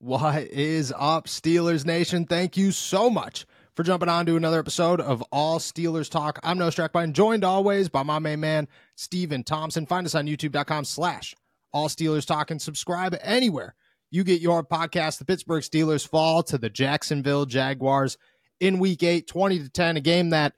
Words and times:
What 0.00 0.44
is 0.44 0.94
up, 0.96 1.26
Steelers 1.26 1.84
Nation? 1.84 2.24
Thank 2.24 2.56
you 2.56 2.70
so 2.70 3.10
much 3.10 3.46
for 3.74 3.82
jumping 3.82 4.08
on 4.08 4.26
to 4.26 4.36
another 4.36 4.60
episode 4.60 5.00
of 5.00 5.22
All 5.32 5.58
Steelers 5.58 6.08
Talk. 6.08 6.38
I'm 6.44 6.56
Noah 6.56 6.70
Strackbein, 6.70 7.14
joined 7.14 7.42
always 7.42 7.88
by 7.88 8.04
my 8.04 8.20
main 8.20 8.38
man, 8.38 8.68
Stephen 8.94 9.42
Thompson. 9.42 9.86
Find 9.86 10.06
us 10.06 10.14
on 10.14 10.28
youtube.com 10.28 10.84
slash 10.84 11.34
All 11.72 11.88
Steelers 11.88 12.24
Talk 12.24 12.52
and 12.52 12.62
subscribe 12.62 13.16
anywhere 13.22 13.74
you 14.12 14.22
get 14.22 14.40
your 14.40 14.62
podcast. 14.62 15.18
The 15.18 15.24
Pittsburgh 15.24 15.64
Steelers 15.64 16.06
fall 16.06 16.44
to 16.44 16.58
the 16.58 16.70
Jacksonville 16.70 17.44
Jaguars 17.44 18.18
in 18.60 18.78
week 18.78 19.02
eight, 19.02 19.26
20 19.26 19.58
to 19.58 19.68
10, 19.68 19.96
a 19.96 20.00
game 20.00 20.30
that 20.30 20.52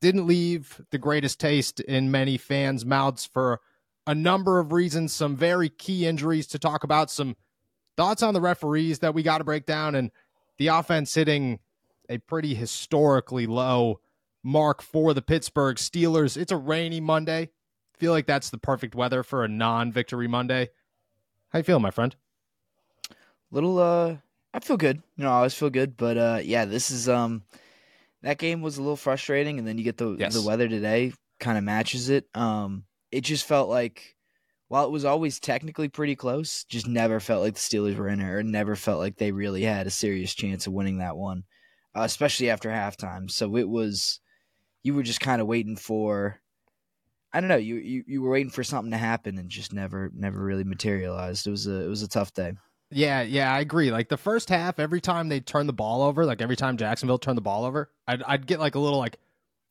didn't 0.00 0.28
leave 0.28 0.80
the 0.92 0.98
greatest 0.98 1.40
taste 1.40 1.80
in 1.80 2.12
many 2.12 2.36
fans' 2.36 2.86
mouths 2.86 3.26
for 3.26 3.60
a 4.06 4.14
number 4.14 4.60
of 4.60 4.70
reasons. 4.70 5.12
Some 5.12 5.34
very 5.34 5.68
key 5.68 6.06
injuries 6.06 6.46
to 6.46 6.60
talk 6.60 6.84
about, 6.84 7.10
some 7.10 7.34
thoughts 7.96 8.22
on 8.22 8.34
the 8.34 8.40
referees 8.40 9.00
that 9.00 9.14
we 9.14 9.22
got 9.22 9.38
to 9.38 9.44
break 9.44 9.66
down 9.66 9.94
and 9.94 10.10
the 10.58 10.68
offense 10.68 11.14
hitting 11.14 11.58
a 12.08 12.18
pretty 12.18 12.54
historically 12.54 13.46
low 13.46 14.00
mark 14.42 14.82
for 14.82 15.14
the 15.14 15.22
Pittsburgh 15.22 15.76
Steelers. 15.76 16.36
It's 16.36 16.52
a 16.52 16.56
rainy 16.56 17.00
Monday. 17.00 17.50
Feel 17.98 18.12
like 18.12 18.26
that's 18.26 18.50
the 18.50 18.58
perfect 18.58 18.94
weather 18.94 19.22
for 19.22 19.44
a 19.44 19.48
non-victory 19.48 20.26
Monday. 20.26 20.70
How 21.50 21.58
you 21.60 21.62
feeling, 21.62 21.82
my 21.82 21.90
friend? 21.90 22.16
Little 23.50 23.78
uh 23.78 24.16
I 24.54 24.60
feel 24.60 24.76
good. 24.76 25.02
You 25.16 25.24
know, 25.24 25.30
I 25.30 25.36
always 25.36 25.54
feel 25.54 25.70
good, 25.70 25.96
but 25.96 26.16
uh 26.16 26.40
yeah, 26.42 26.64
this 26.64 26.90
is 26.90 27.08
um 27.08 27.42
that 28.22 28.38
game 28.38 28.62
was 28.62 28.78
a 28.78 28.82
little 28.82 28.96
frustrating 28.96 29.58
and 29.58 29.66
then 29.66 29.78
you 29.78 29.84
get 29.84 29.98
the 29.98 30.16
Yes. 30.18 30.34
the 30.34 30.42
weather 30.42 30.68
today 30.68 31.12
kind 31.38 31.58
of 31.58 31.64
matches 31.64 32.08
it. 32.08 32.26
Um 32.34 32.84
it 33.10 33.22
just 33.22 33.46
felt 33.46 33.68
like 33.68 34.16
while 34.72 34.86
it 34.86 34.90
was 34.90 35.04
always 35.04 35.38
technically 35.38 35.86
pretty 35.86 36.16
close, 36.16 36.64
just 36.64 36.86
never 36.86 37.20
felt 37.20 37.42
like 37.42 37.52
the 37.52 37.60
Steelers 37.60 37.94
were 37.94 38.08
in 38.08 38.20
it 38.20 38.24
or 38.24 38.42
never 38.42 38.74
felt 38.74 39.00
like 39.00 39.18
they 39.18 39.30
really 39.30 39.64
had 39.64 39.86
a 39.86 39.90
serious 39.90 40.32
chance 40.32 40.66
of 40.66 40.72
winning 40.72 40.96
that 40.96 41.14
one, 41.14 41.44
uh, 41.94 42.00
especially 42.04 42.48
after 42.48 42.70
halftime. 42.70 43.30
So 43.30 43.56
it 43.56 43.68
was, 43.68 44.20
you 44.82 44.94
were 44.94 45.02
just 45.02 45.20
kind 45.20 45.42
of 45.42 45.46
waiting 45.46 45.76
for, 45.76 46.40
I 47.34 47.40
don't 47.40 47.50
know, 47.50 47.56
you, 47.56 47.74
you 47.74 48.04
you 48.06 48.22
were 48.22 48.30
waiting 48.30 48.48
for 48.48 48.64
something 48.64 48.92
to 48.92 48.96
happen 48.96 49.36
and 49.36 49.50
just 49.50 49.74
never 49.74 50.10
never 50.14 50.42
really 50.42 50.64
materialized. 50.64 51.46
It 51.46 51.50
was 51.50 51.66
a 51.66 51.84
it 51.84 51.88
was 51.88 52.00
a 52.00 52.08
tough 52.08 52.32
day. 52.32 52.54
Yeah, 52.90 53.20
yeah, 53.20 53.52
I 53.52 53.60
agree. 53.60 53.92
Like 53.92 54.08
the 54.08 54.16
first 54.16 54.48
half, 54.48 54.78
every 54.78 55.02
time 55.02 55.28
they 55.28 55.40
turn 55.40 55.66
the 55.66 55.74
ball 55.74 56.00
over, 56.00 56.24
like 56.24 56.40
every 56.40 56.56
time 56.56 56.78
Jacksonville 56.78 57.18
turned 57.18 57.36
the 57.36 57.42
ball 57.42 57.66
over, 57.66 57.90
I'd, 58.08 58.22
I'd 58.22 58.46
get 58.46 58.58
like 58.58 58.74
a 58.74 58.78
little 58.78 58.98
like, 58.98 59.18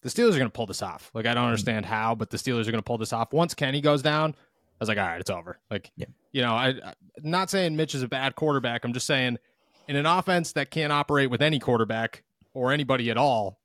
the 0.03 0.09
Steelers 0.09 0.35
are 0.35 0.37
going 0.37 0.43
to 0.43 0.49
pull 0.49 0.67
this 0.67 0.83
off. 0.83 1.09
Like 1.15 1.25
I 1.25 1.33
don't 1.33 1.45
understand 1.45 1.87
how, 1.87 2.13
but 2.13 2.29
the 2.29 2.37
Steelers 2.37 2.67
are 2.67 2.71
going 2.71 2.83
to 2.83 2.83
pull 2.83 2.99
this 2.99 3.13
off. 3.13 3.33
Once 3.33 3.55
Kenny 3.55 3.81
goes 3.81 4.03
down, 4.03 4.35
was 4.81 4.89
like, 4.89 4.97
all 4.97 5.05
right, 5.07 5.19
it's 5.21 5.29
over. 5.29 5.59
Like, 5.69 5.91
Yeah. 5.95 6.07
you 6.31 6.41
know, 6.41 6.53
I, 6.53 6.69
I 6.69 6.93
not 7.21 7.49
saying 7.49 7.75
Mitch 7.75 7.95
is 7.95 8.03
a 8.03 8.07
bad 8.07 8.35
quarterback. 8.35 8.83
I'm 8.83 8.93
just 8.93 9.07
saying, 9.07 9.37
in 9.87 9.95
an 9.95 10.05
offense 10.05 10.53
that 10.53 10.71
can't 10.71 10.91
operate 10.91 11.29
with 11.29 11.41
any 11.41 11.59
quarterback 11.59 12.23
or 12.53 12.71
anybody 12.71 13.09
at 13.09 13.17
all, 13.17 13.59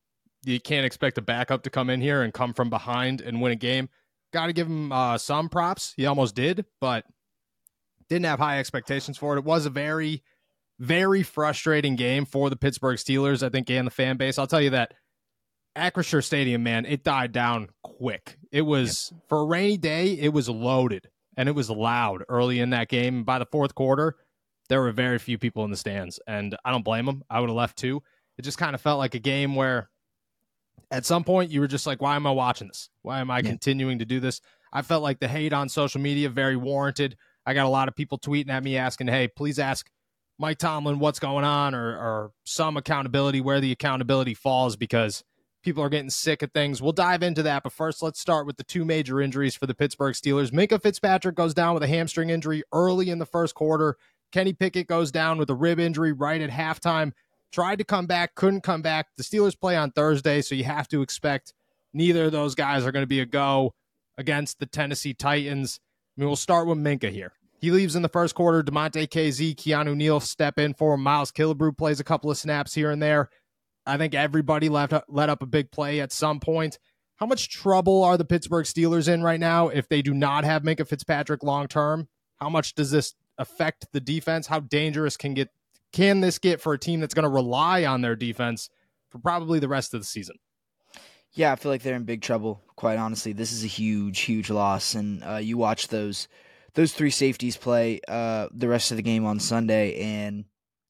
you 0.45 0.61
can't 0.61 0.87
expect 0.87 1.19
a 1.19 1.23
backup 1.23 1.63
to 1.65 1.71
come 1.71 1.91
in 1.91 2.01
here 2.01 2.23
and 2.23 2.33
come 2.33 2.55
from 2.55 2.71
behind 2.71 3.21
and 3.21 3.41
win 3.41 3.53
a 3.53 3.57
game. 3.57 3.89
Got 4.33 4.47
to 4.47 4.53
give 4.53 4.67
him 4.67 4.93
uh, 4.93 5.19
some 5.19 5.49
props. 5.49 5.95
He 5.97 6.07
almost 6.07 6.35
did, 6.35 6.65
but 6.81 7.05
didn't 8.09 8.27
have 8.27 8.39
high 8.39 8.59
expectations 8.59 9.19
for 9.19 9.35
it. 9.35 9.39
It 9.39 9.45
was 9.45 9.67
a 9.67 9.71
very, 9.71 10.23
very 10.79 11.23
frustrating 11.23 11.97
game 11.97 12.25
for 12.27 12.51
the 12.51 12.57
Pittsburgh 12.57 12.99
Steelers, 12.99 13.43
I 13.43 13.49
think, 13.49 13.71
and 13.71 13.87
the 13.87 13.91
fan 13.91 14.17
base. 14.17 14.39
I'll 14.39 14.47
tell 14.47 14.61
you 14.61 14.71
that 14.71 14.95
Acrisure 15.77 16.25
Stadium, 16.25 16.63
man, 16.63 16.87
it 16.87 17.05
died 17.05 17.33
down 17.33 17.69
quick. 17.83 18.39
It 18.51 18.63
was 18.63 19.13
for 19.29 19.41
a 19.41 19.45
rainy 19.45 19.77
day, 19.77 20.13
it 20.13 20.33
was 20.33 20.49
loaded 20.49 21.09
and 21.37 21.49
it 21.49 21.53
was 21.53 21.69
loud 21.71 22.25
early 22.29 22.61
in 22.61 22.71
that 22.71 22.89
game. 22.89 23.25
By 23.25 23.39
the 23.39 23.47
fourth 23.47 23.75
quarter, 23.75 24.17
there 24.69 24.81
were 24.81 24.91
very 24.93 25.19
few 25.19 25.39
people 25.39 25.65
in 25.65 25.71
the 25.71 25.77
stands, 25.77 26.19
and 26.27 26.57
I 26.65 26.71
don't 26.73 26.85
blame 26.85 27.07
them. 27.07 27.23
I 27.31 27.41
would 27.41 27.51
have 27.51 27.57
left 27.57 27.77
too. 27.77 28.03
It 28.39 28.43
just 28.43 28.59
kind 28.59 28.75
of 28.75 28.81
felt 28.81 28.99
like 28.99 29.15
a 29.15 29.19
game 29.21 29.55
where 29.55 29.91
at 30.91 31.05
some 31.05 31.25
point 31.25 31.51
you 31.51 31.61
were 31.61 31.67
just 31.69 31.87
like, 31.87 32.01
why 32.01 32.17
am 32.17 32.27
I 32.27 32.31
watching 32.31 32.69
this? 32.69 32.89
Why 33.03 33.21
am 33.21 33.31
I 33.31 33.39
Yeah. 33.39 33.51
continuing 33.51 33.99
to 33.99 34.05
do 34.05 34.19
this? 34.21 34.41
I 34.73 34.83
felt 34.83 35.03
like 35.03 35.21
the 35.21 35.29
hate 35.29 35.53
on 35.53 35.69
social 35.69 36.01
media 36.01 36.29
very 36.31 36.57
warranted. 36.57 37.17
I 37.45 37.55
got 37.55 37.67
a 37.67 37.71
lot 37.71 37.89
of 37.89 37.95
people 37.95 38.19
tweeting 38.19 38.51
at 38.51 38.65
me 38.65 38.77
asking, 38.77 39.09
"Hey, 39.09 39.29
please 39.29 39.59
ask 39.59 39.89
Mike 40.39 40.59
Tomlin 40.59 40.99
what's 40.99 41.19
going 41.19 41.45
on 41.45 41.75
or 41.75 41.97
or 41.97 42.33
some 42.45 42.77
accountability 42.77 43.41
where 43.41 43.61
the 43.61 43.73
accountability 43.73 44.35
falls 44.35 44.77
because 44.77 45.23
people 45.67 45.83
are 45.83 45.91
getting 45.91 46.09
sick 46.09 46.41
of 46.41 46.51
things." 46.53 46.81
We'll 46.81 46.93
dive 46.93 47.23
into 47.23 47.43
that, 47.43 47.63
but 47.63 47.73
first 47.73 48.03
let's 48.03 48.19
start 48.19 48.47
with 48.47 48.57
the 48.57 48.65
two 48.65 48.87
major 48.87 49.21
injuries 49.21 49.55
for 49.55 49.67
the 49.67 49.75
Pittsburgh 49.75 50.15
Steelers. 50.15 50.51
Minkah 50.51 50.81
Fitzpatrick 50.81 51.35
goes 51.35 51.53
down 51.53 51.75
with 51.75 51.83
a 51.83 51.89
hamstring 51.89 52.31
injury 52.31 52.63
early 52.73 53.11
in 53.11 53.19
the 53.19 53.27
first 53.27 53.55
quarter. 53.55 53.97
Kenny 54.33 54.55
Pickett 54.55 54.87
goes 54.87 55.13
down 55.13 55.37
with 55.37 55.51
a 55.51 55.55
rib 55.55 55.79
injury 55.79 56.13
right 56.13 56.41
at 56.41 56.51
halftime. 56.51 57.13
Tried 57.53 57.77
to 57.79 57.85
come 57.85 58.07
back, 58.07 58.35
couldn't 58.35 58.63
come 58.63 58.83
back. 58.83 59.09
The 59.17 59.23
Steelers 59.23 59.59
play 59.59 59.77
on 59.77 59.91
Thursday, 59.91 60.41
so 60.41 60.55
you 60.55 60.65
have 60.65 60.89
to 60.89 61.03
expect 61.03 61.53
neither 61.93 62.25
of 62.25 62.33
those 62.33 62.55
guys 62.55 62.85
are 62.85 62.93
going 62.93 63.03
to 63.03 63.07
be 63.07 63.21
a 63.21 63.27
go 63.27 63.75
against 64.19 64.59
the 64.59 64.67
Tennessee 64.67 65.15
Titans. 65.15 65.79
I 66.17 66.21
mean, 66.21 66.29
we'll 66.29 66.37
start 66.37 66.67
with 66.67 66.79
Minkah 66.79 67.13
here. 67.13 67.33
He 67.59 67.71
leaves 67.71 67.97
in 67.97 68.03
the 68.03 68.09
first 68.09 68.35
quarter. 68.35 68.63
Damontae 68.63 69.09
Kazee, 69.09 69.55
Keanu 69.55 69.97
Neal 69.97 70.21
step 70.21 70.59
in 70.59 70.75
for 70.75 70.95
him. 70.95 71.03
Miles 71.03 71.33
Killebrew 71.33 71.77
plays 71.77 72.01
a 72.01 72.05
couple 72.05 72.31
of 72.31 72.37
snaps 72.37 72.75
here 72.75 72.91
and 72.91 73.03
there. 73.03 73.31
I 73.87 73.97
think 73.97 74.15
everybody 74.15 74.69
left 74.69 74.93
let 75.09 75.29
up 75.29 75.43
a 75.43 75.47
big 75.47 75.71
play 75.71 76.01
at 76.01 76.13
some 76.13 76.41
point. 76.41 76.79
How 77.17 77.27
much 77.27 77.49
trouble 77.49 78.03
are 78.03 78.19
the 78.19 78.25
Pittsburgh 78.25 78.67
Steelers 78.67 79.09
in 79.09 79.23
right 79.23 79.41
now 79.41 79.69
if 79.69 79.89
they 79.89 80.03
do 80.03 80.13
not 80.13 80.45
have 80.45 80.63
Minkah 80.63 80.87
Fitzpatrick 80.87 81.43
long 81.43 81.69
term? 81.69 82.09
How 82.37 82.51
much 82.51 82.75
does 82.75 82.91
this 82.91 83.15
affect 83.39 83.87
the 83.93 84.01
defense? 84.01 84.47
How 84.47 84.61
dangerous 84.61 85.17
can 85.17 85.35
get 85.35 85.51
can 85.93 86.21
this 86.21 86.39
get 86.39 86.61
for 86.61 86.75
a 86.75 86.79
team 86.79 87.01
that's 87.01 87.15
going 87.15 87.23
to 87.23 87.29
rely 87.31 87.85
on 87.85 88.03
their 88.03 88.17
defense 88.17 88.69
for 89.09 89.19
probably 89.19 89.59
the 89.59 89.69
rest 89.69 89.95
of 89.95 90.01
the 90.01 90.07
season? 90.07 90.37
Yeah, 91.33 91.53
I 91.53 91.57
feel 91.57 91.71
like 91.71 91.83
they're 91.83 91.97
in 91.97 92.05
big 92.05 92.23
trouble. 92.23 92.63
Quite 92.77 92.99
honestly, 92.99 93.33
this 93.33 93.53
is 93.53 93.63
a 93.63 93.69
huge, 93.69 94.21
huge 94.21 94.51
loss. 94.51 94.95
And 94.95 95.23
uh, 95.23 95.37
you 95.37 95.57
watch 95.57 95.89
those 95.89 96.29
those 96.75 96.93
three 96.93 97.11
safeties 97.11 97.57
play 97.57 98.01
uh, 98.09 98.49
the 98.53 98.69
rest 98.69 98.91
of 98.91 98.99
the 98.99 99.03
game 99.03 99.25
on 99.25 99.41
Sunday, 99.41 99.99
and 100.01 100.45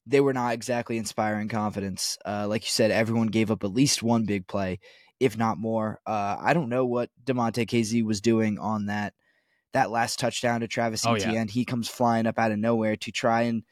they 0.07 0.21
were 0.21 0.33
not 0.33 0.53
exactly 0.53 0.97
inspiring 0.97 1.49
confidence. 1.49 2.17
Uh, 2.25 2.47
like 2.47 2.63
you 2.63 2.69
said, 2.69 2.91
everyone 2.91 3.27
gave 3.27 3.51
up 3.51 3.63
at 3.63 3.73
least 3.73 4.01
one 4.01 4.23
big 4.25 4.47
play, 4.47 4.79
if 5.19 5.37
not 5.37 5.57
more. 5.57 5.99
Uh, 6.07 6.37
I 6.39 6.53
don't 6.53 6.69
know 6.69 6.85
what 6.85 7.09
Damontae 7.25 7.67
Kazee 7.67 8.03
was 8.03 8.21
doing 8.21 8.57
on 8.57 8.85
that 8.87 9.13
that 9.73 9.91
last 9.91 10.17
touchdown 10.17 10.61
to 10.61 10.67
Travis 10.67 11.05
Oh, 11.05 11.13
Etienne. 11.15 11.33
yeah. 11.33 11.45
He 11.51 11.65
comes 11.65 11.89
flying 11.89 12.25
up 12.25 12.39
out 12.39 12.51
of 12.51 12.57
nowhere 12.57 12.95
to 12.95 13.11
try 13.11 13.41
and 13.43 13.63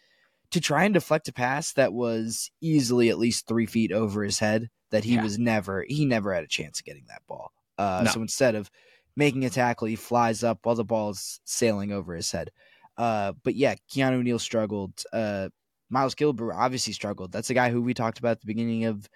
to 0.51 0.59
try 0.59 0.83
and 0.83 0.93
deflect 0.93 1.27
a 1.29 1.33
pass 1.33 1.73
that 1.73 1.93
was 1.93 2.51
easily 2.61 3.09
at 3.09 3.17
least 3.17 3.47
three 3.47 3.65
feet 3.65 3.91
over 3.91 4.23
his 4.23 4.39
head. 4.39 4.69
That 4.91 5.03
he 5.03 5.15
Yeah. 5.15 5.23
was 5.23 5.39
never 5.39 5.85
he 5.87 6.05
never 6.05 6.33
had 6.33 6.43
a 6.43 6.47
chance 6.47 6.79
of 6.79 6.85
getting 6.85 7.05
that 7.07 7.21
ball. 7.27 7.51
Uh, 7.77 8.03
No. 8.05 8.11
So 8.11 8.21
instead 8.21 8.55
of 8.55 8.69
making 9.15 9.45
a 9.45 9.49
tackle, 9.49 9.87
he 9.87 9.95
flies 9.95 10.43
up 10.43 10.59
while 10.63 10.75
the 10.75 10.83
ball 10.83 11.11
is 11.11 11.39
sailing 11.45 11.91
over 11.91 12.13
his 12.13 12.29
head. 12.31 12.51
Uh, 12.97 13.33
but 13.43 13.55
yeah, 13.55 13.75
Keanu 13.89 14.21
Neal 14.21 14.39
struggled. 14.39 15.01
Uh, 15.11 15.49
Miles 15.89 16.15
Killebrew 16.15 16.53
obviously 16.55 16.93
struggled. 16.93 17.31
That's 17.31 17.49
a 17.49 17.53
guy 17.53 17.69
who 17.69 17.81
we 17.81 17.93
talked 17.93 18.19
about 18.19 18.31
at 18.31 18.41
the 18.41 18.47
beginning 18.47 18.85
of 18.85 19.07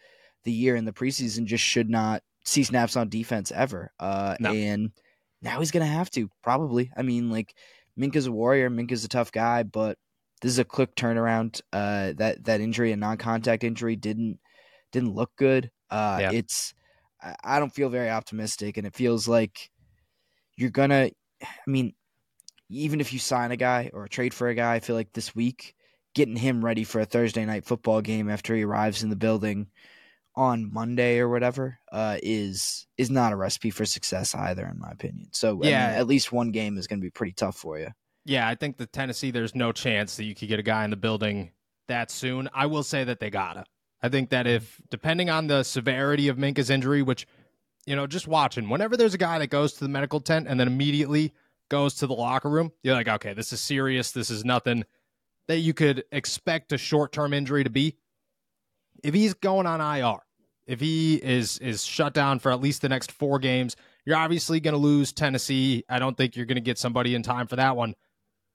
the 0.44 0.51
year 0.51 0.75
in 0.75 0.86
the 0.86 0.94
preseason 0.94 1.45
just 1.45 1.63
should 1.63 1.89
not 1.89 2.21
see 2.45 2.63
snaps 2.63 2.95
on 2.95 3.10
defense 3.10 3.51
ever. 3.51 3.92
Uh, 4.00 4.36
No. 4.39 4.54
And 4.54 4.92
now 5.42 5.60
he's 5.60 5.71
going 5.71 5.86
to 5.86 5.92
have 5.92 6.10
to, 6.12 6.30
probably. 6.44 6.92
I 6.95 7.01
mean, 7.01 7.30
like, 7.31 7.56
Minkah's 8.00 8.27
a 8.27 8.31
warrior. 8.31 8.69
Minkah's 8.69 9.04
a 9.04 9.10
tough 9.10 9.31
guy, 9.31 9.63
but 9.63 9.98
this 10.42 10.51
is 10.51 10.60
a 10.60 10.63
quick 10.66 10.95
turnaround. 10.95 11.60
Uh, 11.74 12.13
that, 12.18 12.44
that 12.45 12.62
injury, 12.62 12.92
a 12.92 12.98
non 12.98 13.18
contact 13.18 13.63
injury, 13.63 13.95
didn't 13.95 14.39
didn't 14.92 15.13
look 15.13 15.31
good. 15.36 15.69
Uh, 15.89 16.18
Yeah. 16.21 16.31
It's, 16.31 16.74
I- 17.21 17.36
I 17.44 17.60
don't 17.60 17.74
feel 17.74 17.89
very 17.89 18.10
optimistic, 18.10 18.77
and 18.77 18.88
it 18.88 18.95
feels 18.95 19.27
like 19.27 19.69
you're 20.56 20.69
going 20.69 20.89
to, 20.92 21.12
I 21.44 21.48
mean, 21.68 21.94
even 22.69 23.01
if 23.01 23.12
you 23.13 23.19
sign 23.19 23.51
a 23.51 23.57
guy 23.57 23.89
or 23.94 24.07
trade 24.07 24.33
for 24.33 24.48
a 24.48 24.56
guy, 24.56 24.75
I 24.75 24.80
feel 24.80 24.95
like 24.95 25.12
this 25.13 25.36
week, 25.36 25.75
getting 26.15 26.35
him 26.35 26.63
ready 26.63 26.83
for 26.83 27.00
a 27.01 27.06
Thursday 27.06 27.45
night 27.45 27.65
football 27.65 28.01
game 28.01 28.29
after 28.29 28.56
he 28.56 28.63
arrives 28.63 29.03
in 29.03 29.09
the 29.09 29.15
building 29.15 29.67
on 30.35 30.71
Monday 30.71 31.19
or 31.19 31.27
whatever 31.29 31.79
uh, 31.91 32.17
is 32.23 32.88
is 32.97 33.09
not 33.09 33.33
a 33.33 33.35
recipe 33.35 33.71
for 33.71 33.85
success 33.85 34.33
either, 34.35 34.65
in 34.65 34.79
my 34.79 34.91
opinion. 34.91 35.27
So 35.31 35.50
I 35.50 35.53
mean, 35.53 35.69
Yeah. 35.71 35.88
at 35.88 36.07
least 36.07 36.31
one 36.31 36.51
game 36.51 36.77
is 36.77 36.88
going 36.88 37.00
to 37.00 37.06
be 37.06 37.09
pretty 37.11 37.33
tough 37.33 37.57
for 37.57 37.77
you. 37.77 37.89
Yeah, 38.25 38.47
I 38.47 38.56
think 38.56 38.77
the 38.77 38.85
Tennessee, 38.85 39.31
there's 39.31 39.56
no 39.56 39.71
chance 39.71 40.17
that 40.17 40.25
you 40.25 40.35
could 40.35 40.50
get 40.50 40.59
a 40.59 40.63
guy 40.63 40.83
in 40.83 40.91
the 40.91 40.97
building 40.97 41.51
that 41.88 42.11
soon. 42.11 42.50
I 42.53 42.67
will 42.67 42.83
say 42.83 43.03
that 43.03 43.19
they 43.19 43.29
gotta. 43.29 43.65
I 44.01 44.09
think 44.09 44.29
that 44.29 44.45
if, 44.47 44.79
depending 44.89 45.29
on 45.29 45.47
the 45.47 45.63
severity 45.63 46.27
of 46.27 46.38
Minkah's 46.38 46.69
injury, 46.69 47.01
which, 47.01 47.27
you 47.85 47.95
know, 47.95 48.07
just 48.07 48.27
watching, 48.27 48.69
whenever 48.69 48.95
there's 48.95 49.13
a 49.13 49.17
guy 49.17 49.39
that 49.39 49.47
goes 49.47 49.73
to 49.73 49.79
the 49.79 49.89
medical 49.89 50.19
tent 50.21 50.47
and 50.47 50.59
then 50.59 50.67
immediately 50.67 51.33
goes 51.69 51.95
to 51.95 52.07
the 52.07 52.13
locker 52.13 52.50
room, 52.50 52.71
you're 52.83 52.94
like, 52.94 53.07
okay, 53.09 53.33
this 53.33 53.51
is 53.51 53.59
serious. 53.59 54.11
This 54.11 54.29
is 54.29 54.45
nothing 54.45 54.85
that 55.49 55.57
you 55.57 55.73
could 55.73 56.05
expect 56.13 56.71
a 56.71 56.77
short 56.77 57.11
term 57.11 57.33
injury 57.33 57.65
to 57.65 57.69
be. 57.69 57.97
If 59.03 59.13
he's 59.13 59.33
going 59.33 59.67
on 59.67 59.81
IR, 59.81 60.19
if 60.65 60.79
he 60.79 61.15
is 61.15 61.57
is 61.57 61.83
shut 61.83 62.13
down 62.13 62.39
for 62.39 62.51
at 62.53 62.61
least 62.61 62.81
the 62.81 62.89
next 62.89 63.11
four 63.11 63.39
games, 63.39 63.75
you're 64.05 64.15
obviously 64.15 64.61
going 64.61 64.73
to 64.73 64.79
lose 64.79 65.11
Tennessee. 65.11 65.83
I 65.89 65.99
don't 65.99 66.15
think 66.15 66.37
you're 66.37 66.45
going 66.45 66.55
to 66.55 66.61
get 66.61 66.77
somebody 66.77 67.15
in 67.15 67.23
time 67.23 67.47
for 67.47 67.57
that 67.57 67.75
one 67.75 67.95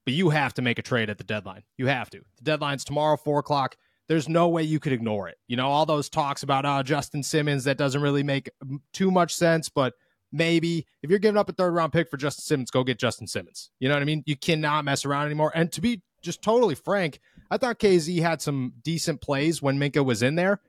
but 0.05 0.15
you 0.15 0.31
have 0.31 0.55
to 0.55 0.63
make 0.63 0.79
a 0.79 0.83
trade 0.83 1.11
at 1.11 1.19
the 1.19 1.25
deadline. 1.25 1.63
You 1.77 1.87
have 1.87 2.11
to. 2.11 2.21
The 2.37 2.45
deadline's 2.45 2.85
tomorrow, 2.85 3.17
four 3.17 3.39
o'clock. 3.39 3.77
There's 4.07 4.29
no 4.29 4.49
way 4.49 4.63
you 4.63 4.79
could 4.79 4.93
ignore 4.93 5.29
it. 5.29 5.39
You 5.49 5.57
know, 5.57 5.67
all 5.67 5.87
those 5.87 6.11
talks 6.11 6.43
about 6.43 6.67
uh, 6.67 6.83
Justin 6.83 7.23
Simmons, 7.23 7.65
that 7.65 7.79
doesn't 7.79 8.03
really 8.03 8.23
make 8.23 8.51
too 8.93 9.11
much 9.11 9.35
sense, 9.35 9.71
but 9.71 9.95
maybe 10.31 10.87
if 11.03 11.09
you're 11.09 11.19
giving 11.19 11.39
up 11.39 11.49
a 11.49 11.53
third 11.53 11.73
round 11.73 11.93
pick 11.93 12.11
for 12.11 12.19
Justin 12.19 12.43
Simmons, 12.43 12.71
go 12.71 12.85
get 12.85 12.99
Justin 12.99 13.27
Simmons. 13.27 13.71
You 13.81 13.89
know 13.89 13.95
what 13.95 14.03
I 14.03 14.07
mean? 14.07 14.23
You 14.27 14.37
cannot 14.37 14.85
mess 14.85 15.07
around 15.07 15.27
anymore. 15.27 15.53
And 15.55 15.73
to 15.73 15.81
be 15.81 16.03
just 16.25 16.43
totally 16.43 16.75
frank, 16.75 17.21
I 17.51 17.57
thought 17.57 17.79
Kazee 17.79 18.21
had 18.21 18.43
some 18.43 18.73
decent 18.83 19.21
plays 19.21 19.63
when 19.63 19.79
Minkah 19.79 20.05
was 20.05 20.23
in 20.23 20.35
there, 20.35 20.61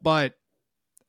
but 0.00 0.34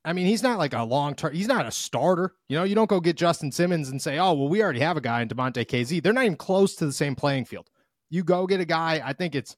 I 0.04 0.12
mean, 0.12 0.26
he's 0.26 0.42
not 0.42 0.58
like 0.58 0.74
a 0.74 0.82
long 0.82 1.14
term. 1.14 1.32
He's 1.32 1.48
not 1.48 1.66
a 1.66 1.70
starter. 1.70 2.34
You 2.48 2.58
know, 2.58 2.64
you 2.64 2.74
don't 2.74 2.90
go 2.90 3.00
get 3.00 3.16
Justin 3.16 3.50
Simmons 3.50 3.88
and 3.88 4.02
say, 4.02 4.18
"Oh, 4.18 4.34
well, 4.34 4.48
we 4.48 4.62
already 4.62 4.80
have 4.80 4.98
a 4.98 5.00
guy 5.00 5.22
in 5.22 5.28
Damontae 5.28 5.64
Kazee." 5.64 6.02
They're 6.02 6.12
not 6.12 6.24
even 6.24 6.36
close 6.36 6.74
to 6.76 6.86
the 6.86 6.92
same 6.92 7.14
playing 7.14 7.46
field. 7.46 7.70
You 8.10 8.22
go 8.22 8.46
get 8.46 8.60
a 8.60 8.66
guy. 8.66 9.00
I 9.02 9.14
think 9.14 9.34
it's 9.34 9.56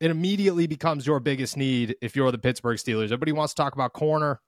it 0.00 0.10
immediately 0.10 0.66
becomes 0.66 1.06
your 1.06 1.20
biggest 1.20 1.56
need 1.56 1.96
if 2.02 2.16
you're 2.16 2.32
the 2.32 2.38
Pittsburgh 2.38 2.78
Steelers. 2.78 3.04
Everybody 3.04 3.32
wants 3.32 3.54
to 3.54 3.62
talk 3.62 3.74
about 3.74 3.92
corner. 3.92 4.40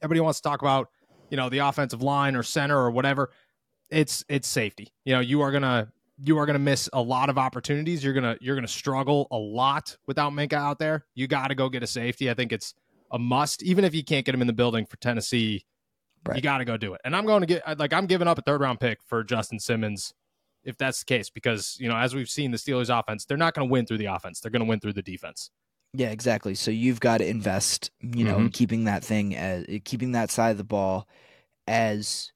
Everybody 0.00 0.20
wants 0.20 0.40
to 0.40 0.48
talk 0.48 0.62
about 0.62 0.90
you 1.28 1.36
know 1.36 1.48
the 1.48 1.58
offensive 1.58 2.02
line 2.02 2.36
or 2.36 2.44
center 2.44 2.78
or 2.78 2.92
whatever. 2.92 3.30
It's 3.90 4.24
it's 4.28 4.46
safety. 4.46 4.92
You 5.04 5.14
know, 5.14 5.20
you 5.20 5.40
are 5.40 5.50
gonna 5.50 5.92
you 6.18 6.38
are 6.38 6.46
gonna 6.46 6.58
miss 6.58 6.88
a 6.92 7.00
lot 7.00 7.28
of 7.30 7.38
opportunities. 7.38 8.04
You're 8.04 8.14
gonna 8.14 8.36
you're 8.40 8.54
gonna 8.54 8.68
struggle 8.68 9.28
a 9.30 9.36
lot 9.36 9.96
without 10.06 10.32
Minkah 10.32 10.54
out 10.54 10.78
there. 10.78 11.06
You 11.14 11.26
got 11.26 11.48
to 11.48 11.54
go 11.54 11.68
get 11.68 11.82
a 11.82 11.86
safety. 11.86 12.30
I 12.30 12.34
think 12.34 12.52
it's 12.52 12.74
a 13.10 13.18
must. 13.18 13.62
Even 13.62 13.84
if 13.84 13.94
you 13.94 14.04
can't 14.04 14.24
get 14.24 14.34
him 14.34 14.40
in 14.40 14.46
the 14.46 14.52
building 14.52 14.86
for 14.86 14.96
Tennessee, 14.98 15.64
Right. 16.24 16.36
you 16.36 16.42
got 16.42 16.58
to 16.58 16.64
go 16.64 16.76
do 16.76 16.94
it. 16.94 17.00
And 17.04 17.16
I'm 17.16 17.26
going 17.26 17.40
to 17.40 17.46
get 17.46 17.78
like 17.78 17.92
I'm 17.92 18.06
giving 18.06 18.28
up 18.28 18.38
a 18.38 18.42
third 18.42 18.60
round 18.60 18.78
pick 18.78 19.02
for 19.02 19.24
Justin 19.24 19.58
Simmons 19.58 20.14
if 20.64 20.78
that's 20.78 21.00
the 21.00 21.04
case 21.04 21.30
because 21.30 21.76
you 21.80 21.88
know 21.88 21.96
as 21.96 22.14
we've 22.14 22.28
seen 22.28 22.50
the 22.50 22.56
Steelers 22.56 22.96
offense, 22.96 23.24
they're 23.24 23.36
not 23.36 23.54
going 23.54 23.68
to 23.68 23.72
win 23.72 23.86
through 23.86 23.98
the 23.98 24.06
offense. 24.06 24.40
They're 24.40 24.50
going 24.50 24.62
to 24.62 24.68
win 24.68 24.80
through 24.80 24.92
the 24.92 25.02
defense. 25.02 25.50
Yeah, 25.94 26.10
exactly. 26.10 26.54
So 26.54 26.70
you've 26.70 27.00
got 27.00 27.18
to 27.18 27.28
invest, 27.28 27.90
you 28.00 28.24
know, 28.24 28.36
in 28.36 28.40
mm-hmm. 28.42 28.48
keeping 28.48 28.84
that 28.84 29.04
thing 29.04 29.36
as 29.36 29.66
keeping 29.84 30.12
that 30.12 30.30
side 30.30 30.50
of 30.50 30.58
the 30.58 30.64
ball 30.64 31.08
as 31.66 32.31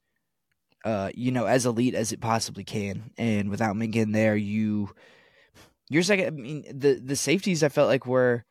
uh, 0.86 1.10
you 1.14 1.32
know, 1.32 1.46
as 1.46 1.66
elite 1.66 1.96
as 1.96 2.12
it 2.12 2.20
possibly 2.20 2.62
can. 2.62 3.10
And 3.18 3.50
without 3.50 3.74
Minkah 3.74 3.96
in 3.96 4.12
there, 4.12 4.36
you 4.36 4.90
you're 5.90 6.04
second 6.04 6.26
I 6.26 6.30
mean 6.30 6.64
the 6.72 6.94
the 6.94 7.16
safeties 7.16 7.64
I 7.64 7.68
felt 7.68 7.88
like 7.88 8.06
were 8.06 8.44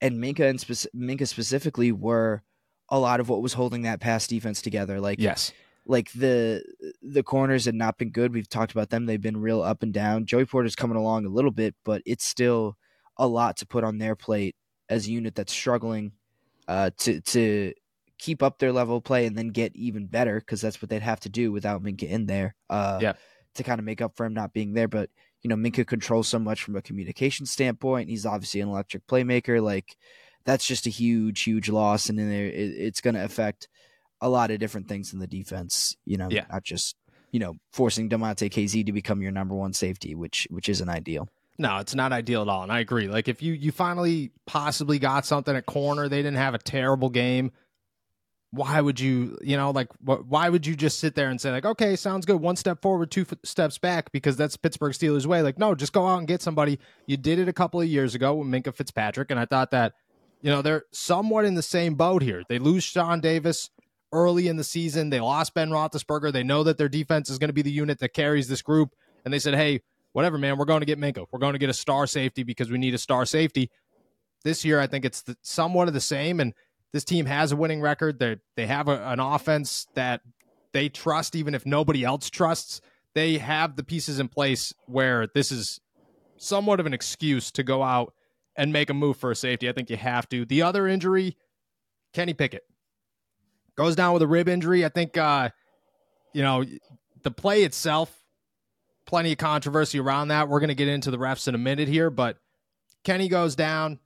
and 0.00 0.22
Minkah 0.22 0.48
and 0.50 0.60
spec- 0.60 0.92
Minkah 0.94 1.26
specifically 1.26 1.90
were 1.90 2.42
a 2.90 2.98
lot 2.98 3.20
of 3.20 3.28
what 3.30 3.42
was 3.42 3.54
holding 3.54 3.82
that 3.82 4.00
pass 4.00 4.26
defense 4.26 4.60
together. 4.60 5.00
Like 5.00 5.18
Yes. 5.18 5.52
like 5.86 6.12
the 6.12 6.62
the 7.00 7.22
corners 7.22 7.64
had 7.64 7.74
not 7.74 7.96
been 7.96 8.10
good. 8.10 8.34
We've 8.34 8.48
talked 8.48 8.72
about 8.72 8.90
them; 8.90 9.06
they've 9.06 9.20
been 9.20 9.40
real 9.40 9.62
up 9.62 9.82
and 9.82 9.92
down. 9.92 10.26
Joey 10.26 10.44
Porter's 10.44 10.76
coming 10.76 10.96
along 10.98 11.24
a 11.24 11.30
little 11.30 11.50
bit, 11.50 11.74
but 11.86 12.02
it's 12.04 12.24
still 12.24 12.76
a 13.16 13.26
lot 13.26 13.56
to 13.56 13.66
put 13.66 13.82
on 13.82 13.96
their 13.96 14.14
plate 14.14 14.54
as 14.90 15.06
a 15.06 15.10
unit 15.10 15.34
that's 15.34 15.52
struggling 15.52 16.12
uh, 16.68 16.90
to 16.98 17.20
to 17.22 17.72
keep 18.18 18.42
up 18.42 18.58
their 18.58 18.72
level 18.72 18.96
of 18.98 19.04
play 19.04 19.26
and 19.26 19.36
then 19.36 19.48
get 19.48 19.74
even 19.76 20.06
better 20.06 20.40
because 20.40 20.60
that's 20.60 20.82
what 20.82 20.88
they'd 20.90 21.02
have 21.02 21.20
to 21.20 21.28
do 21.28 21.52
without 21.52 21.82
Minkah 21.82 22.08
in 22.08 22.26
there. 22.26 22.54
Uh, 22.68 22.98
Yeah. 23.00 23.12
to 23.54 23.62
kind 23.64 23.78
of 23.78 23.84
make 23.84 24.00
up 24.00 24.16
for 24.16 24.26
him 24.26 24.34
not 24.34 24.52
being 24.52 24.74
there, 24.74 24.88
but. 24.88 25.10
You 25.40 25.48
know, 25.48 25.54
Minkah 25.54 25.86
controls 25.86 26.26
so 26.26 26.40
much 26.40 26.64
from 26.64 26.74
a 26.74 26.82
communication 26.82 27.46
standpoint. 27.46 28.08
He's 28.08 28.26
obviously 28.26 28.60
an 28.60 28.68
electric 28.70 29.06
playmaker. 29.06 29.62
Like, 29.62 29.96
that's 30.44 30.66
just 30.66 30.84
a 30.88 30.90
huge, 30.90 31.42
huge 31.44 31.68
loss, 31.68 32.08
and 32.08 32.18
then 32.18 32.28
it, 32.28 32.54
it's 32.56 33.00
going 33.00 33.14
to 33.14 33.24
affect 33.24 33.68
a 34.20 34.28
lot 34.28 34.50
of 34.50 34.58
different 34.58 34.88
things 34.88 35.12
in 35.12 35.20
the 35.20 35.28
defense. 35.28 35.96
You 36.04 36.16
know, 36.16 36.26
Yeah. 36.28 36.46
not 36.50 36.64
just 36.64 36.96
you 37.30 37.38
know 37.38 37.54
forcing 37.72 38.08
Damontae 38.08 38.50
Kazee 38.50 38.84
to 38.84 38.90
become 38.92 39.22
your 39.22 39.30
number 39.30 39.54
one 39.54 39.72
safety, 39.72 40.16
which 40.16 40.48
which 40.50 40.68
isn't 40.68 40.88
ideal. 40.88 41.28
No, 41.56 41.76
it's 41.78 41.94
not 41.94 42.12
ideal 42.12 42.42
at 42.42 42.48
all, 42.48 42.64
and 42.64 42.72
I 42.72 42.80
agree. 42.80 43.06
Like 43.06 43.28
if 43.28 43.40
you 43.40 43.52
you 43.52 43.70
finally 43.70 44.32
possibly 44.44 44.98
got 44.98 45.24
something 45.24 45.54
at 45.54 45.66
corner, 45.66 46.08
they 46.08 46.18
didn't 46.18 46.38
have 46.38 46.54
a 46.54 46.58
terrible 46.58 47.10
game. 47.10 47.52
Why 48.50 48.80
would 48.80 48.98
you, 48.98 49.36
you 49.42 49.58
know, 49.58 49.72
like 49.72 49.88
wh- 50.04 50.26
why 50.26 50.48
would 50.48 50.66
you 50.66 50.74
just 50.74 51.00
sit 51.00 51.14
there 51.14 51.28
and 51.28 51.38
say 51.38 51.50
like, 51.50 51.66
okay, 51.66 51.96
sounds 51.96 52.24
good, 52.24 52.40
one 52.40 52.56
step 52.56 52.80
forward, 52.80 53.10
two 53.10 53.26
f- 53.30 53.38
steps 53.44 53.76
back, 53.76 54.10
because 54.10 54.38
that's 54.38 54.56
Pittsburgh 54.56 54.94
Steelers 54.94 55.26
way. 55.26 55.42
Like, 55.42 55.58
no, 55.58 55.74
just 55.74 55.92
go 55.92 56.06
out 56.06 56.18
and 56.18 56.26
get 56.26 56.40
somebody. 56.40 56.78
You 57.06 57.18
did 57.18 57.38
it 57.38 57.48
a 57.48 57.52
couple 57.52 57.78
of 57.78 57.86
years 57.86 58.14
ago 58.14 58.34
with 58.34 58.48
Minkah 58.48 58.74
Fitzpatrick, 58.74 59.30
and 59.30 59.38
I 59.38 59.44
thought 59.44 59.70
that, 59.72 59.92
you 60.40 60.50
know, 60.50 60.62
they're 60.62 60.84
somewhat 60.92 61.44
in 61.44 61.56
the 61.56 61.62
same 61.62 61.94
boat 61.94 62.22
here. 62.22 62.42
They 62.48 62.58
lose 62.58 62.84
Sean 62.84 63.20
Davis 63.20 63.68
early 64.12 64.48
in 64.48 64.56
the 64.56 64.64
season. 64.64 65.10
They 65.10 65.20
lost 65.20 65.52
Ben 65.52 65.68
Roethlisberger. 65.68 66.32
They 66.32 66.42
know 66.42 66.62
that 66.62 66.78
their 66.78 66.88
defense 66.88 67.28
is 67.28 67.38
going 67.38 67.50
to 67.50 67.54
be 67.54 67.60
the 67.60 67.70
unit 67.70 67.98
that 67.98 68.14
carries 68.14 68.48
this 68.48 68.62
group, 68.62 68.94
and 69.26 69.34
they 69.34 69.38
said, 69.38 69.56
hey, 69.56 69.82
whatever, 70.12 70.38
man, 70.38 70.56
we're 70.56 70.64
going 70.64 70.80
to 70.80 70.86
get 70.86 70.98
Minkah. 70.98 71.26
We're 71.30 71.38
going 71.38 71.52
to 71.52 71.58
get 71.58 71.68
a 71.68 71.74
star 71.74 72.06
safety 72.06 72.44
because 72.44 72.70
we 72.70 72.78
need 72.78 72.94
a 72.94 72.98
star 72.98 73.26
safety. 73.26 73.70
This 74.42 74.64
year, 74.64 74.80
I 74.80 74.86
think 74.86 75.04
it's 75.04 75.20
the, 75.20 75.36
somewhat 75.42 75.88
of 75.88 75.94
the 75.94 76.00
same, 76.00 76.40
and 76.40 76.54
this 76.92 77.04
team 77.04 77.26
has 77.26 77.52
a 77.52 77.56
winning 77.56 77.80
record. 77.80 78.18
They 78.18 78.36
they 78.56 78.66
have 78.66 78.88
a, 78.88 79.08
an 79.08 79.20
offense 79.20 79.86
that 79.94 80.22
they 80.72 80.88
trust, 80.88 81.34
even 81.34 81.54
if 81.54 81.66
nobody 81.66 82.04
else 82.04 82.30
trusts. 82.30 82.80
They 83.14 83.38
have 83.38 83.76
the 83.76 83.82
pieces 83.82 84.20
in 84.20 84.28
place 84.28 84.72
where 84.86 85.26
this 85.34 85.50
is 85.50 85.80
somewhat 86.36 86.80
of 86.80 86.86
an 86.86 86.94
excuse 86.94 87.50
to 87.52 87.62
go 87.62 87.82
out 87.82 88.12
and 88.56 88.72
make 88.72 88.90
a 88.90 88.94
move 88.94 89.16
for 89.16 89.30
a 89.30 89.36
safety. 89.36 89.68
I 89.68 89.72
think 89.72 89.90
you 89.90 89.96
have 89.96 90.28
to. 90.28 90.44
The 90.44 90.62
other 90.62 90.86
injury, 90.86 91.36
Kenny 92.12 92.34
Pickett 92.34 92.64
goes 93.76 93.96
down 93.96 94.12
with 94.12 94.22
a 94.22 94.26
rib 94.26 94.48
injury. 94.48 94.84
I 94.84 94.88
think, 94.88 95.16
uh, 95.16 95.50
you 96.32 96.42
know, 96.42 96.64
the 97.22 97.30
play 97.30 97.62
itself, 97.62 98.12
plenty 99.06 99.32
of 99.32 99.38
controversy 99.38 100.00
around 100.00 100.28
that. 100.28 100.48
We're 100.48 100.60
going 100.60 100.68
to 100.68 100.74
get 100.74 100.88
into 100.88 101.10
the 101.10 101.18
refs 101.18 101.48
in 101.48 101.54
a 101.54 101.58
minute 101.58 101.88
here, 101.88 102.10
but 102.10 102.38
Kenny 103.04 103.28
goes 103.28 103.54
down, 103.54 104.00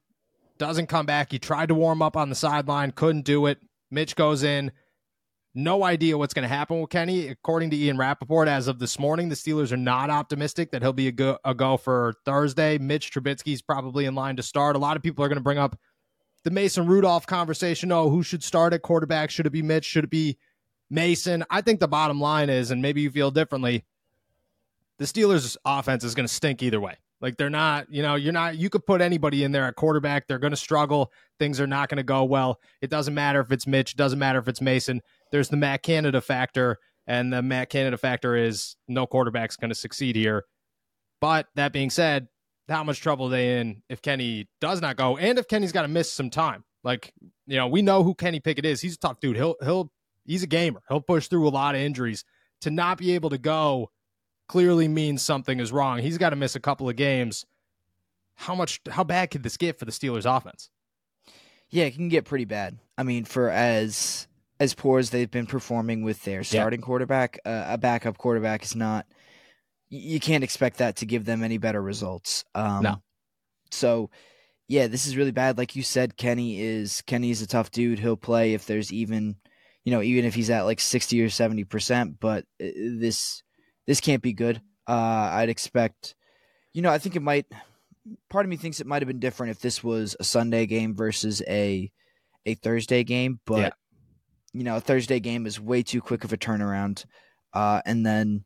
doesn't 0.59 0.87
come 0.87 1.07
back. 1.07 1.33
He 1.33 1.39
tried 1.39 1.69
to 1.69 1.75
warm 1.75 2.03
up 2.03 2.17
on 2.17 2.29
the 2.29 2.35
sideline, 2.35 2.93
couldn't 2.93 3.25
do 3.25 3.47
it. 3.47 3.59
Mitch 3.91 4.17
goes 4.17 4.43
in. 4.43 4.73
No 5.55 5.85
idea 5.85 6.17
what's 6.17 6.33
going 6.33 6.49
to 6.49 6.55
happen 6.55 6.81
with 6.81 6.89
Kenny. 6.89 7.29
According 7.29 7.71
to 7.71 7.77
Ian 7.77 7.99
Rapoport, 7.99 8.49
as 8.49 8.69
of 8.69 8.79
this 8.79 8.99
morning, 8.99 9.29
the 9.29 9.35
Steelers 9.35 9.71
are 9.71 9.77
not 9.77 10.09
optimistic 10.09 10.71
that 10.71 10.81
he'll 10.81 10.95
be 10.95 11.09
a 11.09 11.13
go, 11.13 11.39
a 11.45 11.55
go 11.55 11.77
for 11.77 12.15
Thursday. 12.25 12.79
Mitch 12.79 13.13
Trubisky's 13.13 13.61
probably 13.61 14.07
in 14.07 14.15
line 14.15 14.37
to 14.37 14.43
start. 14.43 14.77
A 14.77 14.79
lot 14.79 14.97
of 14.97 15.03
people 15.03 15.23
are 15.23 15.29
going 15.29 15.37
to 15.37 15.43
bring 15.43 15.59
up 15.59 15.79
the 16.45 16.51
Mason 16.51 16.87
Rudolph 16.87 17.27
conversation. 17.27 17.93
Oh, 17.93 18.09
who 18.09 18.23
should 18.23 18.43
start 18.43 18.73
at 18.73 18.81
quarterback? 18.81 19.31
Should 19.31 19.47
it 19.47 19.51
be 19.51 19.61
Mitch? 19.61 19.85
Should 19.85 20.05
it 20.05 20.11
be 20.11 20.39
Mason? 20.89 21.45
I 21.51 21.61
think 21.61 21.81
the 21.81 21.89
bottom 21.89 22.19
line 22.19 22.49
is, 22.49 22.71
and 22.71 22.81
maybe 22.81 23.03
you 23.03 23.11
feel 23.11 23.31
differently, 23.31 23.85
the 24.99 25.05
Steelers' 25.05 25.59
offense 25.67 26.03
is 26.03 26.15
going 26.15 26.27
to 26.27 26.33
stink 26.33 26.63
either 26.63 26.81
way. 26.81 26.97
Like 27.23 27.37
they're 27.39 27.49
not, 27.49 27.87
you 27.89 28.03
know, 28.03 28.17
you're 28.17 28.33
not, 28.33 28.59
you 28.59 28.69
could 28.69 28.85
put 28.85 29.01
anybody 29.01 29.45
in 29.45 29.53
there 29.53 29.65
at 29.65 29.77
quarterback. 29.77 30.27
They're 30.27 30.39
going 30.39 30.51
to 30.53 30.57
struggle. 30.57 31.11
Things 31.39 31.61
are 31.61 31.67
not 31.67 31.89
going 31.89 31.97
to 31.97 32.03
go 32.03 32.25
well. 32.25 32.59
It 32.83 32.91
doesn't 32.91 33.15
matter 33.15 33.41
if 33.41 33.51
it's 33.51 33.67
Mitch, 33.67 33.97
doesn't 33.97 34.19
matter 34.19 34.39
if 34.39 34.49
it's 34.49 34.61
Mason. 34.61 35.01
There's 35.31 35.49
the 35.49 35.57
Matt 35.57 35.83
Canada 35.83 36.21
factor, 36.21 36.79
and 37.07 37.33
the 37.33 37.41
Matt 37.41 37.71
Canada 37.71 37.97
factor 37.97 38.37
is 38.37 38.77
no 38.89 39.07
quarterback's 39.07 39.57
going 39.57 39.71
to 39.71 39.75
succeed 39.75 40.17
here. 40.17 40.45
But 41.21 41.47
that 41.55 41.73
being 41.73 41.91
said, 41.91 42.27
how 42.69 42.85
much 42.85 43.01
trouble 43.01 43.29
they 43.29 43.61
in 43.61 43.83
if 43.89 44.03
Kenny 44.03 44.49
does 44.61 44.81
not 44.81 44.97
go, 44.97 45.17
and 45.17 45.39
if 45.39 45.49
Kenny's 45.49 45.73
got 45.73 45.83
to 45.83 45.89
miss 45.89 46.13
some 46.13 46.29
time? 46.29 46.65
Like, 46.85 47.13
you 47.47 47.57
know, 47.57 47.69
we 47.69 47.83
know 47.83 48.03
who 48.03 48.15
Kenny 48.15 48.41
Pickett 48.41 48.65
is. 48.65 48.81
He's 48.81 48.95
a 48.95 48.99
tough 48.99 49.21
dude. 49.21 49.37
He'll 49.37 49.55
he'll 49.63 49.93
He's 50.25 50.43
a 50.43 50.47
gamer. 50.47 50.83
He'll 50.89 51.01
push 51.01 51.29
through 51.29 51.49
a 51.49 51.51
lot 51.51 51.75
of 51.75 51.81
injuries. 51.81 52.25
To 52.63 52.71
not 52.71 52.99
be 52.99 53.13
able 53.13 53.31
to 53.31 53.39
go 53.39 53.91
clearly 54.53 54.87
means 54.87 55.23
something 55.23 55.61
is 55.61 55.73
wrong. 55.73 55.99
He's 55.99 56.19
got 56.19 56.31
to 56.31 56.37
miss 56.37 56.55
a 56.55 56.61
couple 56.61 56.87
of 56.87 56.95
games. 56.95 57.47
How 58.35 58.55
much 58.55 58.83
how 58.91 59.03
bad 59.03 59.31
could 59.31 59.43
this 59.43 59.57
get 59.57 59.79
for 59.79 59.87
the 59.87 59.91
Steelers 59.91 60.27
offense? 60.27 60.69
Yeah, 61.71 61.85
it 61.85 61.95
can 61.95 62.11
get 62.11 62.27
pretty 62.27 62.45
bad. 62.45 62.79
I 62.99 63.03
mean, 63.03 63.25
for 63.25 63.49
as 63.49 64.29
as 64.61 64.75
poor 64.75 64.99
as 64.99 65.09
they've 65.09 65.31
been 65.31 65.47
performing 65.47 66.03
with 66.03 66.23
their 66.25 66.45
starting 66.45 66.81
yeah. 66.81 66.85
quarterback, 66.85 67.39
uh, 67.47 67.65
a 67.69 67.79
backup 67.79 68.19
quarterback 68.19 68.63
is 68.63 68.77
not. 68.77 69.07
You 69.89 70.21
can't 70.21 70.45
expect 70.45 70.79
that 70.79 70.97
to 70.97 71.07
give 71.07 71.25
them 71.25 71.43
any 71.43 71.57
better 71.57 71.81
results. 71.81 72.45
Um, 72.55 72.83
no. 72.83 73.03
So, 73.71 74.11
yeah, 74.69 74.87
this 74.87 75.07
is 75.07 75.17
really 75.17 75.31
bad. 75.33 75.57
Like 75.57 75.77
you 75.77 75.83
said, 75.83 76.19
Kenny 76.19 76.61
is 76.61 77.01
Kenny's 77.07 77.41
a 77.41 77.47
tough 77.47 77.71
dude. 77.71 78.01
He'll 78.01 78.19
play 78.19 78.53
if 78.53 78.67
there's 78.67 78.93
even, 78.93 79.37
you 79.83 79.93
know, 79.93 80.03
even 80.03 80.27
if 80.27 80.35
he's 80.35 80.51
at 80.51 80.67
like 80.67 80.81
sixty 80.81 81.23
or 81.23 81.31
seventy 81.31 81.65
percent. 81.65 82.21
But 82.21 82.45
uh, 82.63 82.69
this 82.99 83.43
this 83.87 84.01
can't 84.01 84.23
be 84.23 84.33
good. 84.33 84.61
Uh, 84.89 85.31
I'd 85.33 85.49
expect, 85.49 86.15
you 86.73 86.83
know, 86.83 86.91
I 86.91 86.99
think 86.99 87.17
it 87.17 87.23
might. 87.23 87.47
Part 88.29 88.45
of 88.45 88.51
me 88.51 88.57
thinks 88.57 88.81
it 88.81 88.87
might 88.87 89.03
have 89.03 89.07
been 89.07 89.21
different 89.21 89.53
if 89.53 89.61
this 89.61 89.85
was 89.85 90.17
a 90.19 90.25
Sunday 90.25 90.67
game 90.67 90.95
versus 90.95 91.43
a 91.47 91.91
a 92.47 92.55
Thursday 92.55 93.05
game, 93.05 93.39
but 93.47 93.59
yeah 93.59 93.71
you 94.53 94.65
know, 94.65 94.77
a 94.77 94.81
Thursday 94.81 95.21
game 95.21 95.47
is 95.47 95.61
way 95.61 95.83
too 95.83 96.01
quick 96.01 96.25
of 96.25 96.33
a 96.33 96.37
turnaround. 96.37 97.05
Uh, 97.53 97.81
and 97.85 98.05
then, 98.05 98.45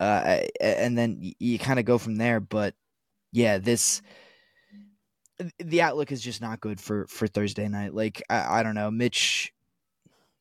uh, 0.00 0.40
and 0.60 0.96
then 0.96 1.18
you, 1.20 1.32
you 1.38 1.58
kind 1.58 1.78
of 1.78 1.84
go 1.84 1.98
from 1.98 2.16
there. 2.16 2.40
But 2.40 2.74
yeah, 3.32 3.58
this, 3.58 4.02
the 5.58 5.82
outlook 5.82 6.10
is 6.10 6.22
just 6.22 6.40
not 6.40 6.60
good 6.60 6.80
for, 6.80 7.06
for 7.08 7.26
Thursday 7.26 7.68
night. 7.68 7.94
Like, 7.94 8.22
I, 8.30 8.60
I 8.60 8.62
don't 8.62 8.74
know, 8.74 8.90
Mitch, 8.90 9.52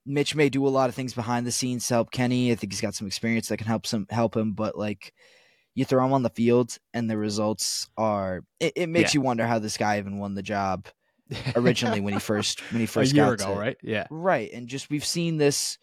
Mitch 0.05 0.36
may 0.36 0.50
do 0.50 0.67
a 0.67 0.69
lot 0.69 0.89
of 0.89 0.95
things 0.95 1.13
behind 1.13 1.48
the 1.48 1.51
scenes 1.51 1.88
to 1.88 1.93
help 1.93 2.12
Kenny. 2.12 2.51
I 2.51 2.55
think 2.55 2.74
he's 2.74 2.81
got 2.81 2.95
some 2.95 3.07
experience 3.07 3.48
that 3.48 3.57
can 3.57 3.67
help 3.67 3.88
some 3.88 4.07
help 4.10 4.36
him, 4.36 4.53
but 4.53 4.77
like, 4.77 5.13
you 5.75 5.86
throw 5.86 6.05
him 6.05 6.13
on 6.13 6.24
the 6.24 6.29
field 6.29 6.77
and 6.93 7.10
the 7.10 7.17
results 7.17 7.89
are 7.98 8.43
it, 8.60 8.74
it 8.75 8.89
makes 8.89 9.13
yeah. 9.13 9.19
you 9.19 9.22
wonder 9.24 9.48
how 9.48 9.60
this 9.60 9.77
guy 9.77 9.98
even 9.98 10.19
won 10.19 10.36
the 10.36 10.43
job 10.43 10.88
originally 11.55 12.00
when 12.00 12.13
he 12.13 12.19
first 12.19 12.60
when 12.72 12.79
he 12.79 12.86
first 12.86 13.12
a 13.12 13.15
year 13.15 13.36
got 13.36 13.45
ago, 13.45 13.53
to, 13.55 13.60
right? 13.60 13.77
Yeah, 13.81 14.07
right. 14.10 14.51
And 14.53 14.67
just 14.67 14.89
we've 14.89 15.05
seen 15.05 15.38
this, 15.38 15.77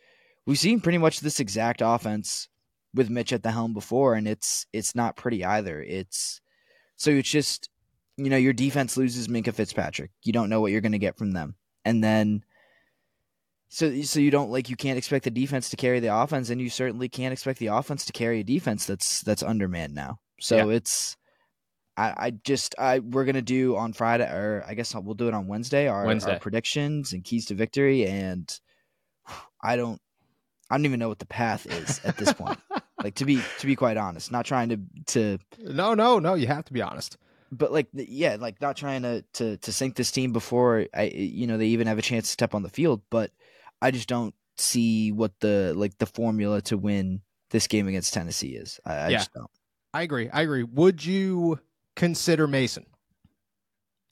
we've 0.46 0.58
seen 0.58 0.80
pretty 0.80 0.98
much 0.98 1.20
this 1.20 1.40
exact 1.40 1.82
offense 1.84 2.48
with 2.94 3.10
Mitch 3.10 3.32
at 3.32 3.42
the 3.42 3.50
helm 3.50 3.72
before, 3.72 4.14
and 4.14 4.28
it's 4.28 4.66
it's 4.72 4.94
not 4.94 5.16
pretty 5.16 5.44
either. 5.44 5.82
It's 5.82 6.40
so 6.96 7.10
it's 7.10 7.30
just 7.30 7.68
you 8.16 8.30
know 8.30 8.36
your 8.36 8.52
defense 8.52 8.96
loses 8.96 9.28
Minkah 9.28 9.54
Fitzpatrick, 9.54 10.10
you 10.22 10.32
don't 10.32 10.50
know 10.50 10.60
what 10.60 10.72
you're 10.72 10.80
going 10.80 10.92
to 10.92 10.98
get 10.98 11.18
from 11.18 11.32
them, 11.32 11.56
and 11.84 12.02
then. 12.02 12.44
So, 13.72 14.02
so 14.02 14.20
you 14.20 14.30
don't 14.32 14.50
like 14.50 14.68
you 14.68 14.76
can't 14.76 14.98
expect 14.98 15.24
the 15.24 15.30
defense 15.30 15.70
to 15.70 15.76
carry 15.76 16.00
the 16.00 16.14
offense, 16.14 16.50
and 16.50 16.60
you 16.60 16.68
certainly 16.68 17.08
can't 17.08 17.32
expect 17.32 17.60
the 17.60 17.68
offense 17.68 18.04
to 18.06 18.12
carry 18.12 18.40
a 18.40 18.44
defense 18.44 18.84
that's 18.84 19.22
that's 19.22 19.42
undermanned 19.42 19.94
now. 19.94 20.18
So 20.40 20.56
yeah. 20.56 20.76
it's 20.76 21.16
I, 21.96 22.14
I 22.16 22.30
just 22.30 22.74
I 22.78 23.00
we're 23.00 23.24
gonna 23.24 23.42
do 23.42 23.76
on 23.76 23.92
Friday 23.92 24.24
or 24.24 24.64
I 24.66 24.74
guess 24.74 24.94
we'll 24.94 25.14
do 25.14 25.28
it 25.28 25.34
on 25.34 25.46
Wednesday 25.46 25.86
our, 25.86 26.06
Wednesday. 26.06 26.32
our 26.32 26.38
predictions 26.38 27.12
and 27.12 27.22
keys 27.22 27.46
to 27.46 27.54
victory 27.54 28.06
and 28.06 28.50
I 29.62 29.76
don't 29.76 30.00
I 30.70 30.76
don't 30.76 30.86
even 30.86 30.98
know 31.00 31.08
what 31.08 31.18
the 31.18 31.26
path 31.26 31.66
is 31.66 32.00
at 32.04 32.16
this 32.16 32.32
point. 32.32 32.58
like 33.02 33.16
to 33.16 33.24
be 33.24 33.42
to 33.58 33.66
be 33.66 33.76
quite 33.76 33.98
honest, 33.98 34.32
not 34.32 34.46
trying 34.46 34.70
to 34.70 34.80
to 35.06 35.38
No, 35.58 35.94
no, 35.94 36.18
no, 36.18 36.34
you 36.34 36.46
have 36.46 36.64
to 36.66 36.72
be 36.72 36.80
honest. 36.82 37.18
But 37.52 37.72
like 37.72 37.88
yeah, 37.92 38.36
like 38.40 38.60
not 38.60 38.76
trying 38.76 39.02
to 39.02 39.22
to 39.34 39.58
to 39.58 39.72
sink 39.72 39.96
this 39.96 40.10
team 40.10 40.32
before 40.32 40.86
I 40.94 41.04
you 41.14 41.46
know 41.46 41.58
they 41.58 41.66
even 41.66 41.86
have 41.86 41.98
a 41.98 42.02
chance 42.02 42.26
to 42.26 42.30
step 42.30 42.54
on 42.54 42.62
the 42.62 42.70
field, 42.70 43.02
but 43.10 43.30
I 43.82 43.90
just 43.90 44.08
don't 44.08 44.34
see 44.58 45.12
what 45.12 45.32
the 45.40 45.72
like 45.76 45.98
the 45.98 46.06
formula 46.06 46.60
to 46.62 46.76
win 46.76 47.22
this 47.50 47.66
game 47.66 47.88
against 47.88 48.14
Tennessee 48.14 48.54
is. 48.54 48.80
I, 48.84 48.94
I 48.94 49.08
yeah. 49.08 49.18
just 49.18 49.32
don't. 49.32 49.50
I 49.92 50.02
agree. 50.02 50.28
I 50.30 50.42
agree. 50.42 50.62
Would 50.62 51.04
you 51.04 51.58
consider 52.00 52.46
Mason. 52.46 52.86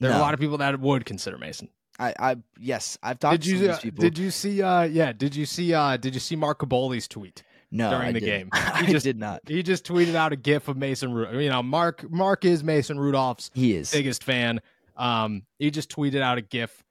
There 0.01 0.11
no. 0.11 0.17
are 0.17 0.19
a 0.19 0.23
lot 0.23 0.35
of 0.35 0.41
people 0.41 0.59
that 0.59 0.79
would 0.79 1.05
consider 1.05 1.39
Mason. 1.39 1.71
I, 1.99 2.15
I 2.19 2.37
yes, 2.61 2.97
I've 3.03 3.19
talked 3.19 3.41
did 3.41 3.47
you, 3.47 3.59
to 3.59 3.67
these 3.69 3.79
people. 3.79 4.03
Did 4.03 4.19
you 4.19 4.31
see? 4.31 4.63
Uh, 4.63 4.83
yeah, 4.83 5.13
did 5.13 5.35
you 5.35 5.47
see? 5.47 5.75
Uh, 5.75 5.97
did 5.97 6.15
you 6.15 6.21
see 6.21 6.37
Mark 6.37 6.61
Kaboly's 6.61 7.09
tweet? 7.09 7.43
No, 7.71 7.91
during 7.91 8.09
I 8.09 8.13
the 8.13 8.21
didn't. 8.21 8.53
game, 8.53 8.65
he 8.87 8.93
just 8.93 9.05
did 9.05 9.19
not. 9.19 9.43
He 9.47 9.63
just 9.63 9.85
tweeted 9.85 10.15
out 10.15 10.33
a 10.33 10.37
GIF 10.37 10.69
of 10.69 10.77
Mason. 10.77 11.11
You 11.11 11.49
know, 11.49 11.63
Mark 11.63 12.09
Mark 12.09 12.45
is 12.45 12.63
Mason 12.63 13.01
Rudolph's 13.01 13.51
he 13.53 13.75
is 13.75 13.91
biggest 13.91 14.23
fan. 14.23 14.61
Um, 14.97 15.43
he 15.59 15.71
just 15.71 15.91
tweeted 15.91 16.21
out 16.21 16.39
a 16.39 16.43
GIF 16.43 16.85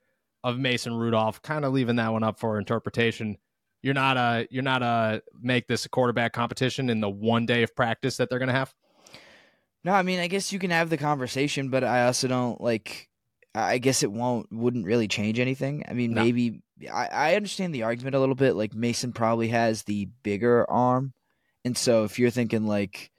of 0.47 0.57
Mason 0.57 0.93
Rudolph, 0.95 1.41
kind 1.41 1.65
of 1.65 1.73
leaving 1.73 1.97
that 1.97 2.13
one 2.13 2.23
up 2.23 2.39
for 2.39 2.57
interpretation. 2.57 3.37
You're 3.81 3.93
not 3.93 4.15
a 4.15 4.47
you're 4.49 4.63
not 4.63 4.81
a 4.81 5.21
make 5.41 5.67
this 5.67 5.85
a 5.85 5.89
quarterback 5.89 6.31
competition 6.31 6.89
in 6.89 7.01
the 7.01 7.09
one 7.09 7.45
day 7.45 7.63
of 7.63 7.75
practice 7.75 8.17
that 8.17 8.29
they're 8.29 8.39
going 8.39 8.47
to 8.47 8.55
have. 8.55 8.73
No, 9.83 9.91
I 9.91 10.03
mean, 10.03 10.19
I 10.19 10.27
guess 10.27 10.53
you 10.53 10.59
can 10.59 10.71
have 10.71 10.89
the 10.89 10.97
conversation, 10.97 11.69
but 11.69 11.83
I 11.83 12.05
also 12.05 12.27
don't 12.27 12.61
like. 12.61 13.09
I 13.53 13.79
guess 13.79 14.03
it 14.03 14.11
won't 14.11 14.51
wouldn't 14.51 14.85
really 14.85 15.07
change 15.07 15.37
anything. 15.39 15.83
I 15.87 15.93
mean, 15.93 16.13
no. 16.13 16.23
maybe 16.23 16.61
I, 16.91 17.07
I 17.07 17.35
understand 17.35 17.75
the 17.75 17.83
argument 17.83 18.15
a 18.15 18.19
little 18.19 18.35
bit. 18.35 18.55
Like 18.55 18.73
Mason 18.73 19.11
probably 19.11 19.49
has 19.49 19.83
the 19.83 20.05
bigger 20.23 20.69
arm, 20.69 21.13
and 21.65 21.77
so 21.77 22.05
if 22.05 22.19
you're 22.19 22.29
thinking 22.29 22.67
like 22.67 23.11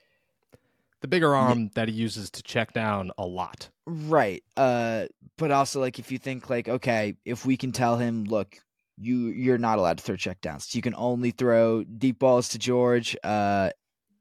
the 1.03 1.09
bigger 1.09 1.35
arm 1.35 1.71
that 1.75 1.89
he 1.89 1.95
uses 1.95 2.31
to 2.31 2.43
check 2.43 2.73
down 2.73 3.11
a 3.19 3.27
lot, 3.27 3.69
right? 3.89 4.43
Uh, 4.57 5.07
but 5.37 5.51
also 5.51 5.81
like 5.81 5.99
if 5.99 6.13
you 6.13 6.19
think 6.19 6.51
like 6.51 6.69
okay, 6.69 7.17
if 7.25 7.47
we 7.47 7.57
can 7.57 7.73
tell 7.73 7.97
him, 7.97 8.25
look, 8.25 8.57
you 8.97 9.29
you're 9.29 9.59
not 9.59 9.79
allowed 9.79 9.99
to 9.99 10.05
throw 10.05 10.17
check 10.17 10.41
downs. 10.41 10.75
You 10.75 10.83
can 10.83 10.95
only 10.97 11.31
throw 11.31 11.85
deep 11.85 12.19
balls 12.19 12.51
to 12.51 12.59
George. 12.59 13.17
Uh, 13.23 13.71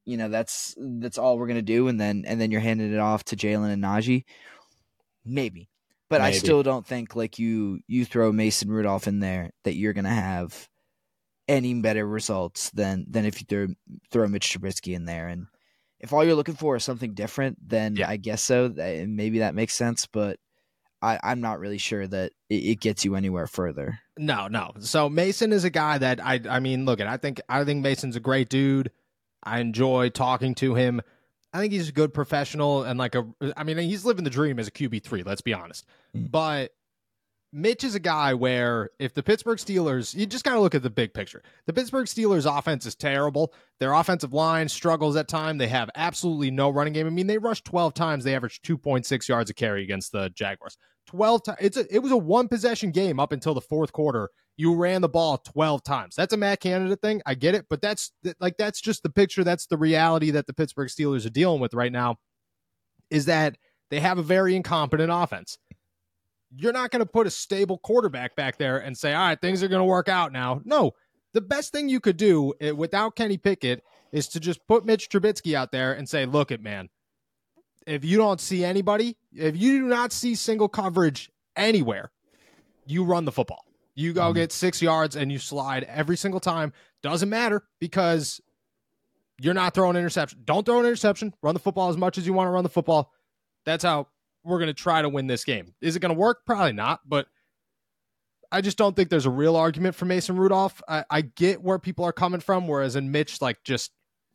you 0.05 0.17
know 0.17 0.29
that's 0.29 0.75
that's 0.77 1.17
all 1.17 1.37
we're 1.37 1.47
gonna 1.47 1.61
do, 1.61 1.87
and 1.87 1.99
then 1.99 2.23
and 2.25 2.39
then 2.39 2.51
you're 2.51 2.61
handing 2.61 2.93
it 2.93 2.99
off 2.99 3.25
to 3.25 3.35
Jalen 3.35 3.71
and 3.71 3.83
Najee. 3.83 4.23
Maybe, 5.25 5.69
but 6.09 6.21
Maybe. 6.21 6.35
I 6.35 6.37
still 6.37 6.63
don't 6.63 6.85
think 6.85 7.15
like 7.15 7.37
you 7.37 7.81
you 7.87 8.05
throw 8.05 8.31
Mason 8.31 8.69
Rudolph 8.69 9.07
in 9.07 9.19
there 9.19 9.51
that 9.63 9.75
you're 9.75 9.93
gonna 9.93 10.09
have 10.09 10.69
any 11.47 11.73
better 11.75 12.05
results 12.05 12.69
than 12.71 13.05
than 13.09 13.25
if 13.25 13.41
you 13.41 13.45
throw 13.47 13.67
throw 14.11 14.27
Mitch 14.27 14.57
Trubisky 14.57 14.95
in 14.95 15.05
there. 15.05 15.27
And 15.27 15.47
if 15.99 16.13
all 16.13 16.23
you're 16.23 16.35
looking 16.35 16.55
for 16.55 16.75
is 16.75 16.83
something 16.83 17.13
different, 17.13 17.57
then 17.67 17.95
yeah. 17.95 18.09
I 18.09 18.17
guess 18.17 18.43
so. 18.43 18.67
That, 18.67 19.07
maybe 19.07 19.39
that 19.39 19.55
makes 19.55 19.73
sense, 19.73 20.05
but 20.05 20.39
I, 21.01 21.19
I'm 21.23 21.41
not 21.41 21.59
really 21.59 21.77
sure 21.77 22.07
that 22.07 22.31
it, 22.49 22.55
it, 22.55 22.79
gets 22.79 23.05
you 23.05 23.15
anywhere 23.15 23.47
further. 23.47 23.99
No, 24.17 24.47
no. 24.47 24.73
So 24.79 25.09
Mason 25.09 25.53
is 25.53 25.63
a 25.63 25.69
guy 25.69 25.97
that 25.97 26.23
I 26.23 26.41
I 26.49 26.59
mean, 26.59 26.85
look 26.85 26.99
at 26.99 27.07
I 27.07 27.17
think 27.17 27.41
I 27.49 27.63
think 27.63 27.83
Mason's 27.83 28.15
a 28.15 28.19
great 28.19 28.49
dude. 28.49 28.91
I 29.43 29.59
enjoy 29.59 30.09
talking 30.09 30.55
to 30.55 30.75
him. 30.75 31.01
I 31.53 31.59
think 31.59 31.71
he's 31.71 31.89
a 31.89 31.93
good 31.93 32.13
professional 32.13 32.83
and 32.83 32.99
like 32.99 33.15
a 33.15 33.25
I 33.55 33.63
mean 33.63 33.77
he's 33.77 34.05
living 34.05 34.23
the 34.23 34.29
dream 34.29 34.59
as 34.59 34.67
a 34.67 34.71
QB3, 34.71 35.25
let's 35.25 35.41
be 35.41 35.53
honest. 35.53 35.85
Mm. 36.15 36.31
But 36.31 36.73
Mitch 37.57 37.83
is 37.83 37.95
a 37.95 37.99
guy 37.99 38.35
where 38.35 38.91
if 38.99 39.15
the 39.15 39.23
Pittsburgh 39.23 39.57
Steelers, 39.57 40.13
you 40.13 40.27
just 40.27 40.43
got 40.43 40.53
to 40.53 40.59
look 40.59 40.75
at 40.75 40.83
the 40.83 40.91
big 40.91 41.11
picture. 41.11 41.41
The 41.65 41.73
Pittsburgh 41.73 42.05
Steelers 42.05 42.45
offense 42.45 42.85
is 42.85 42.93
terrible. 42.93 43.51
Their 43.79 43.93
offensive 43.93 44.31
line 44.31 44.69
struggles 44.69 45.15
at 45.15 45.27
time. 45.27 45.57
They 45.57 45.67
have 45.69 45.89
absolutely 45.95 46.51
no 46.51 46.69
running 46.69 46.93
game. 46.93 47.07
I 47.07 47.09
mean, 47.09 47.25
they 47.25 47.39
rushed 47.39 47.65
12 47.65 47.95
times. 47.95 48.23
They 48.23 48.35
averaged 48.35 48.63
2.6 48.63 49.27
yards 49.27 49.49
a 49.49 49.55
carry 49.55 49.81
against 49.81 50.11
the 50.11 50.29
Jaguars. 50.35 50.77
12 51.07 51.43
times. 51.45 51.57
It's 51.59 51.77
a, 51.77 51.95
it 51.95 51.97
was 51.97 52.11
a 52.11 52.17
one 52.17 52.47
possession 52.47 52.91
game 52.91 53.19
up 53.19 53.31
until 53.31 53.55
the 53.55 53.61
fourth 53.61 53.91
quarter. 53.91 54.29
You 54.55 54.75
ran 54.75 55.01
the 55.01 55.09
ball 55.09 55.39
12 55.39 55.81
times. 55.81 56.13
That's 56.13 56.33
a 56.33 56.37
Matt 56.37 56.59
Canada 56.59 56.95
thing. 56.95 57.23
I 57.25 57.33
get 57.33 57.55
it, 57.55 57.65
but 57.71 57.81
that's 57.81 58.11
like 58.39 58.57
that's 58.57 58.79
just 58.79 59.01
the 59.01 59.09
picture. 59.09 59.43
That's 59.43 59.65
the 59.65 59.77
reality 59.77 60.29
that 60.29 60.45
the 60.45 60.53
Pittsburgh 60.53 60.89
Steelers 60.89 61.25
are 61.25 61.31
dealing 61.31 61.59
with 61.59 61.73
right 61.73 61.91
now 61.91 62.17
is 63.09 63.25
that 63.25 63.57
they 63.89 63.99
have 63.99 64.19
a 64.19 64.23
very 64.23 64.55
incompetent 64.55 65.11
offense 65.11 65.57
you're 66.55 66.73
not 66.73 66.91
going 66.91 67.01
to 67.01 67.05
put 67.05 67.27
a 67.27 67.31
stable 67.31 67.77
quarterback 67.77 68.35
back 68.35 68.57
there 68.57 68.77
and 68.77 68.97
say, 68.97 69.13
all 69.13 69.27
right, 69.27 69.39
things 69.39 69.61
are 69.63 69.67
going 69.67 69.81
to 69.81 69.85
work 69.85 70.07
out 70.07 70.31
now. 70.31 70.61
No, 70.65 70.91
the 71.33 71.41
best 71.41 71.71
thing 71.71 71.89
you 71.89 71.99
could 71.99 72.17
do 72.17 72.53
eh, 72.61 72.71
without 72.71 73.15
Kenny 73.15 73.37
Pickett 73.37 73.83
is 74.11 74.27
to 74.29 74.39
just 74.39 74.65
put 74.67 74.85
Mitch 74.85 75.09
Trubisky 75.09 75.53
out 75.53 75.71
there 75.71 75.93
and 75.93 76.07
say, 76.07 76.25
look 76.25 76.51
it, 76.51 76.61
man, 76.61 76.89
if 77.85 78.03
you 78.03 78.17
don't 78.17 78.41
see 78.41 78.63
anybody, 78.63 79.17
if 79.33 79.57
you 79.57 79.79
do 79.79 79.87
not 79.87 80.11
see 80.11 80.35
single 80.35 80.69
coverage 80.69 81.29
anywhere, 81.55 82.11
you 82.85 83.03
run 83.03 83.25
the 83.25 83.31
football. 83.31 83.65
You 83.95 84.13
go 84.13 84.23
mm-hmm. 84.23 84.35
get 84.35 84.51
six 84.51 84.81
yards 84.81 85.15
and 85.15 85.31
you 85.31 85.39
slide 85.39 85.83
every 85.85 86.17
single 86.17 86.39
time. 86.39 86.73
Doesn't 87.01 87.29
matter 87.29 87.63
because 87.79 88.39
you're 89.39 89.53
not 89.53 89.73
throwing 89.73 89.95
interception. 89.95 90.41
Don't 90.45 90.65
throw 90.65 90.79
an 90.79 90.85
interception. 90.85 91.33
Run 91.41 91.53
the 91.53 91.59
football 91.59 91.89
as 91.89 91.97
much 91.97 92.17
as 92.17 92.25
you 92.25 92.33
want 92.33 92.47
to 92.47 92.51
run 92.51 92.63
the 92.63 92.69
football. 92.69 93.11
That's 93.65 93.83
how 93.83 94.07
we're 94.47 94.59
going 94.59 94.67
to 94.67 94.73
try 94.73 95.01
to 95.01 95.09
win 95.09 95.27
this 95.27 95.43
game. 95.43 95.73
Is 95.81 95.95
it 95.95 95.99
going 95.99 96.13
to 96.13 96.19
work? 96.19 96.45
Probably 96.45 96.73
not, 96.73 97.01
but 97.05 97.27
I 98.51 98.61
just 98.61 98.77
don't 98.77 98.95
think 98.95 99.09
there's 99.09 99.25
a 99.25 99.29
real 99.29 99.55
argument 99.55 99.95
for 99.95 100.05
Mason 100.05 100.37
Rudolph. 100.37 100.81
I, 100.87 101.03
I 101.09 101.21
get 101.21 101.61
where 101.61 101.79
people 101.79 102.05
are 102.05 102.13
coming 102.13 102.39
from, 102.39 102.67
whereas 102.67 102.95
in 102.95 103.11
Mitch, 103.11 103.41
like 103.41 103.63
just, 103.63 103.91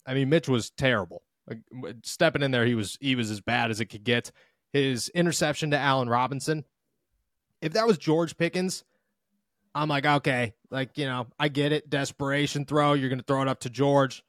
I 0.06 0.14
mean, 0.14 0.28
Mitch 0.28 0.48
was 0.48 0.70
terrible. 0.70 1.22
Like, 1.48 1.60
stepping 2.04 2.42
in 2.42 2.50
there, 2.50 2.66
he 2.66 2.74
was 2.74 2.98
he 3.00 3.16
was 3.16 3.30
as 3.30 3.40
bad 3.40 3.70
as 3.70 3.80
it 3.80 3.86
could 3.86 4.04
get. 4.04 4.30
His 4.72 5.08
interception 5.08 5.70
to 5.70 5.78
Allen 5.78 6.08
Robinson. 6.08 6.64
If 7.60 7.72
that 7.72 7.86
was 7.86 7.98
George 7.98 8.36
Pickens, 8.36 8.84
I'm 9.74 9.88
like, 9.88 10.04
okay, 10.04 10.54
Like, 10.72 10.96
you 10.96 11.04
know, 11.04 11.26
I 11.38 11.48
get 11.48 11.72
it. 11.72 11.90
Desperation 11.90 12.64
throw. 12.64 12.94
You're 12.94 13.10
going 13.10 13.18
to 13.18 13.24
throw 13.24 13.42
it 13.42 13.48
up 13.48 13.60
to 13.60 13.70
George. 13.70 14.24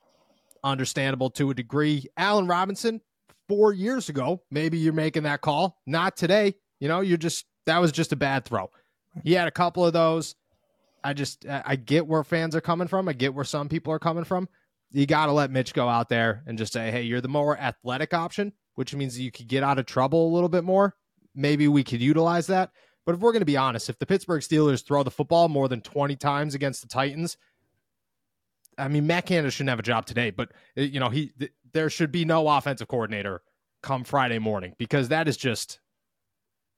Understandable 0.62 1.30
to 1.32 1.50
a 1.50 1.54
degree. 1.54 2.06
Allen 2.18 2.48
Robinson, 2.48 3.00
four 3.48 3.74
years 3.74 4.10
ago, 4.10 4.42
maybe 4.52 4.78
you're 4.78 4.94
making 4.94 5.24
that 5.24 5.42
call. 5.42 5.80
Not 5.86 6.16
today. 6.18 6.56
You 6.80 6.88
know, 6.88 7.02
you're 7.02 7.18
just, 7.18 7.46
that 7.66 7.80
was 7.80 7.92
just 7.92 8.12
a 8.12 8.16
bad 8.16 8.46
throw. 8.46 8.70
He 9.24 9.34
had 9.34 9.48
a 9.48 9.52
couple 9.52 9.86
of 9.86 9.94
those. 9.94 10.36
I 11.04 11.14
just, 11.14 11.46
I 11.48 11.76
get 11.76 12.08
where 12.08 12.24
fans 12.24 12.56
are 12.56 12.62
coming 12.62 12.88
from. 12.88 13.08
I 13.10 13.14
get 13.14 13.34
where 13.34 13.46
some 13.46 13.70
people 13.70 13.94
are 13.94 14.00
coming 14.00 14.24
from. 14.24 14.48
You 14.92 15.06
got 15.06 15.26
to 15.26 15.32
let 15.32 15.52
Mitch 15.52 15.74
go 15.74 15.90
out 15.90 16.10
there 16.10 16.44
and 16.46 16.58
just 16.58 16.74
say, 16.74 16.92
hey, 16.92 17.02
you're 17.02 17.22
the 17.22 17.28
more 17.28 17.58
athletic 17.58 18.14
option, 18.14 18.54
which 18.76 18.94
means 18.96 19.20
you 19.20 19.32
could 19.32 19.48
get 19.48 19.64
out 19.64 19.80
of 19.80 19.86
trouble 19.86 20.28
a 20.28 20.34
little 20.34 20.50
bit 20.50 20.64
more. 20.64 20.96
Maybe 21.36 21.68
we 21.68 21.84
could 21.84 22.02
utilize 22.02 22.48
that. 22.48 22.72
But 23.06 23.16
if 23.16 23.22
we're 23.22 23.34
going 23.34 23.42
to 23.42 23.46
be 23.46 23.58
honest, 23.58 23.90
if 23.90 24.00
the 24.00 24.06
Pittsburgh 24.06 24.42
Steelers 24.42 24.86
throw 24.86 25.04
the 25.04 25.12
football 25.12 25.50
more 25.50 25.68
than 25.68 25.82
20 25.82 26.16
times 26.16 26.56
against 26.56 26.82
the 26.82 26.88
Titans, 26.88 27.38
I 28.78 28.88
mean, 28.88 29.06
Matt 29.06 29.26
Canada 29.26 29.52
shouldn't 29.52 29.70
have 29.70 29.80
a 29.80 29.84
job 29.84 30.06
today, 30.06 30.32
but 30.32 30.52
you 30.76 31.00
know, 31.00 31.10
he 31.10 31.32
there 31.74 31.90
should 31.90 32.12
be 32.12 32.26
no 32.26 32.48
offensive 32.48 32.88
coordinator 32.88 33.42
come 33.82 34.04
Friday 34.04 34.40
morning 34.40 34.74
because 34.78 35.10
that 35.10 35.28
is 35.28 35.38
just 35.38 35.80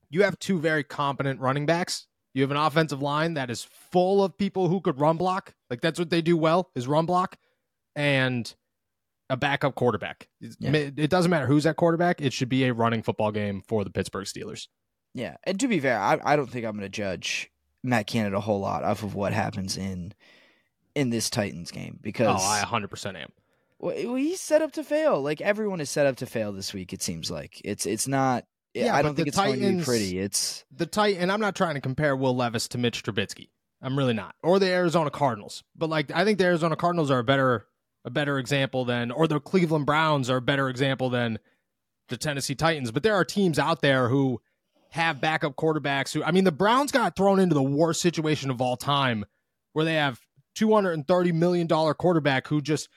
you 0.10 0.24
have 0.24 0.38
two 0.40 0.60
very 0.60 0.84
competent 0.84 1.40
running 1.40 1.66
backs. 1.66 2.08
You 2.34 2.42
have 2.42 2.52
an 2.52 2.58
offensive 2.58 3.02
line 3.02 3.36
that 3.36 3.50
is 3.50 3.64
full 3.64 4.24
of 4.24 4.38
people 4.38 4.68
who 4.68 4.82
could 4.82 5.00
run 5.00 5.18
block. 5.18 5.54
Like 5.70 5.82
that's 5.82 6.00
what 6.00 6.10
they 6.10 6.22
do 6.22 6.36
well 6.36 6.70
is 6.76 6.88
run 6.88 7.06
block 7.06 7.38
and 7.96 8.54
a 9.30 9.38
backup 9.38 9.76
quarterback. 9.76 10.28
Yeah. 10.60 10.72
It 10.74 11.10
doesn't 11.10 11.32
matter 11.32 11.48
who's 11.48 11.66
at 11.66 11.78
quarterback. 11.78 12.22
It 12.22 12.34
should 12.34 12.50
be 12.50 12.66
a 12.66 12.74
running 12.74 13.04
football 13.04 13.32
game 13.32 13.64
for 13.68 13.84
the 13.84 13.90
Pittsburgh 13.90 14.26
Steelers. 14.26 14.68
Yeah, 15.14 15.38
and 15.46 15.58
to 15.62 15.70
be 15.70 15.80
fair, 15.80 15.98
I, 15.98 16.20
I 16.24 16.36
don't 16.36 16.50
think 16.50 16.66
I'm 16.66 16.74
going 16.74 16.82
to 16.82 16.90
judge 16.90 17.50
Matt 17.84 18.06
Canada 18.06 18.38
a 18.38 18.42
whole 18.42 18.60
lot 18.60 18.84
off 18.84 19.02
of 19.02 19.16
what 19.16 19.32
happens 19.32 19.78
in 19.78 20.14
in 20.94 21.10
this 21.10 21.30
Titans 21.30 21.72
game 21.72 22.00
because 22.02 22.42
oh, 22.42 22.46
I 22.46 22.60
100 22.60 22.90
percent 22.90 23.16
am. 23.16 23.32
Eh, 23.92 24.06
well, 24.06 24.16
he's 24.16 24.42
set 24.42 24.62
up 24.62 24.72
to 24.74 24.84
fail. 24.84 25.22
Like 25.22 25.42
everyone 25.42 25.82
is 25.82 25.90
set 25.90 26.06
up 26.06 26.18
to 26.18 26.26
fail 26.26 26.52
this 26.52 26.74
week. 26.74 26.94
It 26.94 27.02
seems 27.02 27.30
like 27.30 27.62
it's 27.64 27.86
it's 27.86 28.08
not. 28.08 28.46
Eh, 28.76 28.86
yeah, 28.86 28.96
I 28.96 29.02
don't 29.02 29.16
think 29.16 29.28
it's 29.28 29.38
Titans, 29.38 29.62
going 29.62 29.74
to 29.74 29.80
be 29.80 29.86
pretty. 29.86 30.20
It's 30.20 30.66
the 30.72 30.86
Titan. 30.86 31.30
I'm 31.30 31.42
not 31.42 31.56
trying 31.56 31.76
to 31.76 31.82
compare 31.82 32.16
Will 32.16 32.36
Levis 32.36 32.68
to 32.70 32.78
Mitch 32.78 33.04
Trubisky. 33.04 33.50
I'm 33.82 33.98
really 33.98 34.14
not, 34.14 34.36
or 34.42 34.60
the 34.60 34.68
Arizona 34.68 35.12
Cardinals. 35.12 35.64
But 35.76 35.90
like, 35.90 36.12
I 36.12 36.24
think 36.24 36.40
the 36.40 36.46
Arizona 36.46 36.76
Cardinals 36.76 37.12
are 37.12 37.20
a 37.20 37.24
better 37.24 37.68
a 38.04 38.10
better 38.10 38.38
example 38.38 38.86
than, 38.86 39.12
or 39.12 39.28
the 39.28 39.40
Cleveland 39.40 39.86
Browns 39.86 40.30
are 40.30 40.38
a 40.38 40.42
better 40.42 40.70
example 40.70 41.10
than 41.10 41.40
the 42.10 42.18
Tennessee 42.18 42.56
Titans. 42.56 42.92
But 42.92 43.04
there 43.04 43.16
are 43.16 43.26
teams 43.26 43.58
out 43.58 43.82
there 43.82 44.10
who 44.10 44.40
have 44.92 45.20
backup 45.20 45.56
quarterbacks 45.56 46.14
who 46.14 46.24
I 46.24 46.32
mean 46.32 46.46
the 46.46 46.52
Browns 46.52 46.92
got 46.92 47.16
thrown 47.16 47.40
into 47.40 47.54
the 47.54 47.64
worst 47.64 48.02
situation 48.02 48.50
of 48.50 48.62
all 48.62 48.78
time 48.78 49.26
where 49.74 49.84
they 49.84 49.96
have 49.96 50.20
230 50.56 51.32
million 51.34 51.68
dollar 51.68 51.94
quarterback 51.94 52.48
who 52.48 52.62
just 52.62 52.88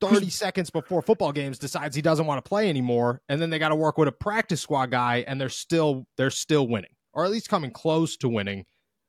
30 0.00 0.30
seconds 0.30 0.70
before 0.70 1.02
football 1.02 1.32
games 1.32 1.58
decides 1.58 1.96
he 1.96 2.02
doesn't 2.02 2.26
want 2.26 2.42
to 2.44 2.48
play 2.48 2.68
anymore 2.68 3.20
and 3.28 3.40
then 3.40 3.50
they 3.50 3.58
got 3.58 3.70
to 3.70 3.76
work 3.76 3.98
with 3.98 4.08
a 4.08 4.12
practice 4.12 4.60
squad 4.60 4.90
guy 4.90 5.24
and 5.26 5.40
they're 5.40 5.48
still 5.48 6.06
they're 6.16 6.30
still 6.30 6.68
winning 6.68 6.90
or 7.12 7.24
at 7.24 7.30
least 7.30 7.48
coming 7.48 7.70
close 7.70 8.16
to 8.16 8.28
winning. 8.28 8.64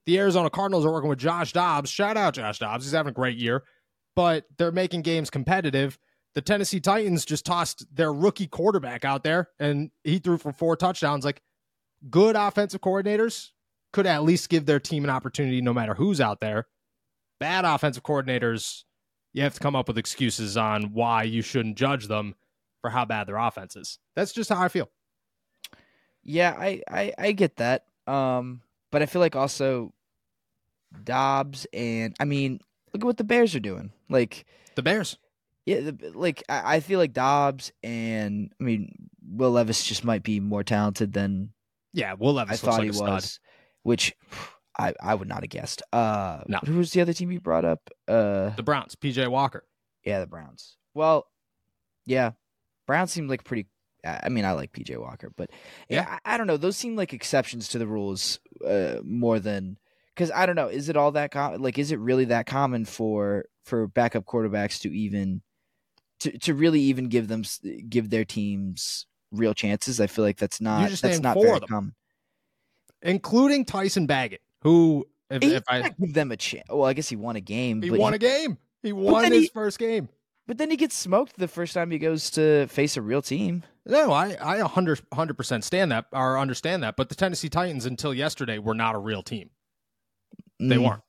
The 0.05 0.17
Arizona 0.17 0.49
Cardinals 0.49 0.85
are 0.85 0.91
working 0.91 1.09
with 1.09 1.19
Josh 1.19 1.53
Dobbs. 1.53 1.89
Shout 1.89 2.17
out 2.17 2.33
Josh 2.33 2.57
Dobbs. 2.57 2.85
He's 2.85 2.93
having 2.93 3.11
a 3.11 3.13
great 3.13 3.37
year, 3.37 3.63
but 4.15 4.45
they're 4.57 4.71
making 4.71 5.03
games 5.03 5.29
competitive 5.29 5.99
the 6.35 6.41
Tennessee 6.41 6.79
Titans 6.79 7.25
just 7.25 7.45
tossed 7.45 7.85
their 7.93 8.13
rookie 8.13 8.47
quarterback 8.47 9.03
out 9.03 9.23
there 9.23 9.49
and 9.59 9.91
he 10.03 10.19
threw 10.19 10.37
for 10.37 10.51
four 10.51 10.75
touchdowns. 10.75 11.25
Like 11.25 11.41
good 12.09 12.35
offensive 12.35 12.81
coordinators 12.81 13.49
could 13.91 14.05
at 14.05 14.23
least 14.23 14.49
give 14.49 14.65
their 14.65 14.79
team 14.79 15.03
an 15.03 15.09
opportunity 15.09 15.61
no 15.61 15.73
matter 15.73 15.95
who's 15.95 16.21
out 16.21 16.39
there. 16.39 16.67
Bad 17.39 17.65
offensive 17.65 18.03
coordinators, 18.03 18.83
you 19.33 19.43
have 19.43 19.53
to 19.53 19.59
come 19.59 19.75
up 19.75 19.87
with 19.87 19.97
excuses 19.97 20.57
on 20.57 20.93
why 20.93 21.23
you 21.23 21.41
shouldn't 21.41 21.77
judge 21.77 22.07
them 22.07 22.35
for 22.81 22.89
how 22.89 23.05
bad 23.05 23.27
their 23.27 23.37
offense 23.37 23.75
is. 23.75 23.99
That's 24.15 24.33
just 24.33 24.49
how 24.49 24.61
I 24.61 24.67
feel. 24.69 24.89
Yeah, 26.23 26.55
I, 26.57 26.81
I, 26.89 27.13
I 27.17 27.31
get 27.31 27.57
that. 27.57 27.85
Um, 28.07 28.61
but 28.91 29.01
I 29.01 29.05
feel 29.05 29.21
like 29.21 29.35
also 29.35 29.93
Dobbs 31.03 31.67
and 31.73 32.15
I 32.19 32.25
mean, 32.25 32.59
look 32.93 33.03
at 33.03 33.05
what 33.05 33.17
the 33.17 33.23
Bears 33.23 33.55
are 33.55 33.59
doing. 33.59 33.91
Like 34.09 34.45
the 34.75 34.81
Bears 34.81 35.17
yeah, 35.69 35.91
like 36.15 36.43
I 36.49 36.79
feel 36.79 36.97
like 36.97 37.13
Dobbs 37.13 37.71
and 37.83 38.51
I 38.59 38.63
mean 38.63 39.09
Will 39.21 39.51
Levis 39.51 39.83
just 39.83 40.03
might 40.03 40.23
be 40.23 40.39
more 40.39 40.63
talented 40.63 41.13
than 41.13 41.51
yeah 41.93 42.13
Will 42.13 42.33
Levis. 42.33 42.63
I 42.63 42.65
thought 42.65 42.79
like 42.79 42.91
he 42.91 42.99
was, 42.99 43.39
which 43.83 44.15
I 44.79 44.93
I 45.01 45.15
would 45.15 45.27
not 45.27 45.43
have 45.43 45.49
guessed. 45.49 45.81
Uh, 45.91 46.41
no, 46.47 46.59
who 46.65 46.77
was 46.77 46.91
the 46.91 47.01
other 47.01 47.13
team 47.13 47.31
you 47.31 47.39
brought 47.39 47.65
up? 47.65 47.89
Uh, 48.07 48.49
the 48.55 48.63
Browns. 48.63 48.95
PJ 48.95 49.27
Walker. 49.27 49.65
Yeah, 50.03 50.19
the 50.19 50.27
Browns. 50.27 50.77
Well, 50.93 51.27
yeah, 52.05 52.31
Browns 52.87 53.11
seemed 53.11 53.29
like 53.29 53.43
pretty. 53.43 53.67
I 54.05 54.29
mean, 54.29 54.45
I 54.45 54.53
like 54.53 54.71
PJ 54.71 54.97
Walker, 54.97 55.29
but 55.35 55.51
yeah, 55.89 56.17
I, 56.25 56.35
I 56.35 56.37
don't 56.37 56.47
know. 56.47 56.57
Those 56.57 56.77
seem 56.77 56.95
like 56.95 57.13
exceptions 57.13 57.67
to 57.69 57.77
the 57.77 57.87
rules 57.87 58.39
uh, 58.65 58.95
more 59.03 59.39
than 59.39 59.77
because 60.15 60.31
I 60.31 60.45
don't 60.45 60.55
know. 60.55 60.69
Is 60.69 60.87
it 60.87 60.95
all 60.95 61.11
that 61.11 61.31
com- 61.31 61.61
like? 61.61 61.77
Is 61.77 61.91
it 61.91 61.99
really 61.99 62.25
that 62.25 62.45
common 62.45 62.85
for 62.85 63.45
for 63.65 63.87
backup 63.87 64.25
quarterbacks 64.25 64.79
to 64.81 64.95
even 64.95 65.41
to 66.21 66.37
to 66.39 66.53
really 66.53 66.81
even 66.81 67.09
give 67.09 67.27
them 67.27 67.43
give 67.89 68.09
their 68.09 68.25
teams 68.25 69.05
real 69.31 69.53
chances. 69.53 69.99
I 69.99 70.07
feel 70.07 70.25
like 70.25 70.37
that's 70.37 70.61
not 70.61 70.89
that's 70.89 71.19
not 71.19 71.37
very 71.39 71.59
common. 71.61 71.93
Including 73.01 73.65
Tyson 73.65 74.07
Bagent, 74.07 74.39
who 74.61 75.05
if, 75.29 75.43
if 75.43 75.63
I 75.67 75.89
give 75.89 76.13
them 76.13 76.31
a 76.31 76.37
chance, 76.37 76.67
well, 76.69 76.85
I 76.85 76.93
guess 76.93 77.09
he 77.09 77.15
won 77.15 77.35
a 77.35 77.41
game. 77.41 77.81
He 77.81 77.91
won 77.91 78.13
he, 78.13 78.15
a 78.15 78.19
game. 78.19 78.57
He 78.81 78.93
won 78.93 79.31
his 79.31 79.43
he, 79.43 79.47
first 79.49 79.79
game. 79.79 80.09
But 80.47 80.57
then 80.57 80.71
he 80.71 80.77
gets 80.77 80.95
smoked 80.95 81.37
the 81.37 81.47
first 81.47 81.75
time 81.75 81.91
he 81.91 81.99
goes 81.99 82.31
to 82.31 82.65
face 82.67 82.97
a 82.97 83.01
real 83.01 83.21
team. 83.21 83.63
No, 83.85 84.11
I 84.11 84.35
I 84.41 84.61
100 84.61 85.37
percent 85.37 85.63
stand 85.63 85.91
that 85.91 86.05
or 86.11 86.39
understand 86.39 86.83
that. 86.83 86.95
But 86.95 87.09
the 87.09 87.15
Tennessee 87.15 87.49
Titans 87.49 87.85
until 87.85 88.13
yesterday 88.13 88.57
were 88.57 88.73
not 88.73 88.95
a 88.95 88.97
real 88.97 89.21
team. 89.21 89.51
They 90.59 90.75
mm. 90.77 90.87
weren't. 90.87 91.01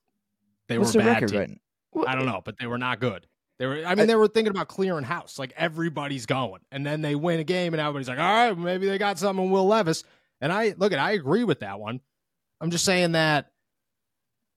They 0.69 0.79
What's 0.79 0.95
were 0.95 1.01
a 1.01 1.05
bad 1.05 1.29
team. 1.29 1.61
Right? 1.95 2.09
I 2.09 2.15
don't 2.15 2.27
know, 2.27 2.43
but 2.45 2.57
they 2.59 2.67
were 2.67 2.79
not 2.79 3.01
good. 3.01 3.27
They 3.59 3.67
were, 3.67 3.85
I 3.85 3.95
mean, 3.95 4.01
I, 4.01 4.07
they 4.07 4.15
were 4.15 4.29
thinking 4.29 4.53
about 4.53 4.69
clearing 4.69 5.05
house. 5.05 5.39
Like 5.39 5.53
everybody's 5.57 6.27
going, 6.27 6.61
and 6.71 6.87
then 6.87 7.03
they 7.03 7.15
win 7.15 7.41
a 7.41 7.45
game, 7.45 7.75
and 7.75 7.81
everybody's 7.81 8.09
like, 8.09 8.19
"All 8.19 8.25
right, 8.25 8.57
maybe 8.57 8.87
they 8.89 8.99
got 8.99 9.19
something 9.19 9.51
Will 9.51 9.67
Levis." 9.67 10.05
And 10.41 10.53
I 10.53 10.75
look 10.79 10.93
at, 10.93 10.99
I 10.99 11.13
agree 11.13 11.45
with 11.45 11.61
that 11.61 11.79
one. 11.79 12.01
I'm 12.61 12.71
just 12.71 12.85
saying 12.85 13.13
that, 13.13 13.51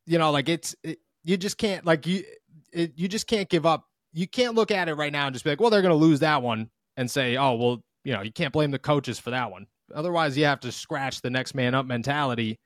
you 0.06 0.18
know, 0.18 0.32
like 0.32 0.50
it's 0.50 0.76
it, 0.84 1.00
you 1.24 1.38
just 1.38 1.58
can't 1.58 1.86
like 1.86 2.06
you 2.06 2.24
it, 2.72 2.94
you 2.96 3.08
just 3.08 3.28
can't 3.28 3.50
give 3.50 3.66
up. 3.66 3.86
You 4.12 4.28
can't 4.28 4.56
look 4.56 4.72
at 4.72 4.90
it 4.90 4.96
right 4.96 5.12
now 5.12 5.28
and 5.28 5.34
just 5.34 5.44
be 5.44 5.52
like, 5.52 5.60
"Well, 5.60 5.70
they're 5.70 5.82
going 5.82 5.98
to 5.98 6.06
lose 6.06 6.20
that 6.20 6.42
one," 6.42 6.70
and 6.98 7.10
say, 7.10 7.38
"Oh, 7.38 7.56
well, 7.56 7.84
you 8.04 8.14
know, 8.14 8.22
you 8.22 8.32
can't 8.32 8.54
blame 8.54 8.72
the 8.72 8.80
coaches 8.80 9.20
for 9.20 9.32
that 9.32 9.52
one." 9.52 9.68
Otherwise, 9.94 10.38
you 10.38 10.46
have 10.46 10.60
to 10.62 10.72
scratch 10.72 11.22
the 11.22 11.30
next 11.30 11.56
man 11.56 11.74
up 11.74 11.86
mentality 11.86 12.60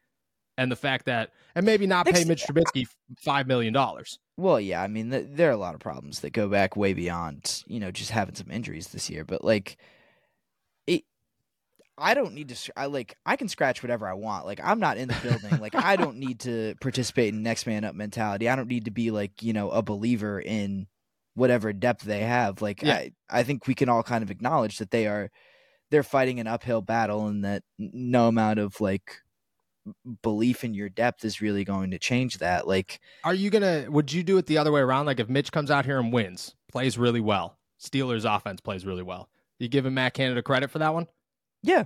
and 0.58 0.72
the 0.72 0.76
fact 0.76 1.06
that 1.06 1.32
and 1.56 1.66
maybe 1.66 1.88
not 1.88 2.06
pay 2.06 2.24
Mitch 2.26 2.44
Trubisky 2.44 2.88
five 3.20 3.48
million 3.48 3.74
dollars. 3.74 4.20
Well, 4.38 4.60
yeah, 4.60 4.82
I 4.82 4.88
mean, 4.88 5.12
th- 5.12 5.28
there 5.32 5.50
are 5.50 5.54
a 5.54 5.58
lot 5.58 5.74
of 5.74 5.80
problems 5.80 6.20
that 6.22 6.32
go 6.32 6.48
back 6.48 6.76
way 6.76 6.94
beyond, 6.94 7.64
you 7.68 7.80
know, 7.80 7.92
just 7.92 8.12
having 8.12 8.36
some 8.36 8.52
injuries 8.52 8.90
this 8.90 9.10
year. 9.10 9.24
But 9.24 9.44
like, 9.44 9.78
it, 9.78 9.78
I 11.98 12.14
don't 12.14 12.34
need 12.34 12.50
to. 12.50 12.74
I 12.78 12.86
like, 12.86 13.18
I 13.26 13.36
can 13.36 13.48
scratch 13.48 13.82
whatever 13.82 14.08
I 14.08 14.14
want. 14.14 14.46
Like, 14.46 14.60
I'm 14.64 14.80
not 14.80 14.98
in 14.98 15.08
the 15.08 15.18
building. 15.24 15.60
like, 15.60 15.76
I 15.76 15.96
don't 15.96 16.18
need 16.18 16.42
to 16.42 16.76
participate 16.82 17.34
in 17.34 17.42
next 17.42 17.66
man 17.66 17.84
up 17.84 17.96
mentality. 17.96 18.48
I 18.48 18.56
don't 18.56 18.68
need 18.68 18.86
to 18.86 18.92
be 18.92 19.12
like, 19.12 19.42
you 19.42 19.54
know, 19.54 19.72
a 19.72 19.82
believer 19.82 20.40
in 20.40 20.88
whatever 21.34 21.74
depth 21.74 22.04
they 22.04 22.22
have. 22.22 22.62
Like, 22.62 22.84
yeah. 22.84 22.96
I, 22.96 23.12
I 23.30 23.44
think 23.44 23.68
we 23.68 23.76
can 23.76 23.90
all 23.90 24.04
kind 24.04 24.24
of 24.24 24.30
acknowledge 24.30 24.78
that 24.78 24.92
they 24.92 25.08
are, 25.08 25.32
they're 25.90 26.04
fighting 26.04 26.40
an 26.40 26.48
uphill 26.48 26.82
battle, 26.82 27.28
and 27.28 27.44
that 27.46 27.64
no 27.80 28.28
amount 28.28 28.60
of 28.60 28.80
like 28.82 29.22
belief 30.22 30.64
in 30.64 30.74
your 30.74 30.90
depth 30.90 31.24
is 31.24 31.42
really 31.42 31.64
going 31.64 31.92
to 31.92 32.00
change 32.00 32.40
that. 32.40 32.68
Like, 32.68 33.00
are 33.24 33.34
you 33.34 33.50
gonna? 33.50 33.88
Would 33.90 34.12
you 34.12 34.24
do 34.24 34.38
it 34.38 34.46
the 34.46 34.58
other 34.58 34.72
way 34.72 34.82
around? 34.82 35.06
Like, 35.06 35.20
if 35.20 35.30
Mitch 35.30 35.52
comes 35.52 35.72
out 35.72 35.86
here 35.86 36.00
and 36.00 36.12
wins, 36.12 36.56
plays 36.70 36.98
really 36.98 37.22
well, 37.22 37.58
Steelers 37.80 38.26
offense 38.26 38.62
plays 38.62 38.86
really 38.86 39.04
well, 39.04 39.30
you 39.60 39.68
giving 39.68 39.94
Matt 39.94 40.14
Canada 40.14 40.44
credit 40.44 40.70
for 40.70 40.80
that 40.80 40.94
one? 40.94 41.08
Yeah, 41.68 41.86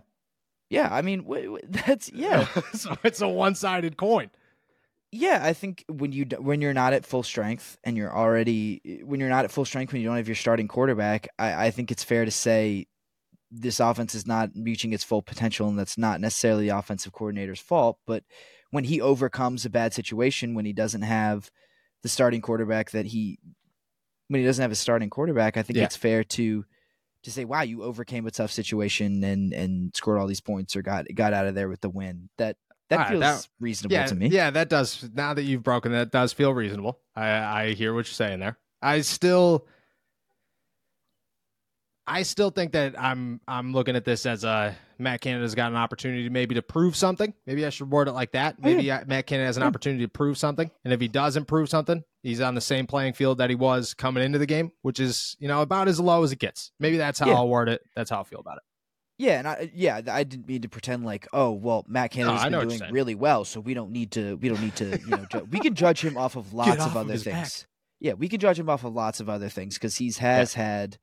yeah. 0.70 0.88
I 0.92 1.02
mean, 1.02 1.24
w- 1.24 1.58
w- 1.58 1.68
that's 1.70 2.12
yeah. 2.12 2.48
so 2.74 2.96
it's 3.04 3.22
a 3.22 3.28
one 3.28 3.56
sided 3.56 3.98
coin. 3.98 4.30
Yeah, 5.14 5.42
I 5.44 5.52
think 5.52 5.84
when 5.90 6.14
you 6.14 6.26
when 6.40 6.62
you're 6.62 6.74
not 6.74 6.94
at 6.94 7.06
full 7.06 7.24
strength 7.24 7.78
and 7.84 7.98
you're 7.98 8.16
already 8.16 9.02
when 9.04 9.20
you're 9.20 9.30
not 9.30 9.44
at 9.44 9.52
full 9.52 9.66
strength 9.66 9.92
when 9.92 10.02
you 10.02 10.08
don't 10.08 10.18
have 10.18 10.28
your 10.28 10.36
starting 10.36 10.70
quarterback, 10.70 11.28
I, 11.38 11.68
I 11.68 11.72
think 11.72 11.92
it's 11.92 12.04
fair 12.04 12.24
to 12.24 12.32
say 12.32 12.88
this 13.52 13.82
offense 13.82 14.16
is 14.16 14.26
not 14.26 14.52
reaching 14.56 14.94
its 14.94 15.04
full 15.04 15.22
potential, 15.22 15.68
and 15.68 15.78
that's 15.78 15.98
not 15.98 16.22
necessarily 16.22 16.70
the 16.70 16.78
offensive 16.78 17.12
coordinator's 17.12 17.60
fault. 17.60 17.98
But 18.08 18.24
when 18.70 18.86
he 18.86 19.02
overcomes 19.02 19.66
a 19.66 19.70
bad 19.70 19.94
situation, 19.94 20.56
when 20.56 20.66
he 20.66 20.72
doesn't 20.72 21.02
have 21.02 21.52
the 22.04 22.10
starting 22.10 22.42
quarterback 22.42 22.92
that 22.92 23.08
he, 23.08 23.40
when 24.30 24.40
he 24.40 24.46
doesn't 24.46 24.62
have 24.62 24.72
a 24.72 24.76
starting 24.76 25.10
quarterback, 25.10 25.58
I 25.58 25.64
think 25.64 25.78
yeah. 25.78 25.84
it's 25.84 25.98
fair 25.98 26.24
to 26.24 26.64
to 27.24 27.32
say, 27.32 27.46
"Wow, 27.46 27.62
you 27.62 27.84
overcame 27.84 28.26
a 28.28 28.32
tough 28.32 28.52
situation 28.52 29.24
and 29.24 29.54
and 29.54 29.96
scored 29.96 30.20
all 30.20 30.28
these 30.28 30.42
points 30.42 30.76
or 30.76 30.82
got 30.82 31.06
got 31.14 31.34
out 31.34 31.48
of 31.48 31.56
there 31.56 31.70
with 31.70 31.82
the 31.82 31.90
win." 31.90 32.30
That 32.38 32.58
that 32.90 32.98
right, 32.98 33.10
feels 33.10 33.22
that- 33.22 33.48
reasonable 33.60 33.94
yeah, 33.94 34.06
to 34.06 34.16
me. 34.16 34.28
Yeah, 34.28 34.50
that 34.50 34.70
does. 34.70 35.10
Now 35.14 35.34
that 35.34 35.44
you've 35.44 35.64
broken 35.64 35.92
that, 35.94 36.12
does 36.12 36.34
feel 36.34 36.54
reasonable. 36.54 37.00
I 37.16 37.30
I 37.30 37.74
hear 37.74 37.94
what 37.94 38.06
you're 38.08 38.14
saying 38.14 38.40
there. 38.40 38.58
I 38.82 39.02
still, 39.02 39.68
I 42.08 42.24
still 42.24 42.50
think 42.50 42.74
that 42.74 43.00
I'm 43.00 43.40
I'm 43.48 43.74
looking 43.74 43.96
at 43.96 44.06
this 44.06 44.26
as 44.26 44.44
a 44.44 44.76
Matt 45.02 45.22
Canada's 45.22 45.56
got 45.56 45.72
an 45.72 45.78
opportunity 45.78 46.30
maybe 46.30 46.56
to 46.56 46.62
prove 46.62 46.96
something. 46.96 47.34
Maybe 47.46 47.66
I 47.66 47.70
should 47.70 47.90
word 47.90 48.08
it 48.08 48.14
like 48.14 48.32
that. 48.32 48.62
Maybe 48.62 48.86
mm. 48.86 49.02
I- 49.02 49.04
Matt 49.06 49.28
Canada 49.28 49.48
has 49.48 49.58
an 49.58 49.64
mm. 49.64 49.68
opportunity 49.68 50.04
to 50.04 50.10
prove 50.10 50.38
something, 50.38 50.70
and 50.84 50.94
if 50.94 51.02
he 51.02 51.08
doesn't 51.08 51.46
prove 51.46 51.70
something, 51.70 52.04
he's 52.24 52.42
on 52.42 52.56
the 52.56 52.62
same 52.62 52.88
playing 52.88 53.14
field 53.14 53.40
that 53.40 53.50
he 53.50 53.56
was 53.56 53.94
coming 53.94 54.24
into 54.24 54.38
the 54.38 54.46
game, 54.46 54.72
which 54.82 55.00
is 55.00 55.36
you 55.40 55.48
know 55.48 55.62
about 55.62 55.88
as 55.88 56.00
low 56.00 56.24
as 56.24 56.32
it 56.32 56.40
gets. 56.40 56.72
Maybe 56.80 56.98
that's 56.98 57.20
how 57.20 57.28
Yeah. 57.28 57.36
I'll 57.36 57.50
word 57.50 57.70
it. 57.70 57.82
That's 57.96 58.10
how 58.10 58.22
I 58.22 58.24
feel 58.24 58.40
about 58.40 58.58
it. 58.58 58.64
Yeah, 59.18 59.38
and 59.38 59.48
I 59.48 59.72
yeah, 59.76 60.02
I 60.10 60.24
didn't 60.24 60.48
mean 60.48 60.64
to 60.64 60.70
pretend 60.70 61.06
like, 61.06 61.28
oh 61.32 61.52
well, 61.52 61.86
Matt 61.88 62.12
Canada's 62.12 62.50
know 62.50 62.66
been 62.66 62.80
doing 62.80 62.92
really 62.92 63.14
well, 63.16 63.46
so 63.46 63.60
we 63.60 63.76
don't 63.76 63.92
need 63.92 64.12
to 64.12 64.36
we 64.38 64.50
don't 64.50 64.62
need 64.62 64.76
to 64.78 65.00
you 65.00 65.08
know 65.08 65.26
ju- 65.32 65.48
we 65.52 65.60
can 65.60 65.76
judge 65.76 66.04
him 66.04 66.18
off 66.18 66.36
of 66.36 66.54
lots 66.56 66.82
off 66.82 66.92
of 66.92 66.98
other 66.98 67.14
his 67.14 67.24
back. 67.24 67.34
things. 67.36 67.68
Yeah, 68.00 68.14
we 68.14 68.28
can 68.28 68.40
judge 68.40 68.58
him 68.58 68.68
off 68.68 68.84
of 68.84 68.96
lots 68.96 69.20
of 69.20 69.30
other 69.30 69.48
things 69.48 69.76
because 69.76 69.98
he's 69.98 70.18
has 70.18 70.56
had 70.56 70.98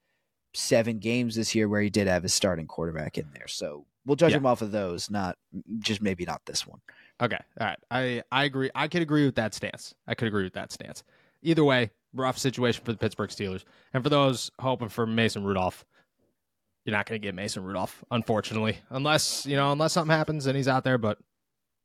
seven 0.55 0.99
games 0.99 1.35
this 1.37 1.55
year 1.55 1.69
where 1.69 1.81
he 1.83 1.91
did 1.91 2.07
have 2.07 2.23
his 2.23 2.35
starting 2.35 2.67
quarterback 2.67 3.19
in 3.19 3.27
there. 3.35 3.47
So 3.49 3.87
we'll 4.07 4.17
judge 4.17 4.33
Yeah. 4.33 4.39
him 4.39 4.47
off 4.47 4.63
of 4.63 4.73
those, 4.73 5.11
not 5.11 5.37
just 5.81 6.01
maybe 6.01 6.25
not 6.25 6.43
this 6.47 6.67
one. 6.67 6.81
Okay. 7.21 7.39
All 7.61 7.67
right. 7.67 7.79
I, 7.91 8.23
I 8.31 8.45
agree. 8.45 8.71
I 8.75 8.89
could 8.89 9.03
agree 9.03 9.25
with 9.27 9.35
that 9.37 9.55
stance. 9.55 9.95
I 10.07 10.15
could 10.15 10.29
agree 10.29 10.45
with 10.45 10.55
that 10.55 10.73
stance. 10.73 11.03
Either 11.43 11.65
way, 11.65 11.91
rough 12.15 12.39
situation 12.39 12.83
for 12.85 12.93
the 12.93 12.99
Pittsburgh 12.99 13.31
Steelers. 13.31 13.65
And 13.93 14.03
for 14.03 14.09
those 14.09 14.51
hoping 14.61 14.89
for 14.89 15.07
Mason 15.07 15.45
Rudolph, 15.45 15.85
you're 16.85 16.97
not 16.97 17.07
going 17.07 17.21
to 17.21 17.27
get 17.27 17.35
Mason 17.35 17.63
Rudolph, 17.65 18.03
unfortunately, 18.11 18.79
unless, 18.91 19.45
you 19.45 19.57
know, 19.57 19.73
unless 19.73 19.93
something 19.93 20.17
happens 20.17 20.47
and 20.47 20.57
he's 20.57 20.69
out 20.69 20.85
there, 20.85 20.97
but 20.97 21.19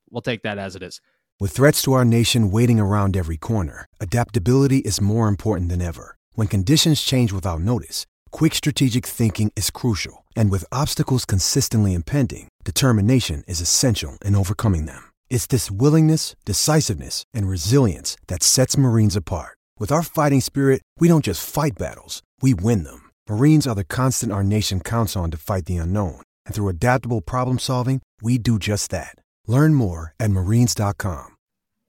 we'll 0.10 0.22
take 0.22 0.44
that 0.44 0.58
as 0.58 0.76
it 0.76 0.84
is. 0.84 1.02
With 1.40 1.52
threats 1.52 1.82
to 1.82 1.94
our 1.94 2.06
nation 2.06 2.52
waiting 2.52 2.80
around 2.80 3.18
every 3.18 3.38
corner, 3.38 3.88
adaptability 4.00 4.78
is 4.80 5.02
more 5.02 5.28
important 5.28 5.70
than 5.70 5.82
ever. 5.82 6.18
When 6.34 6.48
conditions 6.48 7.02
change 7.02 7.34
without 7.34 7.60
notice, 7.60 8.06
quick 8.34 8.56
strategic 8.56 9.06
thinking 9.06 9.52
is 9.56 9.70
crucial. 9.70 10.26
And 10.36 10.50
with 10.52 10.66
obstacles 10.72 11.24
consistently 11.24 11.94
impending, 11.94 12.50
determination 12.64 13.44
is 13.48 13.62
essential 13.62 14.18
in 14.26 14.36
overcoming 14.36 14.86
them. 14.88 15.12
It's 15.30 15.48
this 15.48 15.70
willingness, 15.70 16.36
decisiveness, 16.46 17.26
and 17.34 17.48
resilience 17.48 18.18
that 18.28 18.44
sets 18.44 18.78
Marines 18.78 19.16
apart. 19.16 19.58
With 19.80 19.92
our 19.92 20.04
fighting 20.04 20.42
spirit, 20.42 20.82
we 21.00 21.10
don't 21.10 21.26
just 21.26 21.46
fight 21.46 21.74
battles, 21.78 22.22
we 22.42 22.54
win 22.54 22.84
them. 22.84 23.12
Marines 23.30 23.68
are 23.68 23.76
the 23.76 23.84
constant 23.84 24.32
our 24.32 24.44
nation 24.44 24.80
counts 24.80 25.16
on 25.16 25.30
to 25.32 25.38
fight 25.38 25.66
the 25.66 25.78
unknown. 25.78 26.22
And 26.46 26.56
through 26.56 26.70
adaptable 26.70 27.22
problem 27.22 27.60
solving, 27.60 28.02
we 28.22 28.38
do 28.38 28.58
just 28.58 28.90
that. 28.92 29.16
Learn 29.48 29.74
more 29.74 30.14
at 30.20 30.32
marines.com. 30.32 31.36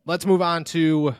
Let's 0.04 0.26
move 0.26 0.42
on 0.42 0.64
to 0.64 1.14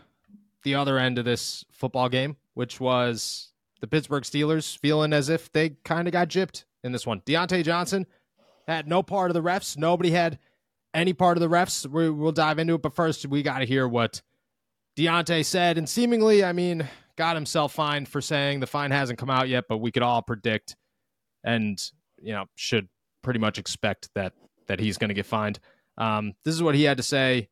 the 0.64 0.74
other 0.74 0.98
end 0.98 1.18
of 1.18 1.24
this 1.24 1.64
football 1.72 2.08
game, 2.08 2.36
which 2.54 2.80
was 2.80 3.53
the 3.84 3.88
Pittsburgh 3.88 4.22
Steelers 4.22 4.78
feeling 4.78 5.12
as 5.12 5.28
if 5.28 5.52
they 5.52 5.76
kind 5.84 6.08
of 6.08 6.12
got 6.12 6.28
gypped 6.28 6.64
in 6.82 6.92
this 6.92 7.06
one. 7.06 7.20
Diontae 7.20 7.62
Johnson 7.62 8.06
had 8.66 8.88
no 8.88 9.02
part 9.02 9.30
of 9.30 9.34
the 9.34 9.42
refs. 9.42 9.76
Nobody 9.76 10.10
had 10.10 10.38
any 10.94 11.12
part 11.12 11.36
of 11.36 11.42
the 11.42 11.50
refs. 11.50 11.86
We, 11.86 12.08
we'll 12.08 12.32
dive 12.32 12.58
into 12.58 12.76
it, 12.76 12.82
but 12.82 12.94
first 12.94 13.26
we 13.26 13.42
got 13.42 13.58
to 13.58 13.66
hear 13.66 13.86
what 13.86 14.22
Diontae 14.96 15.44
said, 15.44 15.76
and 15.76 15.86
seemingly, 15.86 16.42
I 16.42 16.54
mean, 16.54 16.88
got 17.16 17.36
himself 17.36 17.74
fined 17.74 18.08
for 18.08 18.22
saying 18.22 18.60
the 18.60 18.66
fine 18.66 18.90
hasn't 18.90 19.18
come 19.18 19.28
out 19.28 19.50
yet, 19.50 19.64
but 19.68 19.78
we 19.78 19.92
could 19.92 20.02
all 20.02 20.22
predict 20.22 20.76
and 21.44 21.78
you 22.22 22.32
know 22.32 22.46
should 22.54 22.88
pretty 23.22 23.38
much 23.38 23.58
expect 23.58 24.08
that 24.14 24.32
that 24.66 24.80
he's 24.80 24.96
going 24.96 25.08
to 25.08 25.14
get 25.14 25.26
fined. 25.26 25.58
Um, 25.98 26.32
this 26.46 26.54
is 26.54 26.62
what 26.62 26.74
he 26.74 26.84
had 26.84 26.96
to 26.96 27.02
say 27.02 27.50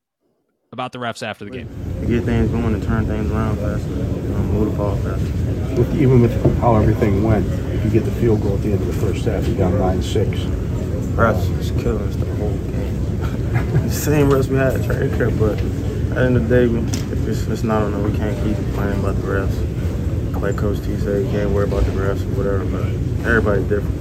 about 0.73 0.93
the 0.93 0.99
refs 0.99 1.23
after 1.23 1.45
the 1.45 1.51
game. 1.51 1.69
get 2.09 2.25
things 2.25 2.51
going 2.51 2.73
and 2.73 2.83
turn 2.83 3.05
things 3.05 3.31
around 3.31 3.59
move 4.53 4.73
the 4.73 4.77
ball 4.79 4.97
faster. 4.97 5.75
with, 5.77 5.95
even 6.01 6.21
with 6.23 6.59
how 6.61 6.77
everything 6.77 7.23
went, 7.25 7.47
if 7.47 7.85
you 7.85 7.91
get 7.91 8.05
the 8.05 8.11
field 8.13 8.43
goal 8.43 8.55
at 8.55 8.63
the 8.63 8.73
end 8.73 8.81
of 8.81 8.87
the 8.87 8.93
first 9.07 9.25
half, 9.25 9.47
you 9.49 9.55
down 9.55 9.79
nine 9.79 10.03
six. 10.03 10.31
Refs 11.19 11.59
is 11.59 11.71
killing 11.83 12.03
us 12.09 12.17
the 12.17 12.27
whole 12.37 12.51
game. 12.51 13.83
the 13.83 13.91
same 13.91 14.29
refs 14.29 14.49
we 14.49 14.57
had 14.57 14.75
at 14.75 14.85
training 14.85 15.17
camp, 15.19 15.35
but 15.39 15.59
at 15.59 15.59
the 16.15 16.21
end 16.21 16.37
of 16.37 16.49
the 16.49 16.55
day, 16.55 16.67
we- 16.67 16.81
if 17.13 17.29
it's, 17.29 17.47
it's 17.47 17.63
not 17.63 17.83
on, 17.83 18.03
we 18.11 18.17
can't 18.17 18.37
keep 18.45 18.57
complaining 18.57 19.01
about 19.01 19.17
the 19.17 19.23
refs. 19.23 19.69
Like 20.43 20.57
Coach 20.57 20.79
T 20.85 20.97
said, 20.99 21.25
you 21.25 21.31
can't 21.31 21.51
worry 21.51 21.65
about 21.69 21.85
the 21.85 21.93
refs 21.93 22.23
or 22.23 22.35
whatever, 22.37 22.65
but 22.65 22.87
everybody's 23.29 23.65
different. 23.69 23.97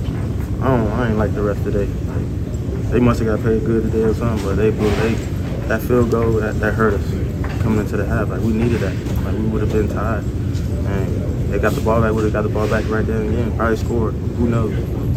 I 0.63 0.67
don't 0.75 0.87
I 0.93 1.09
ain't 1.09 1.17
like 1.19 1.35
the 1.35 1.41
refs 1.41 1.63
today. 1.63 1.85
Like, 1.85 2.89
they 2.91 2.99
must 2.99 3.19
have 3.19 3.27
got 3.27 3.45
paid 3.45 3.63
good 3.63 3.83
today 3.91 4.03
or 4.05 4.13
something, 4.15 4.43
but 4.43 4.55
they 4.55 4.71
blew 4.71 4.89
they 4.89 5.13
that 5.67 5.81
field 5.83 6.09
goal 6.09 6.31
that, 6.33 6.59
that 6.59 6.73
hurt 6.73 6.95
us 6.95 7.03
coming 7.61 7.79
into 7.79 7.97
the 7.97 8.05
half. 8.05 8.29
Like 8.29 8.41
we 8.41 8.53
needed 8.53 8.81
that. 8.81 8.95
Like 9.23 9.35
we 9.35 9.47
would 9.47 9.61
have 9.61 9.71
been 9.71 9.87
tied. 9.87 10.23
And 10.23 11.51
they 11.51 11.59
got 11.59 11.73
the 11.73 11.81
ball 11.81 12.01
back, 12.01 12.13
would 12.13 12.23
have 12.23 12.33
got 12.33 12.43
the 12.43 12.49
ball 12.49 12.67
back 12.67 12.87
right 12.89 13.05
there 13.05 13.21
and 13.21 13.29
again, 13.29 13.55
probably 13.55 13.77
scored. 13.77 14.13
Who 14.13 14.47
knows? 14.47 14.71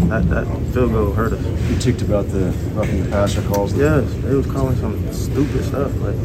That 0.09 0.29
that 0.31 0.47
field 0.73 0.93
goal 0.93 1.13
hurt 1.13 1.33
us. 1.33 1.71
You 1.71 1.79
ticked 1.79 2.03
about 2.03 2.29
the 2.29 2.51
roughing 2.75 3.05
the 3.05 3.11
passer 3.11 3.43
calls. 3.43 3.73
Yes, 3.75 4.13
they 4.23 4.35
was 4.35 4.47
calling 4.47 4.77
some 4.77 5.13
stupid 5.13 5.65
stuff. 5.65 5.95
Like 6.01 6.17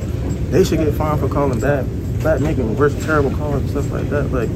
they 0.52 0.64
should 0.64 0.80
get 0.80 0.94
fined 0.94 1.20
for 1.20 1.30
calling 1.30 1.60
bad, 1.60 1.86
bad 2.24 2.42
making 2.42 2.76
worse 2.76 2.96
terrible 3.06 3.32
calls 3.32 3.62
and 3.62 3.70
stuff 3.70 3.92
like 3.92 4.10
that. 4.10 4.32
Like 4.32 4.50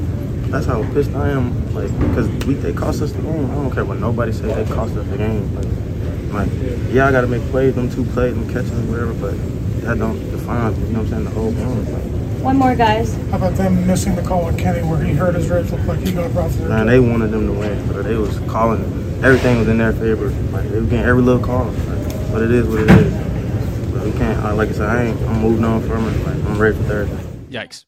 that's 0.50 0.66
how 0.66 0.82
pissed 0.92 1.12
I 1.14 1.30
am. 1.30 1.74
Like 1.74 1.90
because 1.98 2.28
we 2.46 2.54
they 2.54 2.72
cost 2.72 3.02
us 3.02 3.12
the 3.12 3.22
game. 3.22 3.50
I 3.50 3.54
don't 3.54 3.70
care 3.70 3.84
what 3.84 3.98
nobody 3.98 4.32
say. 4.32 4.52
They 4.52 4.64
cost 4.72 4.96
us 4.96 5.06
the 5.08 5.16
game. 5.16 5.54
Like, 5.54 6.48
like 6.48 6.50
yeah, 6.92 7.06
I 7.06 7.12
got 7.12 7.22
to 7.22 7.28
make 7.28 7.42
plays, 7.50 7.74
them 7.74 7.88
two 7.88 8.04
plays, 8.06 8.34
them 8.34 8.46
catches, 8.52 8.72
whatever. 8.82 9.14
But 9.14 9.36
that 9.82 9.98
don't 9.98 10.18
define. 10.44 10.74
You 10.74 10.92
know 10.92 10.98
what 11.02 11.04
I'm 11.04 11.08
saying? 11.08 11.24
The 11.24 11.30
whole 11.30 11.52
game. 11.52 11.92
Like, 11.92 12.42
One 12.42 12.56
more, 12.58 12.74
guys. 12.74 13.14
How 13.30 13.36
about 13.38 13.54
them 13.54 13.86
missing 13.86 14.14
the 14.14 14.22
call 14.22 14.44
on 14.44 14.56
Kenny 14.56 14.82
where 14.86 15.02
he 15.02 15.12
hurt 15.12 15.34
his 15.34 15.48
ribs? 15.48 15.72
Looked 15.72 15.86
like 15.86 16.00
he 16.00 16.12
got 16.12 16.32
roughed. 16.34 16.58
man, 16.60 16.86
they 16.86 17.00
wanted 17.00 17.30
them 17.30 17.46
to 17.46 17.52
win, 17.52 17.86
but 17.92 18.02
they 18.02 18.16
was 18.16 18.38
calling. 18.40 18.82
Everything 19.24 19.58
was 19.58 19.68
in 19.68 19.78
their 19.78 19.92
favor. 19.92 20.28
Like 20.52 20.68
they 20.70 20.80
were 20.80 20.86
getting 20.86 21.06
every 21.06 21.22
little 21.22 21.42
call. 21.42 21.66
Like, 21.66 22.32
but 22.32 22.42
it 22.42 22.50
is 22.50 22.66
what 22.66 22.80
it 22.80 22.90
is. 22.90 23.92
But 23.92 24.04
we 24.04 24.12
can't. 24.12 24.38
I- 24.44 24.52
Like 24.52 24.68
I 24.68 24.72
said, 24.72 24.88
I 24.88 25.04
ain't. 25.06 25.20
I'm 25.22 25.40
moving 25.40 25.64
on 25.64 25.82
from 25.82 26.06
it. 26.08 26.26
Like 26.26 26.36
I'm 26.50 26.58
ready 26.58 26.76
for 26.76 26.82
Thursday. 26.84 27.16
Yikes. 27.50 27.84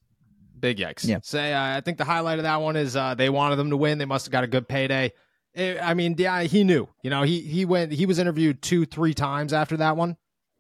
Big 0.59 0.79
yikes. 0.79 1.07
Yeah. 1.07 1.19
Say, 1.23 1.53
uh, 1.53 1.77
I 1.77 1.83
think 1.83 1.99
the 1.99 2.05
highlight 2.05 2.39
of 2.39 2.45
that 2.45 2.63
one 2.63 2.77
is 2.77 2.97
uh, 2.97 3.15
they 3.15 3.29
wanted 3.29 3.57
them 3.57 3.71
to 3.71 3.77
win. 3.77 3.99
They 3.99 4.07
must 4.07 4.25
have 4.27 4.33
got 4.33 4.43
a 4.43 4.47
good 4.47 4.67
payday. 4.67 5.13
Eh, 5.55 5.77
I 5.81 5.93
mean, 5.95 6.15
yeah, 6.19 6.43
he 6.45 6.65
knew. 6.65 6.89
You 7.03 7.11
know, 7.11 7.23
he 7.23 7.41
he 7.41 7.65
went. 7.67 7.93
He 7.93 8.07
was 8.07 8.19
interviewed 8.19 8.63
two, 8.63 8.87
three 8.87 9.13
times 9.13 9.53
after 9.53 9.77
that 9.79 9.97
one. 9.99 10.17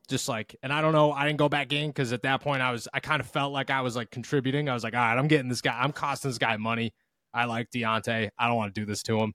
Just 0.09 0.29
like, 0.29 0.55
and 0.62 0.73
I 0.73 0.81
don't 0.81 0.92
know. 0.92 1.11
I 1.12 1.27
didn't 1.27 1.38
go 1.38 1.49
back 1.49 1.73
in 1.73 1.88
because 1.88 2.12
at 2.12 2.23
that 2.23 2.40
point 2.40 2.62
I 2.62 2.71
was. 2.71 2.87
I 2.95 3.01
kind 3.01 3.21
of 3.21 3.27
felt 3.27 3.53
like 3.53 3.71
I 3.71 3.81
was 3.81 3.97
like 3.97 4.11
contributing. 4.11 4.69
I 4.69 4.75
was 4.75 4.85
like, 4.85 4.95
all 4.95 5.01
right, 5.01 5.19
I'm 5.19 5.29
getting 5.29 5.49
this 5.49 5.61
guy. 5.61 5.79
I'm 5.81 5.92
costing 5.92 6.31
this 6.31 6.38
guy 6.38 6.57
money. 6.57 6.95
I 7.35 7.45
like 7.47 7.71
Diontae. 7.71 8.31
I 8.38 8.47
don't 8.47 8.57
want 8.57 8.75
to 8.75 8.81
do 8.81 8.87
this 8.87 9.03
to 9.05 9.19
him. 9.19 9.33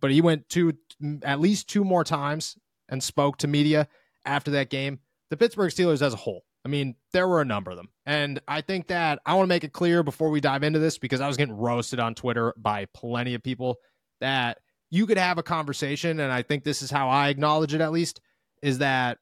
But 0.00 0.10
he 0.10 0.20
went 0.20 0.48
two, 0.48 0.74
mm, 1.02 1.22
at 1.24 1.40
least 1.40 1.68
two 1.68 1.84
more 1.84 2.04
times 2.04 2.56
and 2.88 3.02
spoke 3.02 3.38
to 3.38 3.48
media 3.48 3.88
after 4.24 4.52
that 4.52 4.70
game. 4.70 5.00
The 5.30 5.36
Pittsburgh 5.36 5.70
Steelers 5.70 6.02
as 6.02 6.14
a 6.14 6.16
whole. 6.16 6.42
I 6.64 6.68
mean, 6.68 6.94
there 7.12 7.26
were 7.26 7.40
a 7.40 7.44
number 7.44 7.70
of 7.70 7.76
them. 7.76 7.88
And 8.06 8.40
I 8.46 8.60
think 8.60 8.88
that 8.88 9.18
I 9.26 9.34
want 9.34 9.44
to 9.44 9.48
make 9.48 9.64
it 9.64 9.72
clear 9.72 10.02
before 10.02 10.30
we 10.30 10.40
dive 10.40 10.62
into 10.62 10.78
this 10.78 10.98
because 10.98 11.20
I 11.20 11.26
was 11.26 11.36
getting 11.36 11.56
roasted 11.56 11.98
on 11.98 12.14
Twitter 12.14 12.54
by 12.56 12.86
plenty 12.94 13.34
of 13.34 13.42
people 13.42 13.76
that 14.20 14.58
you 14.90 15.06
could 15.06 15.18
have 15.18 15.38
a 15.38 15.42
conversation. 15.42 16.20
And 16.20 16.32
I 16.32 16.42
think 16.42 16.62
this 16.62 16.82
is 16.82 16.90
how 16.90 17.08
I 17.08 17.30
acknowledge 17.30 17.74
it 17.74 17.80
at 17.80 17.92
least 17.92 18.20
is 18.62 18.78
that 18.78 19.18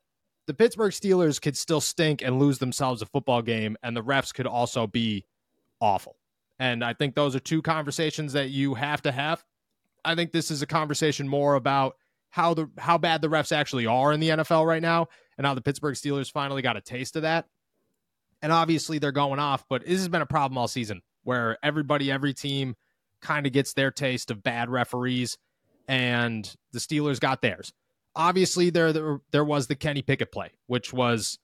the 0.51 0.55
Pittsburgh 0.55 0.91
Steelers 0.91 1.41
could 1.41 1.57
still 1.57 1.81
stink 1.81 2.23
and 2.23 2.41
lose 2.41 2.59
themselves 2.59 3.03
a 3.03 3.07
football 3.07 3.41
game, 3.41 3.77
and 3.85 3.97
the 3.97 4.03
refs 4.03 4.35
could 4.35 4.49
also 4.49 4.89
be 4.89 5.25
awful. 5.81 6.17
And 6.59 6.83
I 6.83 6.93
think 6.93 7.15
those 7.15 7.37
are 7.37 7.39
two 7.39 7.63
conversations 7.63 8.33
that 8.33 8.51
you 8.51 8.75
have 8.75 9.01
to 9.03 9.13
have. 9.13 9.45
I 10.05 10.17
think 10.17 10.33
this 10.33 10.51
is 10.51 10.61
a 10.61 10.67
conversation 10.67 11.29
more 11.29 11.55
about 11.55 11.95
how 12.31 12.55
the 12.55 12.69
how 12.79 12.99
bad 12.99 13.23
the 13.23 13.29
refs 13.29 13.53
actually 13.53 13.87
are 13.87 14.13
in 14.13 14.19
the 14.19 14.31
NFL 14.31 14.67
right 14.67 14.83
now 14.83 15.07
and 15.39 15.47
how 15.47 15.55
the 15.55 15.61
Pittsburgh 15.61 15.95
Steelers 15.95 16.33
finally 16.33 16.63
got 16.63 16.77
a 16.77 16.81
taste 16.81 17.15
of 17.15 17.23
that. 17.23 17.47
And 18.43 18.51
obviously 18.51 18.99
they're 18.99 19.13
going 19.13 19.39
off, 19.39 19.65
but 19.69 19.87
this 19.87 20.01
has 20.01 20.09
been 20.09 20.21
a 20.21 20.27
problem 20.27 20.59
all 20.59 20.67
season 20.67 21.01
where 21.23 21.59
everybody, 21.63 22.11
every 22.11 22.35
team 22.35 22.75
kind 23.21 23.47
of 23.47 23.53
gets 23.53 23.75
their 23.75 23.93
taste 23.93 24.33
of 24.33 24.43
bad 24.43 24.69
referees, 24.69 25.39
and 25.87 26.53
the 26.73 26.81
Steelers 26.81 27.21
got 27.21 27.41
theirs. 27.41 27.73
Obviously, 28.16 28.70
there 28.70 28.92
there, 29.31 29.44
was 29.44 29.66
the 29.66 29.77
Kenny 29.77 30.03
Pickett 30.03 30.33
play, 30.33 30.51
which 30.66 30.92
was, 30.92 31.38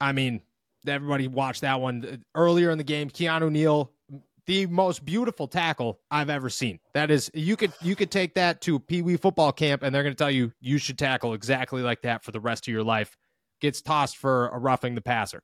I 0.00 0.12
mean, 0.12 0.42
everybody 0.86 1.28
watched 1.28 1.62
that 1.62 1.80
one 1.80 2.04
uh, 2.04 2.16
earlier 2.34 2.70
in 2.70 2.78
the 2.78 2.84
game. 2.84 3.08
Keanu 3.08 3.50
Neal, 3.50 3.92
the 4.46 4.66
most 4.66 5.04
beautiful 5.04 5.48
tackle 5.48 6.00
I've 6.10 6.30
ever 6.30 6.50
seen. 6.50 6.80
That 6.92 7.10
is, 7.10 7.30
you 7.32 7.56
could 7.56 7.72
you 7.80 7.96
could 7.96 8.10
take 8.10 8.34
that 8.34 8.60
to 8.62 8.78
Pee 8.78 9.02
Wee 9.02 9.16
football 9.16 9.52
camp, 9.52 9.82
and 9.82 9.94
they're 9.94 10.02
going 10.02 10.14
to 10.14 10.18
tell 10.18 10.30
you 10.30 10.52
you 10.60 10.78
should 10.78 10.98
tackle 10.98 11.34
exactly 11.34 11.82
like 11.82 12.02
that 12.02 12.22
for 12.22 12.30
the 12.30 12.40
rest 12.40 12.68
of 12.68 12.72
your 12.72 12.84
life. 12.84 13.16
Gets 13.60 13.80
tossed 13.80 14.16
for 14.16 14.48
a 14.48 14.58
roughing 14.58 14.94
the 14.94 15.00
passer. 15.00 15.42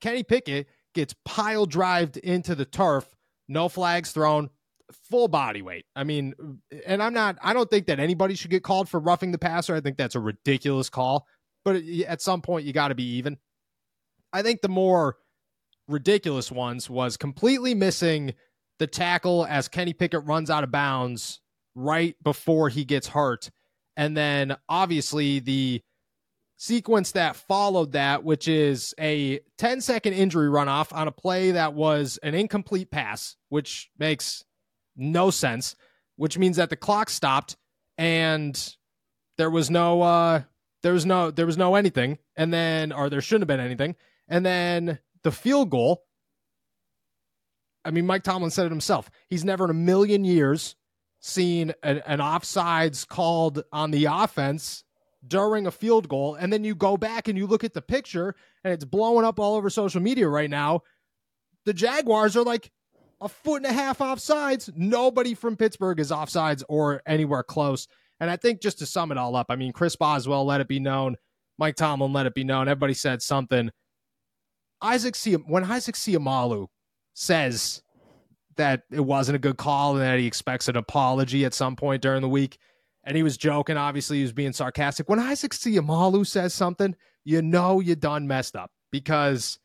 Kenny 0.00 0.22
Pickett 0.22 0.68
gets 0.94 1.14
pile 1.24 1.66
drived 1.66 2.16
into 2.18 2.54
the 2.54 2.64
turf, 2.64 3.16
no 3.48 3.68
flags 3.68 4.12
thrown, 4.12 4.50
full 4.92 5.28
body 5.28 5.62
weight. 5.62 5.84
I 5.94 6.04
mean, 6.04 6.34
and 6.86 7.02
I'm 7.02 7.12
not, 7.12 7.38
I 7.42 7.52
don't 7.52 7.70
think 7.70 7.86
that 7.86 8.00
anybody 8.00 8.34
should 8.34 8.50
get 8.50 8.62
called 8.62 8.88
for 8.88 9.00
roughing 9.00 9.32
the 9.32 9.38
passer. 9.38 9.74
I 9.74 9.80
think 9.80 9.96
that's 9.96 10.14
a 10.14 10.20
ridiculous 10.20 10.88
call. 10.90 11.26
but 11.64 11.82
at 12.06 12.22
some 12.22 12.40
point 12.40 12.64
you 12.66 12.72
got 12.72 12.88
to 12.88 12.94
be 12.94 13.16
even. 13.16 13.36
I 14.32 14.42
think 14.42 14.60
the 14.60 14.68
more 14.68 15.16
ridiculous 15.86 16.50
ones 16.50 16.88
was 16.88 17.16
completely 17.16 17.74
missing 17.74 18.34
the 18.78 18.86
tackle 18.86 19.46
as 19.46 19.68
Kenny 19.68 19.92
Pickett 19.92 20.24
runs 20.24 20.50
out 20.50 20.64
of 20.64 20.70
bounds 20.70 21.40
right 21.74 22.16
before 22.22 22.68
he 22.68 22.84
gets 22.84 23.08
hurt. 23.08 23.50
And 23.96 24.16
then 24.16 24.56
obviously 24.68 25.40
the 25.40 25.82
sequence 26.56 27.12
that 27.12 27.36
followed 27.36 27.92
that, 27.92 28.24
which 28.24 28.48
is 28.48 28.94
a 29.00 29.40
10 29.58 29.80
second 29.80 30.12
injury 30.12 30.48
runoff 30.48 30.94
on 30.94 31.08
a 31.08 31.12
play 31.12 31.52
that 31.52 31.74
was 31.74 32.18
an 32.22 32.34
incomplete 32.34 32.90
pass, 32.90 33.36
which 33.48 33.90
makes 33.98 34.44
no 34.98 35.30
sense, 35.30 35.76
which 36.16 36.36
means 36.36 36.56
that 36.56 36.70
the 36.70 36.76
clock 36.76 37.08
stopped 37.08 37.56
and 37.96 38.76
there 39.38 39.50
was 39.50 39.70
no 39.70 40.02
uh 40.02 40.42
there 40.82 40.92
was 40.92 41.06
no 41.06 41.30
there 41.30 41.46
was 41.46 41.56
no 41.56 41.74
anything. 41.74 42.18
And 42.36 42.52
then 42.52 42.92
or 42.92 43.08
there 43.08 43.20
shouldn't 43.20 43.42
have 43.42 43.56
been 43.56 43.64
anything. 43.64 43.96
And 44.28 44.44
then 44.44 44.98
the 45.22 45.32
field 45.32 45.70
goal 45.70 46.04
I 47.84 47.90
mean 47.90 48.06
Mike 48.06 48.24
Tomlin 48.24 48.50
said 48.50 48.66
it 48.66 48.72
himself. 48.72 49.10
He's 49.28 49.44
never 49.44 49.64
in 49.64 49.70
a 49.70 49.74
million 49.74 50.24
years 50.24 50.76
seen 51.20 51.72
an, 51.82 52.02
an 52.06 52.18
offsides 52.18 53.06
called 53.06 53.62
on 53.72 53.90
the 53.90 54.04
offense 54.06 54.84
during 55.26 55.66
a 55.66 55.70
field 55.70 56.08
goal. 56.08 56.34
And 56.34 56.52
then 56.52 56.64
you 56.64 56.74
go 56.74 56.96
back 56.96 57.28
and 57.28 57.36
you 57.36 57.46
look 57.46 57.64
at 57.64 57.74
the 57.74 57.82
picture 57.82 58.34
and 58.62 58.72
it's 58.72 58.84
blowing 58.84 59.24
up 59.24 59.40
all 59.40 59.56
over 59.56 59.70
social 59.70 60.00
media 60.00 60.28
right 60.28 60.50
now. 60.50 60.82
The 61.64 61.74
jaguars 61.74 62.36
are 62.36 62.44
like 62.44 62.70
a 63.20 63.28
foot 63.28 63.62
and 63.62 63.66
a 63.66 63.72
half 63.72 63.98
offsides 63.98 64.70
nobody 64.76 65.34
from 65.34 65.56
pittsburgh 65.56 65.98
is 66.00 66.10
offsides 66.10 66.62
or 66.68 67.02
anywhere 67.06 67.42
close 67.42 67.88
and 68.20 68.30
i 68.30 68.36
think 68.36 68.60
just 68.60 68.78
to 68.78 68.86
sum 68.86 69.10
it 69.10 69.18
all 69.18 69.34
up 69.36 69.46
i 69.48 69.56
mean 69.56 69.72
chris 69.72 69.96
boswell 69.96 70.44
let 70.44 70.60
it 70.60 70.68
be 70.68 70.80
known 70.80 71.16
mike 71.58 71.76
tomlin 71.76 72.12
let 72.12 72.26
it 72.26 72.34
be 72.34 72.44
known 72.44 72.68
everybody 72.68 72.94
said 72.94 73.20
something 73.20 73.70
isaac 74.82 75.16
when 75.46 75.64
isaac 75.64 75.94
seumalo 75.94 76.68
says 77.14 77.82
that 78.56 78.82
it 78.90 79.00
wasn't 79.00 79.34
a 79.34 79.38
good 79.38 79.56
call 79.56 79.92
and 79.92 80.02
that 80.02 80.18
he 80.18 80.26
expects 80.26 80.68
an 80.68 80.76
apology 80.76 81.44
at 81.44 81.54
some 81.54 81.76
point 81.76 82.02
during 82.02 82.22
the 82.22 82.28
week 82.28 82.58
and 83.08 83.16
he 83.16 83.22
was 83.22 83.38
joking. 83.38 83.78
Obviously, 83.78 84.18
he 84.18 84.22
was 84.22 84.32
being 84.32 84.52
sarcastic. 84.52 85.08
When 85.08 85.18
Isaac 85.18 85.52
Seumalo 85.52 86.26
says 86.26 86.52
something, 86.52 86.94
you 87.24 87.40
know 87.40 87.80
you 87.80 87.96
done 87.96 88.26
messed 88.26 88.54
up 88.54 88.70
because 88.92 89.58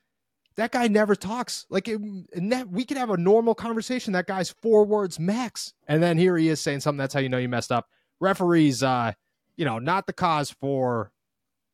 that 0.55 0.71
guy 0.71 0.87
never 0.87 1.15
talks. 1.15 1.65
Like 1.69 1.87
it, 1.87 1.97
we 1.97 2.85
could 2.85 2.97
have 2.97 3.09
a 3.09 3.17
normal 3.17 3.55
conversation. 3.55 4.13
That 4.13 4.27
guy's 4.27 4.49
four 4.49 4.85
words 4.85 5.19
max, 5.19 5.73
and 5.87 6.01
then 6.01 6.17
here 6.17 6.37
he 6.37 6.49
is 6.49 6.59
saying 6.61 6.81
something. 6.81 6.97
That's 6.97 7.13
how 7.13 7.19
you 7.19 7.29
know 7.29 7.37
you 7.37 7.49
messed 7.49 7.71
up. 7.71 7.89
Referees, 8.19 8.83
uh, 8.83 9.13
you 9.57 9.65
know, 9.65 9.79
not 9.79 10.07
the 10.07 10.13
cause 10.13 10.51
for 10.51 11.11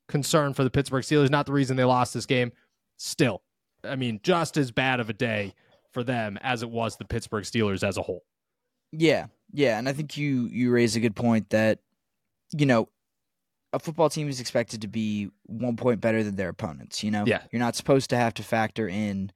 concern 0.08 0.54
for 0.54 0.64
the 0.64 0.70
Pittsburgh 0.70 1.04
Steelers. 1.04 1.30
Not 1.30 1.46
the 1.46 1.54
reason 1.54 1.78
they 1.78 1.84
lost 1.84 2.14
this 2.14 2.26
game. 2.26 2.52
Still, 2.98 3.42
I 3.84 3.96
mean, 3.96 4.20
just 4.24 4.58
as 4.58 4.72
bad 4.72 5.00
of 5.00 5.10
a 5.10 5.14
day 5.14 5.54
for 5.92 6.04
them 6.04 6.38
as 6.42 6.64
it 6.64 6.70
was 6.70 6.98
the 6.98 7.06
Pittsburgh 7.06 7.44
Steelers 7.44 7.88
as 7.88 7.98
a 7.98 8.02
whole. 8.02 8.24
Yeah, 8.92 9.28
yeah, 9.54 9.78
and 9.78 9.88
I 9.88 9.94
think 9.94 10.18
you 10.18 10.48
you 10.52 10.72
raise 10.72 10.96
a 10.96 11.00
good 11.00 11.16
point 11.16 11.50
that 11.52 11.80
you 12.56 12.66
know 12.66 12.90
a 13.74 13.80
football 13.80 14.10
team 14.10 14.30
is 14.30 14.40
expected 14.40 14.82
to 14.82 14.88
be 14.88 15.30
one 15.46 15.78
point 15.78 16.02
better 16.02 16.24
than 16.24 16.36
their 16.36 16.50
opponents. 16.50 17.04
You 17.04 17.12
know, 17.12 17.24
yeah, 17.26 17.42
you're 17.52 17.60
not 17.60 17.76
supposed 17.76 18.10
to 18.12 18.18
have 18.18 18.34
to 18.36 18.44
factor 18.44 18.88
in 18.88 19.32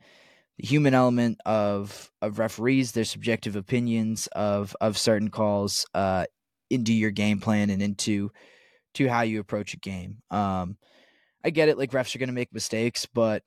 the 0.58 0.68
human 0.68 0.94
element 0.94 1.40
of 1.46 2.12
of 2.22 2.40
referees, 2.40 2.92
their 2.92 3.06
subjective 3.06 3.56
opinions 3.56 4.28
of 4.28 4.76
of 4.82 4.98
certain 4.98 5.30
calls 5.30 5.86
uh, 5.94 6.26
into 6.70 6.94
your 6.94 7.12
game 7.12 7.40
plan 7.40 7.70
and 7.70 7.82
into 7.82 8.32
to 8.96 9.08
how 9.08 9.22
you 9.22 9.40
approach 9.40 9.74
a 9.74 9.78
game. 9.78 10.18
Um, 10.32 10.78
I 11.44 11.50
get 11.50 11.70
it, 11.70 11.78
like 11.78 11.92
refs 11.92 12.16
are 12.16 12.20
going 12.20 12.28
to 12.30 12.34
make 12.34 12.54
mistakes, 12.54 13.06
but 13.06 13.44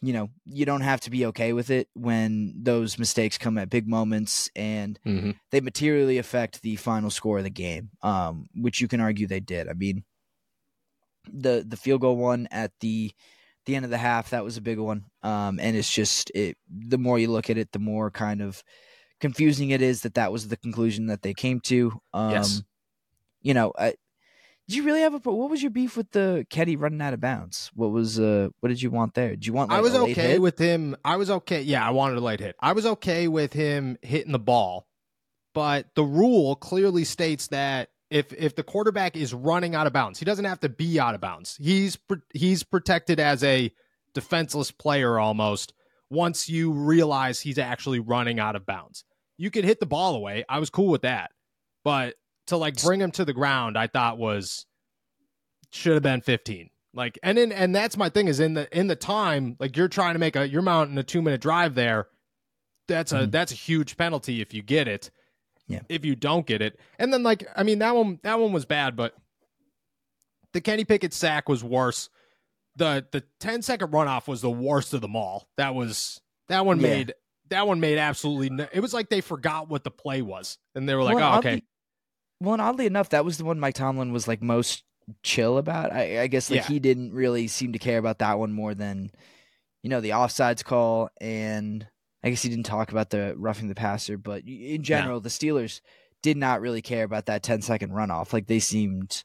you 0.00 0.12
know, 0.12 0.28
you 0.44 0.64
don't 0.64 0.82
have 0.82 1.00
to 1.00 1.10
be 1.10 1.26
okay 1.26 1.52
with 1.52 1.70
it 1.70 1.88
when 1.94 2.54
those 2.56 2.98
mistakes 2.98 3.36
come 3.36 3.58
at 3.58 3.68
big 3.68 3.88
moments 3.88 4.48
and 4.54 4.98
mm-hmm. 5.04 5.32
they 5.50 5.60
materially 5.60 6.18
affect 6.18 6.62
the 6.62 6.76
final 6.76 7.10
score 7.10 7.38
of 7.38 7.44
the 7.44 7.50
game, 7.50 7.90
um, 8.02 8.46
which 8.54 8.80
you 8.80 8.86
can 8.86 9.00
argue 9.00 9.26
they 9.26 9.40
did. 9.40 9.68
I 9.68 9.72
mean, 9.72 10.04
the 11.32 11.64
the 11.66 11.76
field 11.76 12.00
goal 12.00 12.16
one 12.16 12.48
at 12.50 12.72
the 12.80 13.12
the 13.66 13.76
end 13.76 13.84
of 13.84 13.90
the 13.90 13.98
half 13.98 14.30
that 14.30 14.44
was 14.44 14.56
a 14.56 14.62
big 14.62 14.78
one, 14.78 15.04
um, 15.22 15.60
and 15.60 15.76
it's 15.76 15.90
just 15.90 16.30
it. 16.34 16.56
The 16.68 16.98
more 16.98 17.18
you 17.18 17.30
look 17.30 17.50
at 17.50 17.58
it, 17.58 17.72
the 17.72 17.78
more 17.78 18.10
kind 18.10 18.40
of 18.40 18.62
confusing 19.20 19.70
it 19.70 19.82
is 19.82 20.02
that 20.02 20.14
that 20.14 20.32
was 20.32 20.48
the 20.48 20.56
conclusion 20.56 21.06
that 21.06 21.22
they 21.22 21.34
came 21.34 21.60
to. 21.60 22.00
Um, 22.12 22.30
yes. 22.30 22.62
You 23.42 23.54
know, 23.54 23.72
I, 23.78 23.94
did 24.68 24.76
you 24.76 24.82
really 24.84 25.00
have 25.00 25.14
a? 25.14 25.18
What 25.18 25.50
was 25.50 25.62
your 25.62 25.70
beef 25.70 25.96
with 25.96 26.10
the 26.10 26.46
Kenny 26.50 26.76
running 26.76 27.00
out 27.00 27.14
of 27.14 27.20
bounds? 27.20 27.70
What 27.74 27.90
was 27.90 28.20
uh? 28.20 28.48
What 28.60 28.68
did 28.68 28.82
you 28.82 28.90
want 28.90 29.14
there? 29.14 29.30
Did 29.30 29.46
you 29.46 29.54
want? 29.54 29.70
Like, 29.70 29.78
I 29.78 29.80
was 29.80 29.94
okay 29.94 30.32
hit? 30.32 30.42
with 30.42 30.58
him. 30.58 30.94
I 31.04 31.16
was 31.16 31.30
okay. 31.30 31.62
Yeah, 31.62 31.86
I 31.86 31.90
wanted 31.90 32.18
a 32.18 32.20
late 32.20 32.40
hit. 32.40 32.54
I 32.60 32.72
was 32.72 32.84
okay 32.84 33.28
with 33.28 33.54
him 33.54 33.96
hitting 34.02 34.32
the 34.32 34.38
ball, 34.38 34.86
but 35.54 35.86
the 35.94 36.04
rule 36.04 36.54
clearly 36.54 37.04
states 37.04 37.48
that 37.48 37.88
if 38.10 38.32
if 38.32 38.54
the 38.54 38.62
quarterback 38.62 39.16
is 39.16 39.34
running 39.34 39.74
out 39.74 39.86
of 39.86 39.92
bounds, 39.92 40.18
he 40.18 40.24
doesn't 40.24 40.44
have 40.44 40.60
to 40.60 40.68
be 40.68 40.98
out 40.98 41.14
of 41.14 41.20
bounds. 41.20 41.56
He's 41.60 41.98
he's 42.32 42.62
protected 42.62 43.20
as 43.20 43.44
a 43.44 43.72
defenseless 44.14 44.70
player 44.70 45.18
almost. 45.18 45.74
Once 46.10 46.48
you 46.48 46.72
realize 46.72 47.40
he's 47.40 47.58
actually 47.58 48.00
running 48.00 48.40
out 48.40 48.56
of 48.56 48.64
bounds, 48.64 49.04
you 49.36 49.50
can 49.50 49.64
hit 49.64 49.78
the 49.78 49.86
ball 49.86 50.14
away. 50.14 50.44
I 50.48 50.58
was 50.58 50.70
cool 50.70 50.88
with 50.88 51.02
that, 51.02 51.32
but 51.84 52.14
to 52.46 52.56
like 52.56 52.80
bring 52.82 53.00
him 53.00 53.10
to 53.12 53.24
the 53.24 53.34
ground, 53.34 53.76
I 53.76 53.86
thought 53.86 54.16
was 54.18 54.64
should 55.70 55.94
have 55.94 56.02
been 56.02 56.22
15. 56.22 56.70
Like 56.94 57.18
and 57.22 57.38
in 57.38 57.52
and 57.52 57.74
that's 57.74 57.96
my 57.96 58.08
thing 58.08 58.28
is 58.28 58.40
in 58.40 58.54
the 58.54 58.76
in 58.76 58.86
the 58.86 58.96
time 58.96 59.56
like 59.60 59.76
you're 59.76 59.88
trying 59.88 60.14
to 60.14 60.18
make 60.18 60.34
a 60.34 60.48
you're 60.48 60.62
mounting 60.62 60.96
a 60.96 61.02
2 61.02 61.20
minute 61.20 61.42
drive 61.42 61.74
there. 61.74 62.08
That's 62.86 63.12
a 63.12 63.16
mm-hmm. 63.16 63.30
that's 63.30 63.52
a 63.52 63.54
huge 63.54 63.98
penalty 63.98 64.40
if 64.40 64.54
you 64.54 64.62
get 64.62 64.88
it. 64.88 65.10
Yeah. 65.68 65.80
If 65.88 66.04
you 66.04 66.16
don't 66.16 66.46
get 66.46 66.62
it. 66.62 66.78
And 66.98 67.12
then 67.12 67.22
like 67.22 67.46
I 67.54 67.62
mean 67.62 67.78
that 67.80 67.94
one 67.94 68.18
that 68.22 68.40
one 68.40 68.52
was 68.52 68.64
bad, 68.64 68.96
but 68.96 69.14
the 70.52 70.60
Kenny 70.60 70.84
Pickett 70.84 71.12
sack 71.12 71.48
was 71.48 71.62
worse. 71.62 72.08
The 72.76 73.06
the 73.12 73.22
10 73.40 73.62
second 73.62 73.92
runoff 73.92 74.26
was 74.26 74.40
the 74.40 74.50
worst 74.50 74.94
of 74.94 75.00
them 75.00 75.14
all. 75.14 75.48
That 75.56 75.74
was 75.74 76.20
that 76.48 76.64
one 76.64 76.80
yeah. 76.80 76.88
made 76.88 77.14
that 77.50 77.66
one 77.66 77.80
made 77.80 77.98
absolutely 77.98 78.50
no, 78.50 78.66
it 78.72 78.80
was 78.80 78.94
like 78.94 79.08
they 79.08 79.20
forgot 79.20 79.68
what 79.68 79.84
the 79.84 79.90
play 79.90 80.22
was 80.22 80.58
and 80.74 80.88
they 80.88 80.94
were 80.94 81.02
like, 81.02 81.16
well, 81.16 81.34
"Oh, 81.34 81.38
okay." 81.38 81.62
Well, 82.40 82.54
and 82.54 82.62
oddly 82.62 82.86
enough, 82.86 83.10
that 83.10 83.24
was 83.24 83.36
the 83.36 83.44
one 83.44 83.58
Mike 83.58 83.74
Tomlin 83.74 84.12
was 84.12 84.28
like 84.28 84.42
most 84.42 84.84
chill 85.22 85.58
about. 85.58 85.92
I, 85.92 86.22
I 86.22 86.26
guess 86.28 86.50
like 86.50 86.60
yeah. 86.60 86.66
he 86.66 86.78
didn't 86.78 87.12
really 87.12 87.48
seem 87.48 87.72
to 87.72 87.78
care 87.78 87.98
about 87.98 88.18
that 88.18 88.38
one 88.38 88.52
more 88.52 88.74
than 88.74 89.10
you 89.82 89.90
know 89.90 90.00
the 90.00 90.10
offsides 90.10 90.64
call, 90.64 91.10
and 91.20 91.86
I 92.22 92.30
guess 92.30 92.42
he 92.42 92.48
didn't 92.48 92.66
talk 92.66 92.90
about 92.90 93.10
the 93.10 93.34
roughing 93.36 93.68
the 93.68 93.74
passer. 93.74 94.18
But 94.18 94.42
in 94.44 94.82
general, 94.82 95.20
the 95.20 95.28
Steelers 95.28 95.80
did 96.22 96.36
not 96.36 96.60
really 96.60 96.82
care 96.82 97.04
about 97.04 97.26
that 97.26 97.42
10 97.42 97.62
second 97.62 97.92
runoff. 97.92 98.32
Like 98.32 98.46
they 98.46 98.58
seemed 98.58 99.24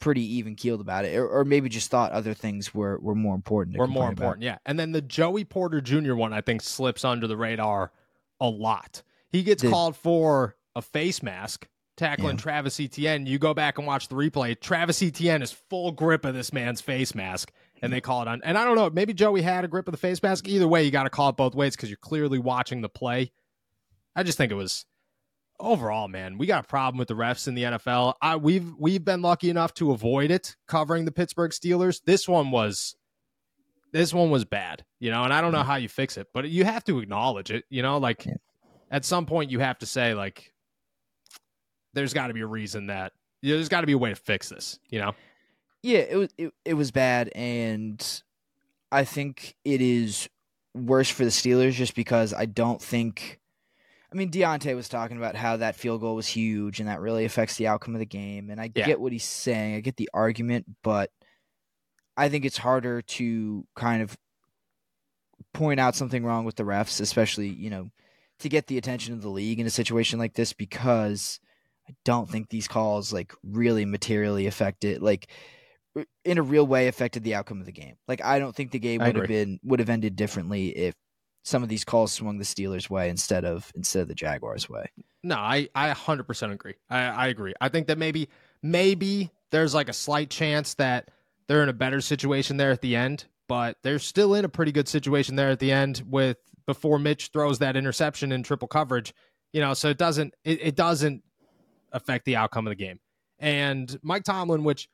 pretty 0.00 0.36
even 0.36 0.54
keeled 0.54 0.80
about 0.80 1.04
it, 1.04 1.16
or, 1.16 1.26
or, 1.26 1.44
maybe 1.44 1.68
just 1.68 1.90
thought 1.90 2.12
other 2.12 2.34
things 2.34 2.74
were 2.74 2.98
were 3.00 3.14
more 3.14 3.34
important. 3.34 3.78
Were 3.78 3.86
more 3.86 4.10
important, 4.10 4.44
about. 4.44 4.54
yeah. 4.54 4.58
And 4.66 4.78
then 4.78 4.92
the 4.92 5.00
Joey 5.00 5.44
Porter 5.44 5.80
Jr. 5.80 6.14
one, 6.14 6.32
I 6.32 6.42
think, 6.42 6.60
slips 6.60 7.04
under 7.04 7.26
the 7.26 7.36
radar 7.36 7.90
a 8.40 8.48
lot. 8.48 9.02
He 9.30 9.42
gets 9.42 9.62
the, 9.62 9.70
called 9.70 9.96
for 9.96 10.56
a 10.76 10.82
face 10.82 11.22
mask 11.22 11.68
tackling 11.96 12.36
yeah. 12.36 12.42
Travis 12.42 12.78
Etienne. 12.80 13.26
You 13.26 13.38
go 13.38 13.54
back 13.54 13.78
and 13.78 13.86
watch 13.86 14.08
the 14.08 14.14
replay. 14.14 14.58
Travis 14.60 15.02
Etienne 15.02 15.42
is 15.42 15.52
full 15.52 15.92
grip 15.92 16.24
of 16.24 16.34
this 16.34 16.52
man's 16.52 16.80
face 16.80 17.14
mask, 17.14 17.50
and 17.84 17.92
they 17.92 18.00
call 18.00 18.22
it 18.22 18.28
on. 18.28 18.40
And 18.44 18.56
I 18.56 18.64
don't 18.64 18.76
know, 18.76 18.90
maybe 18.90 19.12
Joey 19.12 19.42
had 19.42 19.64
a 19.64 19.68
grip 19.68 19.86
of 19.86 19.92
the 19.92 19.98
face 19.98 20.22
mask. 20.22 20.48
Either 20.48 20.66
way, 20.66 20.84
you 20.84 20.90
got 20.90 21.04
to 21.04 21.10
call 21.10 21.28
it 21.28 21.36
both 21.36 21.54
ways 21.54 21.76
because 21.76 21.90
you're 21.90 21.98
clearly 21.98 22.38
watching 22.38 22.80
the 22.80 22.88
play. 22.88 23.32
I 24.16 24.22
just 24.22 24.38
think 24.38 24.50
it 24.50 24.56
was 24.56 24.86
overall, 25.60 26.08
man. 26.08 26.38
We 26.38 26.46
got 26.46 26.64
a 26.64 26.66
problem 26.66 26.98
with 26.98 27.08
the 27.08 27.14
refs 27.14 27.46
in 27.46 27.54
the 27.54 27.64
NFL. 27.64 28.14
I, 28.22 28.36
we've 28.36 28.72
we've 28.78 29.04
been 29.04 29.22
lucky 29.22 29.50
enough 29.50 29.74
to 29.74 29.92
avoid 29.92 30.30
it 30.30 30.56
covering 30.66 31.04
the 31.04 31.12
Pittsburgh 31.12 31.50
Steelers. 31.50 32.00
This 32.04 32.28
one 32.28 32.50
was. 32.50 32.96
This 33.92 34.12
one 34.12 34.28
was 34.28 34.44
bad, 34.44 34.84
you 34.98 35.12
know, 35.12 35.22
and 35.22 35.32
I 35.32 35.40
don't 35.40 35.52
know 35.52 35.62
how 35.62 35.76
you 35.76 35.88
fix 35.88 36.16
it, 36.16 36.26
but 36.34 36.48
you 36.48 36.64
have 36.64 36.82
to 36.86 36.98
acknowledge 36.98 37.52
it, 37.52 37.64
you 37.70 37.80
know, 37.80 37.98
like 37.98 38.26
yeah. 38.26 38.34
at 38.90 39.04
some 39.04 39.24
point 39.24 39.52
you 39.52 39.60
have 39.60 39.78
to 39.78 39.86
say 39.86 40.14
like 40.14 40.52
there's 41.92 42.12
got 42.12 42.26
to 42.26 42.34
be 42.34 42.40
a 42.40 42.46
reason 42.46 42.88
that 42.88 43.12
you 43.40 43.50
know, 43.50 43.58
there's 43.58 43.68
got 43.68 43.82
to 43.82 43.86
be 43.86 43.92
a 43.92 43.98
way 43.98 44.10
to 44.10 44.16
fix 44.16 44.48
this. 44.48 44.80
You 44.88 44.98
know? 44.98 45.12
Yeah, 45.84 45.98
it 45.98 46.16
was 46.16 46.30
it, 46.38 46.50
it 46.64 46.74
was 46.74 46.90
bad, 46.90 47.28
and 47.34 48.22
I 48.90 49.04
think 49.04 49.54
it 49.66 49.82
is 49.82 50.30
worse 50.74 51.10
for 51.10 51.24
the 51.24 51.30
Steelers 51.30 51.72
just 51.72 51.94
because 51.94 52.32
I 52.32 52.46
don't 52.46 52.80
think. 52.80 53.38
I 54.10 54.16
mean, 54.16 54.30
Diontae 54.30 54.74
was 54.74 54.88
talking 54.88 55.18
about 55.18 55.36
how 55.36 55.58
that 55.58 55.76
field 55.76 56.00
goal 56.00 56.14
was 56.14 56.26
huge 56.26 56.78
and 56.80 56.88
that 56.88 57.00
really 57.00 57.24
affects 57.24 57.56
the 57.56 57.66
outcome 57.66 57.94
of 57.94 57.98
the 57.98 58.06
game. 58.06 58.48
And 58.48 58.60
I 58.60 58.70
yeah. 58.72 58.86
get 58.86 59.00
what 59.00 59.12
he's 59.12 59.24
saying. 59.24 59.74
I 59.74 59.80
get 59.80 59.96
the 59.96 60.08
argument, 60.14 60.66
but 60.84 61.10
I 62.16 62.28
think 62.28 62.44
it's 62.44 62.56
harder 62.56 63.02
to 63.02 63.66
kind 63.74 64.02
of 64.02 64.16
point 65.52 65.80
out 65.80 65.96
something 65.96 66.24
wrong 66.24 66.44
with 66.44 66.54
the 66.54 66.62
refs, 66.62 67.00
especially, 67.00 67.48
you 67.48 67.70
know, 67.70 67.90
to 68.38 68.48
get 68.48 68.68
the 68.68 68.78
attention 68.78 69.14
of 69.14 69.20
the 69.20 69.28
league 69.28 69.58
in 69.58 69.66
a 69.66 69.70
situation 69.70 70.20
like 70.20 70.34
this 70.34 70.52
because 70.52 71.40
I 71.88 71.94
don't 72.04 72.30
think 72.30 72.48
these 72.48 72.68
calls 72.68 73.12
like 73.12 73.34
really 73.42 73.84
materially 73.84 74.46
affect 74.46 74.84
it. 74.84 75.02
Like 75.02 75.28
in 76.24 76.38
a 76.38 76.42
real 76.42 76.66
way 76.66 76.88
affected 76.88 77.22
the 77.22 77.34
outcome 77.34 77.60
of 77.60 77.66
the 77.66 77.72
game. 77.72 77.96
Like 78.08 78.24
I 78.24 78.38
don't 78.38 78.54
think 78.54 78.70
the 78.70 78.78
game 78.78 79.00
would 79.00 79.16
have 79.16 79.28
been 79.28 79.60
would 79.62 79.80
have 79.80 79.88
ended 79.88 80.16
differently 80.16 80.68
if 80.68 80.94
some 81.44 81.62
of 81.62 81.68
these 81.68 81.84
calls 81.84 82.12
swung 82.12 82.38
the 82.38 82.44
Steelers' 82.44 82.88
way 82.88 83.08
instead 83.08 83.44
of 83.44 83.70
instead 83.74 84.02
of 84.02 84.08
the 84.08 84.14
Jaguars' 84.14 84.68
way. 84.68 84.86
No, 85.22 85.36
I 85.36 85.68
I 85.74 85.90
100% 85.90 86.52
agree. 86.52 86.74
I 86.90 86.98
I 86.98 87.26
agree. 87.28 87.54
I 87.60 87.68
think 87.68 87.86
that 87.88 87.98
maybe 87.98 88.28
maybe 88.62 89.30
there's 89.50 89.74
like 89.74 89.88
a 89.88 89.92
slight 89.92 90.30
chance 90.30 90.74
that 90.74 91.10
they're 91.46 91.62
in 91.62 91.68
a 91.68 91.74
better 91.74 92.00
situation 92.00 92.56
there 92.56 92.70
at 92.70 92.80
the 92.80 92.96
end, 92.96 93.26
but 93.48 93.76
they're 93.82 93.98
still 93.98 94.34
in 94.34 94.44
a 94.44 94.48
pretty 94.48 94.72
good 94.72 94.88
situation 94.88 95.36
there 95.36 95.50
at 95.50 95.60
the 95.60 95.70
end 95.70 96.02
with 96.08 96.38
before 96.66 96.98
Mitch 96.98 97.28
throws 97.32 97.58
that 97.58 97.76
interception 97.76 98.32
in 98.32 98.42
triple 98.42 98.68
coverage. 98.68 99.14
You 99.52 99.60
know, 99.60 99.74
so 99.74 99.90
it 99.90 99.98
doesn't 99.98 100.34
it, 100.44 100.60
it 100.60 100.74
doesn't 100.74 101.22
affect 101.92 102.24
the 102.24 102.36
outcome 102.36 102.66
of 102.66 102.72
the 102.72 102.76
game. 102.76 102.98
And 103.38 103.96
Mike 104.02 104.24
Tomlin, 104.24 104.64
which 104.64 104.88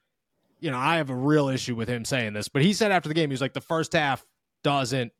you 0.61 0.71
know, 0.71 0.79
I 0.79 0.97
have 0.97 1.11
a 1.11 1.15
real 1.15 1.49
issue 1.49 1.75
with 1.75 1.89
him 1.89 2.05
saying 2.05 2.33
this, 2.33 2.49
but 2.49 2.63
he 2.63 2.73
said 2.73 2.93
after 2.93 3.09
the 3.09 3.15
game, 3.15 3.31
he 3.31 3.35
was 3.35 3.41
like, 3.41 3.55
the 3.55 3.61
first 3.61 3.93
half 3.93 4.25
doesn't 4.63 5.13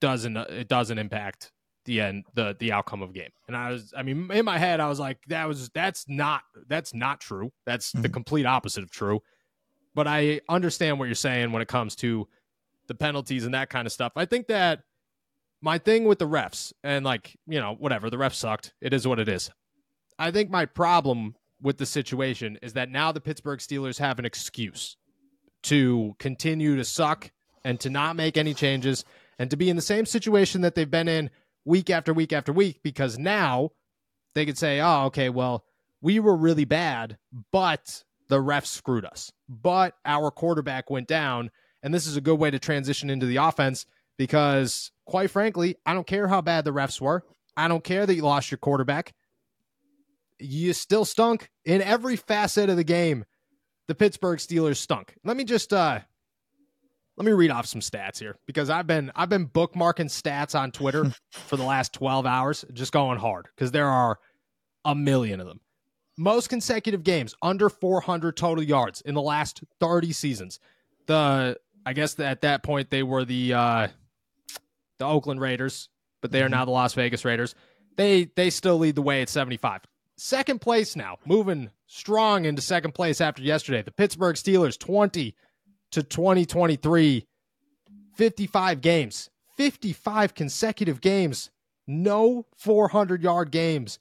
doesn't 0.00 0.36
it 0.36 0.68
doesn't 0.68 0.98
impact 0.98 1.52
the 1.84 2.00
end 2.00 2.24
the 2.34 2.56
the 2.58 2.72
outcome 2.72 3.02
of 3.02 3.12
game. 3.12 3.30
And 3.46 3.56
I 3.56 3.70
was 3.70 3.92
I 3.96 4.02
mean 4.02 4.30
in 4.30 4.44
my 4.44 4.58
head 4.58 4.80
I 4.80 4.88
was 4.88 4.98
like 4.98 5.18
that 5.28 5.46
was 5.46 5.68
that's 5.70 6.06
not 6.08 6.42
that's 6.68 6.94
not 6.94 7.20
true. 7.20 7.52
That's 7.66 7.92
the 7.92 7.98
mm-hmm. 7.98 8.12
complete 8.12 8.46
opposite 8.46 8.82
of 8.82 8.90
true. 8.90 9.20
But 9.94 10.06
I 10.06 10.40
understand 10.48 10.98
what 10.98 11.06
you're 11.06 11.14
saying 11.14 11.52
when 11.52 11.62
it 11.62 11.68
comes 11.68 11.96
to 11.96 12.28
the 12.86 12.94
penalties 12.94 13.44
and 13.44 13.54
that 13.54 13.70
kind 13.70 13.86
of 13.86 13.92
stuff. 13.92 14.12
I 14.16 14.24
think 14.24 14.48
that 14.48 14.82
my 15.62 15.78
thing 15.78 16.04
with 16.04 16.18
the 16.18 16.28
refs 16.28 16.72
and 16.82 17.04
like, 17.04 17.36
you 17.46 17.60
know, 17.60 17.74
whatever, 17.74 18.08
the 18.08 18.16
refs 18.16 18.34
sucked. 18.34 18.72
It 18.80 18.94
is 18.94 19.06
what 19.06 19.18
it 19.18 19.28
is. 19.28 19.50
I 20.18 20.30
think 20.30 20.50
my 20.50 20.64
problem 20.66 21.34
with 21.62 21.78
the 21.78 21.86
situation 21.86 22.58
is 22.62 22.72
that 22.74 22.90
now 22.90 23.12
the 23.12 23.20
Pittsburgh 23.20 23.58
Steelers 23.58 23.98
have 23.98 24.18
an 24.18 24.24
excuse 24.24 24.96
to 25.64 26.14
continue 26.18 26.76
to 26.76 26.84
suck 26.84 27.30
and 27.64 27.78
to 27.80 27.90
not 27.90 28.16
make 28.16 28.36
any 28.36 28.54
changes 28.54 29.04
and 29.38 29.50
to 29.50 29.56
be 29.56 29.68
in 29.68 29.76
the 29.76 29.82
same 29.82 30.06
situation 30.06 30.62
that 30.62 30.74
they've 30.74 30.90
been 30.90 31.08
in 31.08 31.30
week 31.64 31.90
after 31.90 32.12
week 32.12 32.32
after 32.32 32.52
week 32.52 32.80
because 32.82 33.18
now 33.18 33.70
they 34.34 34.46
could 34.46 34.58
say, 34.58 34.80
oh, 34.80 35.04
okay, 35.06 35.28
well, 35.28 35.64
we 36.00 36.18
were 36.18 36.36
really 36.36 36.64
bad, 36.64 37.18
but 37.52 38.04
the 38.28 38.38
refs 38.38 38.66
screwed 38.66 39.04
us. 39.04 39.30
But 39.48 39.94
our 40.04 40.30
quarterback 40.30 40.88
went 40.90 41.08
down. 41.08 41.50
And 41.82 41.92
this 41.92 42.06
is 42.06 42.16
a 42.16 42.20
good 42.20 42.38
way 42.38 42.50
to 42.50 42.58
transition 42.58 43.10
into 43.10 43.26
the 43.26 43.36
offense 43.36 43.86
because, 44.16 44.92
quite 45.06 45.30
frankly, 45.30 45.76
I 45.84 45.94
don't 45.94 46.06
care 46.06 46.28
how 46.28 46.40
bad 46.40 46.64
the 46.64 46.72
refs 46.72 47.00
were. 47.00 47.24
I 47.56 47.68
don't 47.68 47.84
care 47.84 48.06
that 48.06 48.14
you 48.14 48.22
lost 48.22 48.50
your 48.50 48.58
quarterback. 48.58 49.14
You 50.40 50.72
still 50.72 51.04
stunk 51.04 51.50
in 51.64 51.82
every 51.82 52.16
facet 52.16 52.70
of 52.70 52.76
the 52.76 52.84
game. 52.84 53.24
The 53.88 53.94
Pittsburgh 53.94 54.38
Steelers 54.38 54.76
stunk. 54.76 55.14
Let 55.24 55.36
me 55.36 55.44
just 55.44 55.72
uh 55.72 56.00
let 57.16 57.26
me 57.26 57.32
read 57.32 57.50
off 57.50 57.66
some 57.66 57.82
stats 57.82 58.18
here 58.18 58.36
because 58.46 58.70
I've 58.70 58.86
been 58.86 59.12
I've 59.14 59.28
been 59.28 59.46
bookmarking 59.46 60.06
stats 60.06 60.58
on 60.58 60.70
Twitter 60.70 61.12
for 61.30 61.56
the 61.56 61.64
last 61.64 61.92
12 61.92 62.24
hours, 62.24 62.64
just 62.72 62.92
going 62.92 63.18
hard 63.18 63.48
because 63.54 63.72
there 63.72 63.88
are 63.88 64.18
a 64.84 64.94
million 64.94 65.40
of 65.40 65.46
them. 65.46 65.60
Most 66.16 66.48
consecutive 66.48 67.02
games 67.02 67.34
under 67.42 67.68
400 67.68 68.36
total 68.36 68.64
yards 68.64 69.00
in 69.02 69.14
the 69.14 69.22
last 69.22 69.62
30 69.80 70.12
seasons. 70.12 70.60
The 71.06 71.58
I 71.84 71.92
guess 71.92 72.18
at 72.20 72.42
that 72.42 72.62
point 72.62 72.90
they 72.90 73.02
were 73.02 73.24
the 73.24 73.54
uh 73.54 73.88
the 74.98 75.04
Oakland 75.04 75.40
Raiders, 75.40 75.88
but 76.22 76.30
they 76.30 76.42
are 76.42 76.48
now 76.48 76.64
the 76.64 76.70
Las 76.70 76.94
Vegas 76.94 77.24
Raiders. 77.24 77.54
They 77.96 78.30
they 78.36 78.50
still 78.50 78.78
lead 78.78 78.94
the 78.94 79.02
way 79.02 79.20
at 79.20 79.28
75. 79.28 79.82
Second 80.22 80.60
place 80.60 80.96
now, 80.96 81.16
moving 81.24 81.70
strong 81.86 82.44
into 82.44 82.60
second 82.60 82.92
place 82.92 83.22
after 83.22 83.40
yesterday. 83.40 83.80
The 83.80 83.90
Pittsburgh 83.90 84.36
Steelers 84.36 84.78
20 84.78 85.34
to 85.92 86.02
2023 86.02 87.26
55 88.16 88.80
games, 88.82 89.30
55 89.56 90.34
consecutive 90.34 91.00
games, 91.00 91.50
no 91.86 92.44
400 92.58 93.22
yard 93.22 93.50
games 93.50 93.98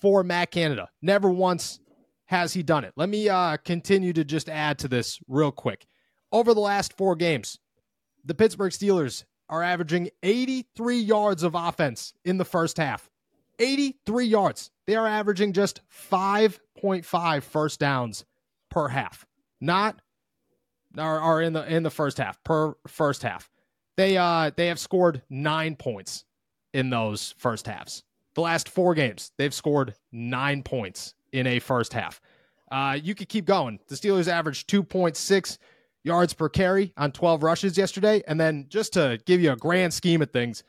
for 0.00 0.24
Matt 0.24 0.52
Canada. 0.52 0.88
Never 1.02 1.28
once 1.28 1.80
has 2.28 2.54
he 2.54 2.62
done 2.62 2.84
it. 2.84 2.94
Let 2.96 3.10
me 3.10 3.28
uh, 3.28 3.58
continue 3.58 4.14
to 4.14 4.24
just 4.24 4.48
add 4.48 4.78
to 4.78 4.88
this 4.88 5.20
real 5.28 5.52
quick. 5.52 5.86
Over 6.32 6.54
the 6.54 6.60
last 6.60 6.96
four 6.96 7.14
games, 7.14 7.58
the 8.24 8.34
Pittsburgh 8.34 8.72
Steelers 8.72 9.24
are 9.50 9.62
averaging 9.62 10.08
83 10.22 10.98
yards 10.98 11.42
of 11.42 11.54
offense 11.54 12.14
in 12.24 12.38
the 12.38 12.46
first 12.46 12.78
half. 12.78 13.10
83 13.58 14.26
yards. 14.26 14.70
They 14.86 14.96
are 14.96 15.06
averaging 15.06 15.52
just 15.52 15.80
5.5 16.10 17.42
first 17.42 17.80
downs 17.80 18.24
per 18.70 18.88
half. 18.88 19.26
Not 19.60 20.00
are, 20.96 21.20
are 21.20 21.42
in 21.42 21.52
the 21.52 21.66
in 21.72 21.82
the 21.82 21.90
first 21.90 22.18
half 22.18 22.42
per 22.44 22.74
first 22.86 23.22
half. 23.22 23.50
They 23.96 24.16
uh 24.16 24.50
they 24.56 24.68
have 24.68 24.78
scored 24.78 25.22
9 25.28 25.76
points 25.76 26.24
in 26.72 26.90
those 26.90 27.34
first 27.38 27.66
halves. 27.66 28.04
The 28.34 28.40
last 28.42 28.68
4 28.68 28.94
games, 28.94 29.32
they've 29.36 29.54
scored 29.54 29.94
9 30.12 30.62
points 30.62 31.14
in 31.32 31.46
a 31.46 31.58
first 31.58 31.92
half. 31.92 32.20
Uh 32.70 32.98
you 33.00 33.14
could 33.14 33.28
keep 33.28 33.44
going. 33.44 33.80
The 33.88 33.96
Steelers 33.96 34.28
averaged 34.28 34.68
2.6 34.70 35.58
yards 36.04 36.32
per 36.32 36.48
carry 36.48 36.92
on 36.96 37.12
12 37.12 37.42
rushes 37.42 37.76
yesterday 37.76 38.22
and 38.26 38.40
then 38.40 38.66
just 38.68 38.92
to 38.94 39.18
give 39.26 39.40
you 39.40 39.52
a 39.52 39.56
grand 39.56 39.92
scheme 39.92 40.22
of 40.22 40.30
things 40.30 40.62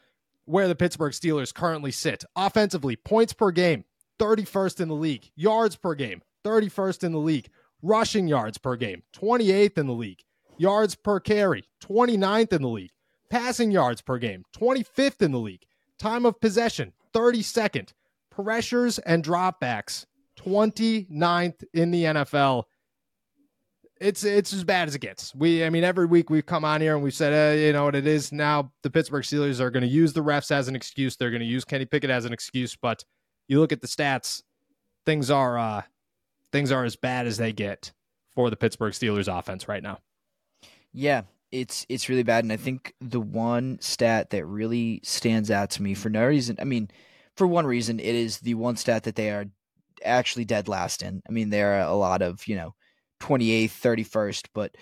where 0.49 0.67
the 0.67 0.75
Pittsburgh 0.75 1.13
Steelers 1.13 1.53
currently 1.53 1.91
sit. 1.91 2.25
Offensively, 2.35 2.95
points 2.95 3.33
per 3.33 3.51
game, 3.51 3.85
31st 4.19 4.81
in 4.81 4.87
the 4.87 4.95
league. 4.95 5.29
Yards 5.35 5.75
per 5.75 5.93
game, 5.93 6.23
31st 6.43 7.03
in 7.03 7.11
the 7.11 7.19
league. 7.19 7.49
Rushing 7.83 8.27
yards 8.27 8.57
per 8.57 8.75
game, 8.75 9.03
28th 9.15 9.77
in 9.77 9.85
the 9.85 9.93
league. 9.93 10.23
Yards 10.57 10.95
per 10.95 11.19
carry, 11.19 11.69
29th 11.83 12.51
in 12.51 12.63
the 12.63 12.67
league. 12.67 12.89
Passing 13.29 13.69
yards 13.69 14.01
per 14.01 14.17
game, 14.17 14.43
25th 14.57 15.21
in 15.21 15.31
the 15.31 15.39
league. 15.39 15.65
Time 15.99 16.25
of 16.25 16.41
possession, 16.41 16.93
32nd. 17.13 17.93
Pressures 18.31 18.97
and 18.99 19.23
dropbacks, 19.23 20.07
29th 20.39 21.63
in 21.75 21.91
the 21.91 22.05
NFL. 22.05 22.63
It's 23.99 24.23
it's 24.23 24.53
as 24.53 24.63
bad 24.63 24.87
as 24.87 24.95
it 24.95 24.99
gets. 24.99 25.35
We 25.35 25.65
I 25.65 25.69
mean 25.69 25.83
every 25.83 26.05
week 26.05 26.29
we've 26.29 26.45
come 26.45 26.63
on 26.63 26.79
here 26.79 26.95
and 26.95 27.03
we've 27.03 27.13
said 27.13 27.33
uh, 27.33 27.57
you 27.57 27.73
know 27.73 27.83
what 27.83 27.95
it 27.95 28.07
is 28.07 28.31
now 28.31 28.71
the 28.81 28.89
Pittsburgh 28.89 29.23
Steelers 29.23 29.59
are 29.59 29.71
going 29.71 29.83
to 29.83 29.89
use 29.89 30.13
the 30.13 30.23
refs 30.23 30.51
as 30.51 30.67
an 30.67 30.75
excuse. 30.75 31.17
They're 31.17 31.31
going 31.31 31.41
to 31.41 31.45
use 31.45 31.65
Kenny 31.65 31.85
Pickett 31.85 32.09
as 32.09 32.25
an 32.25 32.31
excuse, 32.31 32.75
but 32.75 33.03
you 33.49 33.59
look 33.59 33.73
at 33.73 33.81
the 33.81 33.87
stats, 33.87 34.41
things 35.05 35.29
are 35.29 35.57
uh 35.57 35.81
things 36.51 36.71
are 36.71 36.85
as 36.85 36.95
bad 36.95 37.27
as 37.27 37.37
they 37.37 37.51
get 37.51 37.91
for 38.33 38.49
the 38.49 38.55
Pittsburgh 38.55 38.93
Steelers 38.93 39.27
offense 39.27 39.67
right 39.67 39.83
now. 39.83 39.99
Yeah, 40.93 41.23
it's 41.51 41.85
it's 41.89 42.09
really 42.09 42.23
bad, 42.23 42.43
and 42.43 42.53
I 42.53 42.57
think 42.57 42.93
the 43.01 43.19
one 43.19 43.77
stat 43.81 44.29
that 44.31 44.45
really 44.45 45.01
stands 45.03 45.51
out 45.51 45.71
to 45.71 45.81
me 45.83 45.93
for 45.93 46.09
no 46.09 46.25
reason. 46.25 46.57
I 46.59 46.63
mean, 46.63 46.89
for 47.35 47.47
one 47.47 47.65
reason, 47.65 47.99
it 47.99 48.15
is 48.15 48.39
the 48.39 48.53
one 48.53 48.75
stat 48.75 49.03
that 49.03 49.15
they 49.15 49.31
are 49.31 49.45
actually 50.03 50.45
dead 50.45 50.67
last 50.67 51.03
in. 51.03 51.21
I 51.27 51.31
mean, 51.31 51.49
there 51.49 51.73
are 51.75 51.87
a 51.87 51.95
lot 51.95 52.21
of 52.21 52.47
you 52.47 52.55
know 52.55 52.75
28th, 53.19 53.71
31st, 53.71 54.49
but 54.53 54.75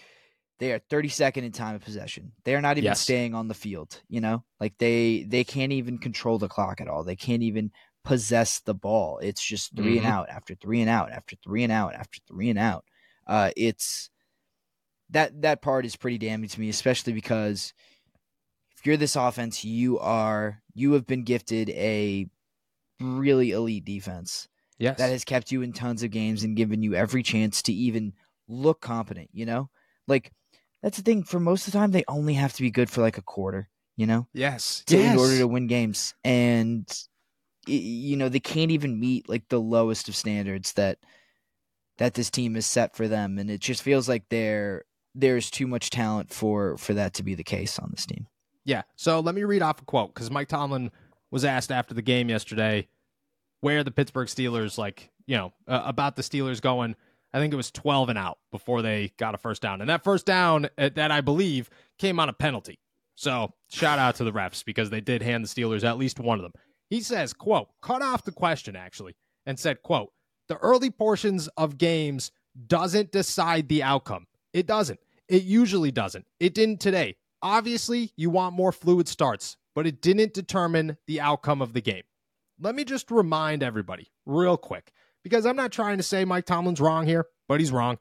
they 0.59 0.71
are 0.71 0.79
32nd 0.79 1.43
in 1.43 1.51
time 1.51 1.75
of 1.75 1.81
possession. 1.83 2.31
They 2.43 2.55
are 2.55 2.61
not 2.61 2.77
even 2.77 2.85
Yes. 2.85 3.01
staying 3.01 3.35
on 3.35 3.47
the 3.47 3.53
field, 3.53 4.01
you 4.09 4.21
know? 4.21 4.43
Like 4.59 4.77
they 4.79 5.23
they 5.27 5.43
can't 5.43 5.71
even 5.71 5.97
control 5.99 6.37
the 6.39 6.47
clock 6.49 6.81
at 6.81 6.87
all. 6.87 7.03
They 7.03 7.15
can't 7.15 7.43
even 7.43 7.71
possess 8.03 8.59
the 8.61 8.73
ball. 8.73 9.19
It's 9.19 9.43
just 9.43 9.75
3 9.75 9.95
Mhm. 9.95 9.97
and 9.97 10.05
out 10.07 10.29
after 10.29 10.55
3 10.55 10.81
and 10.81 10.89
out 10.89 11.11
after 11.11 11.35
3 11.43 11.63
and 11.63 11.71
out 11.71 11.93
after 11.93 12.19
3 12.27 12.49
and 12.49 12.57
out. 12.59 12.85
Uh 13.27 13.51
it's 13.57 14.09
that 15.09 15.41
that 15.41 15.61
part 15.61 15.85
is 15.85 15.95
pretty 15.95 16.17
damning 16.17 16.49
to 16.49 16.59
me, 16.59 16.69
especially 16.69 17.13
because 17.13 17.73
if 18.77 18.85
you're 18.85 18.97
this 18.97 19.15
offense, 19.15 19.63
you 19.63 19.99
are 19.99 20.61
you 20.73 20.93
have 20.93 21.05
been 21.07 21.23
gifted 21.23 21.69
a 21.71 22.27
really 22.99 23.51
elite 23.51 23.85
defense 23.85 24.47
Yes. 24.79 24.97
that 24.97 25.09
has 25.09 25.23
kept 25.25 25.51
you 25.51 25.61
in 25.61 25.73
tons 25.73 26.03
of 26.03 26.11
games 26.11 26.43
and 26.43 26.55
given 26.57 26.81
you 26.83 26.95
every 26.95 27.23
chance 27.23 27.61
to 27.63 27.73
even 27.73 28.13
look 28.47 28.81
competent, 28.81 29.29
you 29.33 29.45
know? 29.45 29.69
Like 30.07 30.31
that's 30.81 30.97
the 30.97 31.03
thing 31.03 31.23
for 31.23 31.39
most 31.39 31.67
of 31.67 31.73
the 31.73 31.79
time 31.79 31.91
they 31.91 32.05
only 32.07 32.33
have 32.35 32.53
to 32.53 32.61
be 32.61 32.71
good 32.71 32.89
for 32.89 33.01
like 33.01 33.17
a 33.17 33.23
quarter, 33.23 33.69
you 33.95 34.05
know? 34.05 34.27
yes. 34.33 34.83
To, 34.87 34.97
yes. 34.97 35.13
in 35.13 35.19
order 35.19 35.37
to 35.37 35.47
win 35.47 35.67
games. 35.67 36.13
And 36.23 36.87
you 37.65 38.15
know, 38.15 38.29
they 38.29 38.39
can't 38.39 38.71
even 38.71 38.99
meet 38.99 39.27
like 39.27 39.49
the 39.49 39.59
lowest 39.59 40.07
of 40.07 40.15
standards 40.15 40.73
that 40.73 40.99
that 41.97 42.13
this 42.13 42.29
team 42.29 42.55
is 42.55 42.65
set 42.65 42.95
for 42.95 43.07
them 43.07 43.39
and 43.39 43.49
it 43.49 43.59
just 43.59 43.81
feels 43.81 44.07
like 44.07 44.29
there 44.29 44.85
there's 45.15 45.49
too 45.49 45.67
much 45.67 45.89
talent 45.89 46.31
for 46.31 46.77
for 46.77 46.93
that 46.93 47.15
to 47.15 47.23
be 47.23 47.35
the 47.35 47.43
case 47.43 47.79
on 47.79 47.89
this 47.91 48.05
team. 48.05 48.27
Yeah. 48.63 48.83
So 48.95 49.21
let 49.21 49.33
me 49.33 49.43
read 49.43 49.61
off 49.61 49.81
a 49.81 49.85
quote 49.85 50.13
because 50.13 50.29
Mike 50.29 50.49
Tomlin 50.49 50.91
was 51.31 51.45
asked 51.45 51.71
after 51.71 51.93
the 51.93 52.01
game 52.01 52.29
yesterday 52.29 52.87
where 53.61 53.83
the 53.83 53.91
Pittsburgh 53.91 54.27
Steelers, 54.27 54.77
like, 54.77 55.09
you 55.25 55.37
know, 55.37 55.53
uh, 55.67 55.83
about 55.85 56.15
the 56.15 56.21
Steelers 56.21 56.61
going, 56.61 56.95
I 57.33 57.39
think 57.39 57.53
it 57.53 57.57
was 57.57 57.71
12 57.71 58.09
and 58.09 58.17
out 58.17 58.39
before 58.51 58.81
they 58.81 59.11
got 59.17 59.35
a 59.35 59.37
first 59.37 59.61
down. 59.61 59.81
And 59.81 59.89
that 59.89 60.03
first 60.03 60.25
down, 60.25 60.69
uh, 60.77 60.89
that 60.95 61.11
I 61.11 61.21
believe, 61.21 61.69
came 61.97 62.19
on 62.19 62.29
a 62.29 62.33
penalty. 62.33 62.79
So 63.15 63.53
shout 63.69 63.99
out 63.99 64.15
to 64.15 64.23
the 64.23 64.31
refs 64.31 64.63
because 64.63 64.89
they 64.89 65.01
did 65.01 65.21
hand 65.21 65.43
the 65.43 65.47
Steelers 65.47 65.83
at 65.83 65.97
least 65.97 66.19
one 66.19 66.39
of 66.39 66.43
them. 66.43 66.53
He 66.89 67.01
says, 67.01 67.33
quote, 67.33 67.69
cut 67.81 68.01
off 68.01 68.23
the 68.23 68.31
question 68.31 68.75
actually 68.75 69.15
and 69.45 69.59
said, 69.59 69.81
quote, 69.81 70.11
the 70.47 70.57
early 70.57 70.89
portions 70.89 71.47
of 71.57 71.77
games 71.77 72.31
doesn't 72.67 73.11
decide 73.11 73.67
the 73.67 73.83
outcome. 73.83 74.27
It 74.53 74.65
doesn't. 74.65 74.99
It 75.27 75.43
usually 75.43 75.91
doesn't. 75.91 76.25
It 76.39 76.53
didn't 76.53 76.79
today. 76.79 77.17
Obviously, 77.41 78.11
you 78.15 78.29
want 78.29 78.55
more 78.55 78.71
fluid 78.71 79.07
starts, 79.07 79.57
but 79.75 79.85
it 79.85 80.01
didn't 80.01 80.33
determine 80.33 80.97
the 81.05 81.19
outcome 81.19 81.61
of 81.61 81.73
the 81.73 81.81
game. 81.81 82.03
Let 82.59 82.73
me 82.73 82.83
just 82.83 83.11
remind 83.11 83.61
everybody 83.61 84.11
real 84.25 84.57
quick 84.57 84.91
because 85.23 85.45
I'm 85.45 85.55
not 85.55 85.71
trying 85.71 85.97
to 85.97 86.03
say 86.03 86.25
Mike 86.25 86.45
Tomlin's 86.45 86.81
wrong 86.81 87.05
here, 87.05 87.25
but 87.47 87.59
he's 87.59 87.71
wrong. 87.71 87.97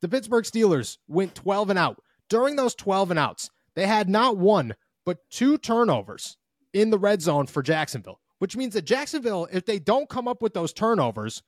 The 0.00 0.08
Pittsburgh 0.08 0.44
Steelers 0.44 0.98
went 1.08 1.34
12 1.34 1.70
and 1.70 1.78
out. 1.78 2.02
During 2.28 2.56
those 2.56 2.74
12 2.74 3.10
and 3.10 3.18
outs, 3.18 3.50
they 3.74 3.86
had 3.86 4.08
not 4.08 4.36
one, 4.36 4.74
but 5.04 5.18
two 5.30 5.58
turnovers 5.58 6.36
in 6.72 6.90
the 6.90 6.98
red 6.98 7.22
zone 7.22 7.46
for 7.46 7.62
Jacksonville, 7.62 8.20
which 8.38 8.56
means 8.56 8.74
that 8.74 8.84
Jacksonville, 8.84 9.48
if 9.52 9.64
they 9.64 9.78
don't 9.78 10.08
come 10.08 10.28
up 10.28 10.42
with 10.42 10.54
those 10.54 10.72
turnovers, 10.72 11.42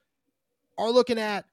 are 0.76 0.90
looking 0.90 1.18
at, 1.18 1.44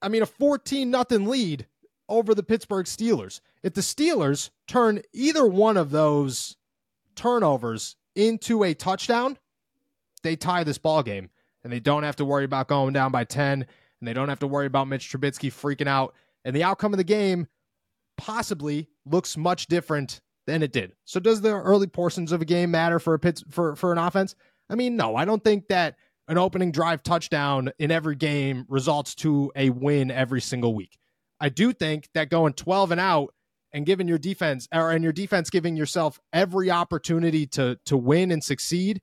I 0.00 0.08
mean, 0.08 0.22
a 0.22 0.26
14 0.26 0.90
nothing 0.90 1.26
lead 1.26 1.66
over 2.08 2.34
the 2.34 2.42
Pittsburgh 2.42 2.86
Steelers. 2.86 3.40
If 3.62 3.74
the 3.74 3.80
Steelers 3.80 4.50
turn 4.66 5.02
either 5.12 5.46
one 5.46 5.76
of 5.76 5.90
those 5.90 6.56
turnovers 7.14 7.96
into 8.14 8.64
a 8.64 8.74
touchdown, 8.74 9.38
they 10.22 10.36
tie 10.36 10.64
this 10.64 10.78
ball 10.78 11.02
game 11.02 11.30
and 11.64 11.72
they 11.72 11.80
don't 11.80 12.02
have 12.02 12.16
to 12.16 12.24
worry 12.24 12.44
about 12.44 12.68
going 12.68 12.92
down 12.92 13.12
by 13.12 13.24
10 13.24 13.62
and 13.62 14.08
they 14.08 14.12
don't 14.12 14.28
have 14.28 14.40
to 14.40 14.46
worry 14.46 14.66
about 14.66 14.88
Mitch 14.88 15.10
Trubisky 15.10 15.50
freaking 15.50 15.88
out 15.88 16.14
and 16.44 16.54
the 16.54 16.64
outcome 16.64 16.92
of 16.92 16.98
the 16.98 17.04
game 17.04 17.46
possibly 18.16 18.88
looks 19.06 19.36
much 19.36 19.66
different 19.66 20.20
than 20.46 20.62
it 20.62 20.72
did. 20.72 20.92
So 21.04 21.20
does 21.20 21.40
the 21.40 21.52
early 21.52 21.86
portions 21.86 22.32
of 22.32 22.42
a 22.42 22.44
game 22.44 22.70
matter 22.70 22.98
for 22.98 23.14
a 23.14 23.18
pit, 23.18 23.42
for 23.50 23.76
for 23.76 23.92
an 23.92 23.98
offense? 23.98 24.34
I 24.68 24.74
mean, 24.74 24.96
no. 24.96 25.16
I 25.16 25.24
don't 25.24 25.42
think 25.42 25.68
that 25.68 25.96
an 26.28 26.38
opening 26.38 26.72
drive 26.72 27.02
touchdown 27.02 27.70
in 27.78 27.90
every 27.90 28.16
game 28.16 28.64
results 28.68 29.14
to 29.16 29.52
a 29.56 29.70
win 29.70 30.10
every 30.10 30.40
single 30.40 30.74
week. 30.74 30.98
I 31.40 31.48
do 31.48 31.72
think 31.72 32.08
that 32.14 32.30
going 32.30 32.54
12 32.54 32.92
and 32.92 33.00
out 33.00 33.34
and 33.72 33.86
giving 33.86 34.08
your 34.08 34.18
defense 34.18 34.68
or 34.72 34.90
and 34.90 35.02
your 35.02 35.12
defense 35.12 35.50
giving 35.50 35.76
yourself 35.76 36.20
every 36.32 36.70
opportunity 36.70 37.46
to 37.48 37.78
to 37.86 37.96
win 37.96 38.30
and 38.30 38.42
succeed, 38.42 39.00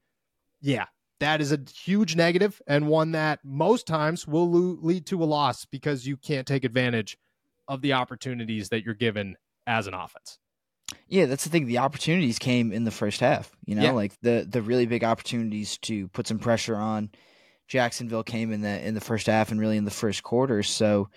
yeah, 0.61 0.85
that 1.19 1.41
is 1.41 1.51
a 1.51 1.59
huge 1.73 2.15
negative 2.15 2.61
and 2.67 2.87
one 2.87 3.11
that 3.11 3.39
most 3.43 3.85
times 3.87 4.27
will 4.27 4.49
lo- 4.49 4.77
lead 4.81 5.05
to 5.07 5.23
a 5.23 5.25
loss 5.25 5.65
because 5.65 6.05
you 6.07 6.17
can't 6.17 6.47
take 6.47 6.63
advantage 6.63 7.17
of 7.67 7.81
the 7.81 7.93
opportunities 7.93 8.69
that 8.69 8.83
you're 8.83 8.93
given 8.95 9.35
as 9.67 9.85
an 9.87 9.93
offense. 9.93 10.39
Yeah, 11.07 11.25
that's 11.27 11.43
the 11.43 11.49
thing. 11.51 11.67
The 11.67 11.77
opportunities 11.77 12.39
came 12.39 12.71
in 12.71 12.83
the 12.83 12.91
first 12.91 13.19
half. 13.19 13.51
You 13.65 13.75
know, 13.75 13.83
Yeah. 13.83 13.91
like 13.91 14.13
the 14.21 14.47
the 14.49 14.61
really 14.61 14.87
big 14.87 15.03
opportunities 15.03 15.77
to 15.79 16.07
put 16.09 16.25
some 16.25 16.39
pressure 16.39 16.75
on 16.75 17.11
Jacksonville 17.67 18.23
came 18.23 18.51
in 18.51 18.61
the 18.61 18.87
in 18.87 18.95
the 18.95 19.01
first 19.01 19.27
half 19.27 19.51
and 19.51 19.59
really 19.59 19.77
in 19.77 19.85
the 19.85 19.91
first 19.91 20.23
quarter. 20.23 20.63
So, 20.63 21.09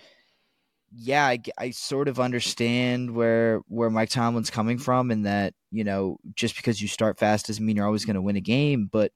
yeah, 0.95 1.25
I, 1.25 1.39
I 1.57 1.69
sort 1.71 2.07
of 2.07 2.19
understand 2.19 3.15
where 3.15 3.61
where 3.67 3.89
Mike 3.89 4.09
Tomlin's 4.11 4.51
coming 4.51 4.77
from, 4.77 5.09
and 5.09 5.25
that 5.25 5.55
you 5.71 5.83
know 5.83 6.17
just 6.35 6.55
because 6.55 6.79
you 6.79 6.87
start 6.87 7.17
fast 7.17 7.47
doesn't 7.47 7.65
mean 7.65 7.75
you're 7.75 7.87
always 7.87 8.05
going 8.05 8.15
to 8.15 8.21
win 8.21 8.35
a 8.35 8.41
game. 8.41 8.87
But 8.91 9.11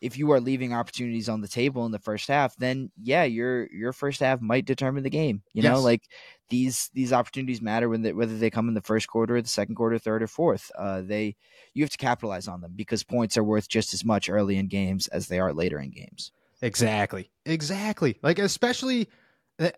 if 0.00 0.16
you 0.16 0.30
are 0.32 0.40
leaving 0.40 0.72
opportunities 0.72 1.28
on 1.28 1.40
the 1.40 1.48
table 1.48 1.84
in 1.86 1.92
the 1.92 1.98
first 1.98 2.28
half, 2.28 2.56
then 2.56 2.90
yeah, 3.02 3.24
your 3.24 3.66
your 3.72 3.92
first 3.92 4.20
half 4.20 4.40
might 4.40 4.64
determine 4.64 5.02
the 5.02 5.10
game. 5.10 5.42
You 5.52 5.62
know, 5.62 5.80
like 5.80 6.02
these 6.48 6.90
these 6.94 7.12
opportunities 7.12 7.60
matter 7.60 7.88
when 7.88 8.02
they, 8.02 8.12
whether 8.12 8.36
they 8.36 8.50
come 8.50 8.68
in 8.68 8.74
the 8.74 8.80
first 8.80 9.08
quarter, 9.08 9.36
or 9.36 9.42
the 9.42 9.48
second 9.48 9.74
quarter, 9.74 9.98
third, 9.98 10.22
or 10.22 10.28
fourth. 10.28 10.70
Uh, 10.78 11.02
they 11.02 11.36
you 11.74 11.82
have 11.82 11.90
to 11.90 11.98
capitalize 11.98 12.48
on 12.48 12.60
them 12.60 12.72
because 12.76 13.02
points 13.02 13.36
are 13.36 13.44
worth 13.44 13.68
just 13.68 13.92
as 13.92 14.04
much 14.04 14.28
early 14.30 14.56
in 14.56 14.68
games 14.68 15.08
as 15.08 15.28
they 15.28 15.40
are 15.40 15.52
later 15.52 15.78
in 15.78 15.90
games. 15.90 16.32
Exactly. 16.62 17.30
Exactly. 17.44 18.18
Like 18.22 18.38
especially 18.38 19.08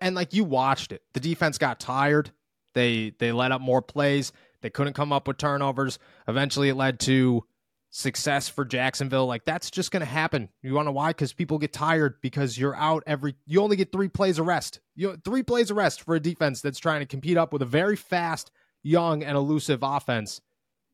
and 0.01 0.15
like 0.15 0.33
you 0.33 0.43
watched 0.43 0.91
it. 0.91 1.01
The 1.13 1.19
defense 1.19 1.57
got 1.57 1.79
tired. 1.79 2.31
They 2.73 3.13
they 3.19 3.31
let 3.31 3.51
up 3.51 3.61
more 3.61 3.81
plays. 3.81 4.31
They 4.61 4.69
couldn't 4.69 4.93
come 4.93 5.11
up 5.11 5.27
with 5.27 5.37
turnovers. 5.37 5.99
Eventually 6.27 6.69
it 6.69 6.75
led 6.75 6.99
to 7.01 7.43
success 7.91 8.47
for 8.47 8.65
Jacksonville. 8.65 9.27
Like 9.27 9.45
that's 9.45 9.69
just 9.69 9.91
going 9.91 9.99
to 10.01 10.05
happen. 10.05 10.49
You 10.63 10.73
want 10.73 10.87
to 10.87 10.91
why? 10.91 11.13
Cuz 11.13 11.33
people 11.33 11.59
get 11.59 11.73
tired 11.73 12.15
because 12.21 12.57
you're 12.57 12.75
out 12.75 13.03
every 13.05 13.35
you 13.45 13.61
only 13.61 13.75
get 13.75 13.91
3 13.91 14.07
plays 14.07 14.39
of 14.39 14.47
rest. 14.47 14.79
You 14.95 15.17
3 15.23 15.43
plays 15.43 15.69
of 15.69 15.77
rest 15.77 16.01
for 16.01 16.15
a 16.15 16.19
defense 16.19 16.61
that's 16.61 16.79
trying 16.79 17.01
to 17.01 17.05
compete 17.05 17.37
up 17.37 17.53
with 17.53 17.61
a 17.61 17.65
very 17.65 17.97
fast, 17.97 18.51
young 18.81 19.23
and 19.23 19.37
elusive 19.37 19.79
offense. 19.83 20.41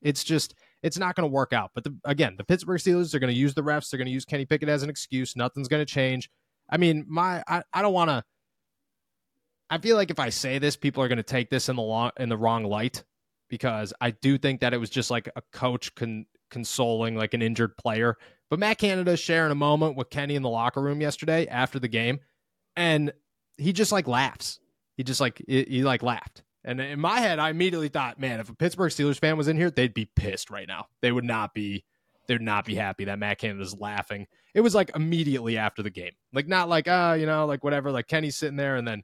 It's 0.01 0.23
just 0.23 0.55
it's 0.83 0.97
not 0.97 1.15
going 1.15 1.27
to 1.27 1.33
work 1.33 1.53
out. 1.53 1.71
But 1.73 1.83
the, 1.83 1.95
again, 2.05 2.35
the 2.37 2.43
Pittsburgh 2.43 2.79
Steelers 2.79 3.13
are 3.13 3.19
going 3.19 3.33
to 3.33 3.39
use 3.39 3.53
the 3.53 3.63
refs. 3.63 3.89
They're 3.89 3.97
going 3.97 4.07
to 4.07 4.11
use 4.11 4.25
Kenny 4.25 4.45
Pickett 4.45 4.69
as 4.69 4.83
an 4.83 4.89
excuse. 4.89 5.35
Nothing's 5.35 5.67
going 5.67 5.85
to 5.85 5.91
change. 5.91 6.29
I 6.69 6.77
mean, 6.77 7.05
my 7.07 7.43
I, 7.47 7.63
I 7.73 7.81
don't 7.81 7.93
want 7.93 8.09
to. 8.09 8.23
I 9.69 9.77
feel 9.79 9.97
like 9.97 10.11
if 10.11 10.19
I 10.19 10.29
say 10.29 10.59
this, 10.59 10.75
people 10.75 11.03
are 11.03 11.07
going 11.07 11.17
to 11.17 11.23
take 11.23 11.49
this 11.49 11.69
in 11.69 11.75
the 11.75 11.81
long, 11.81 12.11
in 12.17 12.29
the 12.29 12.37
wrong 12.37 12.63
light 12.63 13.03
because 13.49 13.93
I 13.99 14.11
do 14.11 14.37
think 14.37 14.61
that 14.61 14.73
it 14.73 14.77
was 14.77 14.89
just 14.89 15.11
like 15.11 15.29
a 15.35 15.41
coach 15.51 15.93
con, 15.95 16.25
consoling 16.49 17.15
like 17.15 17.33
an 17.33 17.41
injured 17.41 17.77
player. 17.77 18.15
But 18.49 18.59
Matt 18.59 18.77
Canada 18.77 19.17
sharing 19.17 19.51
a 19.51 19.55
moment 19.55 19.97
with 19.97 20.09
Kenny 20.09 20.35
in 20.35 20.41
the 20.41 20.49
locker 20.49 20.81
room 20.81 21.01
yesterday 21.01 21.47
after 21.47 21.79
the 21.79 21.87
game, 21.87 22.19
and 22.75 23.11
he 23.57 23.73
just 23.73 23.91
like 23.91 24.07
laughs. 24.07 24.59
He 24.95 25.03
just 25.03 25.19
like 25.19 25.43
he, 25.47 25.83
like 25.83 26.03
laughed. 26.03 26.43
And 26.63 26.81
in 26.81 26.99
my 26.99 27.19
head, 27.19 27.39
I 27.39 27.49
immediately 27.49 27.87
thought, 27.87 28.19
man, 28.19 28.39
if 28.39 28.49
a 28.49 28.55
Pittsburgh 28.55 28.91
Steelers 28.91 29.19
fan 29.19 29.37
was 29.37 29.47
in 29.47 29.57
here, 29.57 29.71
they'd 29.71 29.93
be 29.93 30.09
pissed 30.15 30.49
right 30.49 30.67
now. 30.67 30.87
They 31.01 31.11
would 31.11 31.23
not 31.23 31.53
be 31.53 31.85
they'd 32.27 32.41
not 32.41 32.65
be 32.65 32.75
happy 32.75 33.05
that 33.05 33.19
Matt 33.19 33.37
Canada's 33.39 33.75
laughing. 33.77 34.27
It 34.53 34.61
was 34.61 34.75
like 34.75 34.91
immediately 34.95 35.57
after 35.57 35.81
the 35.81 35.89
game. 35.89 36.11
Like 36.33 36.47
not 36.47 36.67
like, 36.69 36.87
ah, 36.89 37.13
you 37.13 37.25
know, 37.25 37.45
like 37.45 37.63
whatever, 37.63 37.91
like 37.91 38.07
Kenny's 38.07 38.35
sitting 38.35 38.57
there 38.57 38.75
and 38.75 38.87
then 38.87 39.03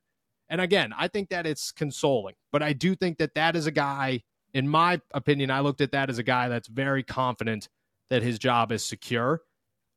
and 0.49 0.61
again, 0.61 0.93
I 0.97 1.07
think 1.07 1.29
that 1.29 1.47
it's 1.47 1.71
consoling, 1.71 2.35
but 2.51 2.61
I 2.61 2.73
do 2.73 2.95
think 2.95 3.17
that 3.17 3.33
that 3.35 3.55
is 3.55 3.65
a 3.65 3.71
guy 3.71 4.23
in 4.53 4.67
my 4.67 5.01
opinion, 5.13 5.51
I 5.51 5.61
looked 5.61 5.81
at 5.81 5.91
that 5.91 6.09
as 6.09 6.17
a 6.17 6.23
guy 6.23 6.47
that's 6.49 6.67
very 6.67 7.03
confident 7.03 7.69
that 8.09 8.21
his 8.23 8.37
job 8.39 8.71
is 8.71 8.83
secure. 8.83 9.41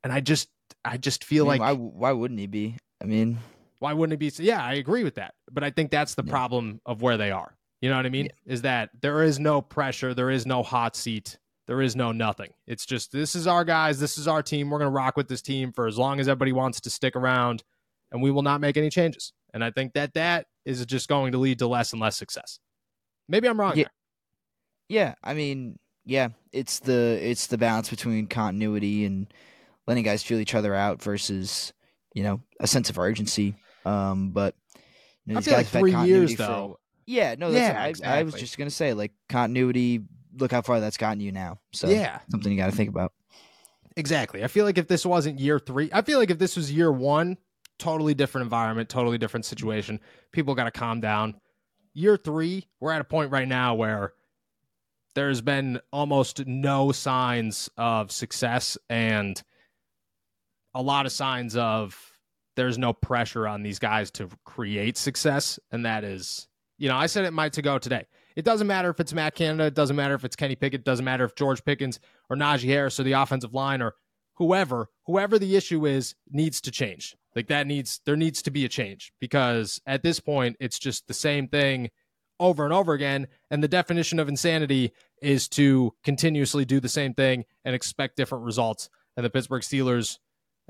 And 0.03 0.11
I 0.13 0.19
just 0.19 0.49
I 0.83 0.97
just 0.97 1.23
feel 1.23 1.49
I 1.49 1.53
mean, 1.53 1.61
like 1.61 1.77
why 1.77 1.83
why 1.83 2.11
wouldn't 2.11 2.39
he 2.39 2.47
be? 2.47 2.77
I 3.01 3.05
mean, 3.05 3.39
why 3.79 3.93
wouldn't 3.93 4.13
it 4.13 4.17
be? 4.19 4.43
Yeah, 4.43 4.63
I 4.63 4.73
agree 4.73 5.03
with 5.03 5.15
that. 5.15 5.33
But 5.51 5.63
I 5.63 5.69
think 5.69 5.91
that's 5.91 6.15
the 6.15 6.23
Yeah. 6.25 6.31
problem 6.31 6.81
of 6.85 7.01
where 7.01 7.17
they 7.17 7.31
are. 7.31 7.55
You 7.81 7.89
know 7.89 7.97
what 7.97 8.05
I 8.05 8.09
mean? 8.09 8.29
Is 8.45 8.63
that 8.63 8.89
there 9.01 9.23
is 9.23 9.39
no 9.39 9.61
pressure, 9.61 10.13
there 10.15 10.31
is 10.31 10.47
no 10.47 10.63
hot 10.63 10.95
seat, 10.95 11.37
there 11.67 11.81
is 11.81 11.95
no 11.95 12.11
nothing. 12.11 12.51
It's 12.65 12.85
just 12.85 13.11
this 13.11 13.35
is 13.35 13.45
our 13.45 13.63
guys, 13.63 13.99
this 13.99 14.17
is 14.17 14.27
our 14.27 14.41
team. 14.41 14.69
We're 14.71 14.79
going 14.79 14.91
to 14.91 14.95
rock 14.95 15.15
with 15.15 15.27
this 15.27 15.41
team 15.43 15.71
for 15.71 15.85
as 15.85 15.97
long 15.97 16.19
as 16.19 16.27
everybody 16.27 16.53
wants 16.53 16.81
to 16.81 16.89
stick 16.89 17.15
around, 17.15 17.63
and 18.11 18.21
we 18.21 18.31
will 18.31 18.41
not 18.41 18.61
make 18.61 18.77
any 18.77 18.89
changes. 18.89 19.31
And 19.53 19.63
I 19.63 19.69
think 19.71 19.93
that 19.93 20.13
that 20.15 20.47
is 20.65 20.83
just 20.87 21.07
going 21.07 21.31
to 21.33 21.37
lead 21.37 21.59
to 21.59 21.67
less 21.67 21.91
and 21.93 22.01
less 22.01 22.17
success. 22.17 22.59
Maybe 23.29 23.47
I'm 23.47 23.59
wrong. 23.59 23.77
Yeah. 23.77 23.83
there. 23.83 23.91
Yeah, 24.89 25.15
I 25.23 25.33
mean, 25.33 25.79
yeah, 26.05 26.29
it's 26.51 26.79
the 26.79 27.19
it's 27.21 27.47
the 27.47 27.57
balance 27.57 27.89
between 27.89 28.27
continuity 28.27 29.05
and 29.05 29.27
letting 29.87 30.03
guys 30.03 30.23
feel 30.23 30.39
each 30.39 30.55
other 30.55 30.73
out 30.73 31.01
versus 31.01 31.73
you 32.13 32.23
know 32.23 32.41
a 32.59 32.67
sense 32.67 32.89
of 32.89 32.97
urgency. 32.97 33.55
Um, 33.85 34.31
but 34.31 34.55
you 35.25 35.33
know, 35.33 35.39
I 35.39 35.41
feel 35.41 35.53
like 35.53 35.67
three 35.67 35.95
years 36.05 36.31
for- 36.31 36.37
though. 36.37 36.79
Yeah, 37.05 37.35
no, 37.37 37.51
that's 37.51 38.03
Yeah, 38.03 38.09
I, 38.11 38.19
I 38.19 38.23
was 38.23 38.33
just 38.33 38.57
gonna 38.57 38.69
say 38.69 38.93
like 38.93 39.13
continuity. 39.29 40.01
Look 40.37 40.51
how 40.51 40.61
far 40.61 40.79
that's 40.79 40.97
gotten 40.97 41.19
you 41.21 41.31
now. 41.31 41.59
So 41.71 41.87
yeah, 41.87 42.19
something 42.29 42.51
you 42.51 42.57
got 42.57 42.69
to 42.69 42.75
think 42.75 42.89
about. 42.89 43.13
Exactly. 43.95 44.43
I 44.43 44.47
feel 44.47 44.65
like 44.65 44.77
if 44.77 44.87
this 44.87 45.05
wasn't 45.05 45.39
year 45.39 45.57
three, 45.57 45.89
I 45.91 46.03
feel 46.03 46.19
like 46.19 46.29
if 46.29 46.37
this 46.37 46.55
was 46.55 46.71
year 46.71 46.91
one, 46.91 47.37
totally 47.79 48.13
different 48.13 48.43
environment, 48.43 48.89
totally 48.89 49.17
different 49.17 49.45
situation. 49.45 49.99
People 50.31 50.53
got 50.53 50.65
to 50.65 50.71
calm 50.71 51.01
down. 51.01 51.35
Year 51.93 52.15
three, 52.17 52.67
we're 52.79 52.91
at 52.91 53.01
a 53.01 53.05
point 53.05 53.31
right 53.31 53.47
now 53.47 53.73
where 53.73 54.13
there's 55.17 55.41
been 55.41 55.81
almost 55.91 56.45
no 56.45 56.91
signs 56.91 57.71
of 57.75 58.11
success 58.11 58.77
and 58.87 59.41
a 60.75 60.81
lot 60.83 61.07
of 61.07 61.11
signs 61.11 61.55
of 61.55 61.99
there's 62.55 62.77
no 62.77 62.93
pressure 62.93 63.47
on 63.47 63.63
these 63.63 63.79
guys 63.79 64.11
to 64.11 64.29
create 64.45 64.95
success. 64.95 65.57
And 65.71 65.87
that 65.87 66.03
is, 66.03 66.47
you 66.77 66.87
know, 66.87 66.95
I 66.95 67.07
said 67.07 67.25
it 67.25 67.33
might 67.33 67.53
to 67.53 67.63
go 67.63 67.79
today. 67.79 68.05
It 68.35 68.45
doesn't 68.45 68.67
matter 68.67 68.91
if 68.91 68.99
it's 68.99 69.11
Matt 69.11 69.33
Canada, 69.33 69.63
it 69.63 69.73
doesn't 69.73 69.95
matter 69.95 70.13
if 70.13 70.23
it's 70.23 70.35
Kenny 70.35 70.55
Pickett, 70.55 70.81
it 70.81 70.85
doesn't 70.85 71.03
matter 71.03 71.25
if 71.25 71.33
George 71.33 71.65
Pickens 71.65 71.99
or 72.29 72.35
Najee 72.35 72.67
Harris 72.67 72.99
or 72.99 73.03
the 73.03 73.13
offensive 73.13 73.55
line 73.55 73.81
or 73.81 73.95
whoever, 74.35 74.87
whoever 75.07 75.39
the 75.39 75.55
issue 75.55 75.87
is, 75.87 76.13
needs 76.29 76.61
to 76.61 76.69
change. 76.69 77.15
Like 77.35 77.47
that 77.47 77.65
needs 77.65 78.01
there 78.05 78.15
needs 78.15 78.43
to 78.43 78.51
be 78.51 78.65
a 78.65 78.69
change 78.69 79.13
because 79.19 79.81
at 79.87 80.03
this 80.03 80.19
point 80.19 80.57
it's 80.59 80.77
just 80.77 81.07
the 81.07 81.15
same 81.15 81.47
thing 81.47 81.89
over 82.39 82.63
and 82.63 82.73
over 82.73 82.93
again. 82.93 83.27
And 83.49 83.63
the 83.63 83.67
definition 83.67 84.19
of 84.19 84.29
insanity 84.29 84.93
is 85.21 85.47
to 85.49 85.93
continuously 86.03 86.65
do 86.65 86.79
the 86.79 86.89
same 86.89 87.13
thing 87.13 87.45
and 87.65 87.75
expect 87.75 88.17
different 88.17 88.45
results. 88.45 88.89
And 89.15 89.25
the 89.25 89.29
Pittsburgh 89.29 89.63
Steelers 89.63 90.19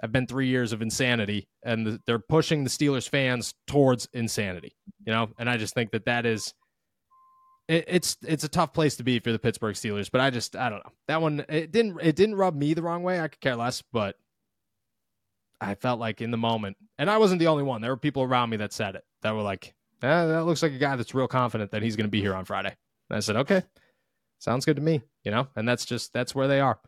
have 0.01 0.11
been 0.11 0.27
three 0.27 0.47
years 0.47 0.73
of 0.73 0.81
insanity, 0.81 1.47
and 1.63 1.85
the, 1.85 2.01
they're 2.05 2.19
pushing 2.19 2.63
the 2.63 2.69
Steelers 2.69 3.09
fans 3.09 3.53
towards 3.65 4.07
insanity. 4.13 4.75
You 5.05 5.13
know, 5.13 5.29
and 5.37 5.49
I 5.49 5.57
just 5.57 5.73
think 5.73 5.91
that 5.91 6.05
that 6.05 6.25
is 6.25 6.53
it, 7.67 7.85
it's 7.87 8.17
it's 8.25 8.43
a 8.43 8.49
tough 8.49 8.73
place 8.73 8.95
to 8.97 9.03
be 9.03 9.19
for 9.19 9.31
the 9.31 9.39
Pittsburgh 9.39 9.75
Steelers. 9.75 10.09
But 10.11 10.21
I 10.21 10.29
just 10.29 10.55
I 10.55 10.69
don't 10.69 10.85
know 10.85 10.91
that 11.07 11.21
one. 11.21 11.45
It 11.49 11.71
didn't 11.71 11.99
it 12.01 12.15
didn't 12.15 12.35
rub 12.35 12.55
me 12.55 12.73
the 12.73 12.83
wrong 12.83 13.03
way. 13.03 13.19
I 13.19 13.27
could 13.27 13.41
care 13.41 13.55
less, 13.55 13.83
but 13.91 14.15
I 15.59 15.75
felt 15.75 15.99
like 15.99 16.21
in 16.21 16.31
the 16.31 16.37
moment, 16.37 16.77
and 16.97 17.09
I 17.09 17.17
wasn't 17.17 17.39
the 17.39 17.47
only 17.47 17.63
one. 17.63 17.81
There 17.81 17.91
were 17.91 17.97
people 17.97 18.23
around 18.23 18.49
me 18.49 18.57
that 18.57 18.73
said 18.73 18.95
it 18.95 19.03
that 19.23 19.33
were 19.33 19.41
like, 19.41 19.73
eh, 20.03 20.25
that 20.25 20.45
looks 20.45 20.61
like 20.61 20.73
a 20.73 20.77
guy 20.77 20.95
that's 20.95 21.15
real 21.15 21.27
confident 21.27 21.71
that 21.71 21.81
he's 21.81 21.95
going 21.95 22.05
to 22.05 22.11
be 22.11 22.21
here 22.21 22.35
on 22.35 22.45
Friday. 22.45 22.75
And 23.09 23.17
I 23.17 23.19
said, 23.21 23.37
okay, 23.37 23.63
sounds 24.39 24.65
good 24.65 24.75
to 24.75 24.81
me, 24.81 25.01
you 25.23 25.31
know, 25.31 25.47
and 25.55 25.67
that's 25.67 25.85
just, 25.85 26.13
that's 26.13 26.33
where 26.35 26.47
they 26.47 26.59
are. 26.59 26.79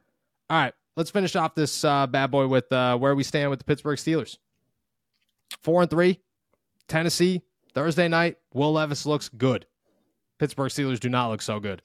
All 0.49 0.61
right, 0.61 0.73
let's 0.95 1.11
finish 1.11 1.35
off 1.35 1.55
this 1.55 1.83
uh, 1.83 2.07
bad 2.07 2.31
boy 2.31 2.47
with 2.47 2.71
uh, 2.71 2.97
where 2.97 3.15
we 3.15 3.23
stand 3.23 3.49
with 3.49 3.59
the 3.59 3.65
Pittsburgh 3.65 3.97
Steelers. 3.97 4.37
Four 5.61 5.81
and 5.81 5.89
three, 5.89 6.19
Tennessee, 6.87 7.41
Thursday 7.73 8.07
night. 8.07 8.37
Will 8.53 8.73
Levis 8.73 9.05
looks 9.05 9.29
good. 9.29 9.65
Pittsburgh 10.39 10.71
Steelers 10.71 10.99
do 10.99 11.09
not 11.09 11.29
look 11.29 11.41
so 11.41 11.59
good. 11.59 11.81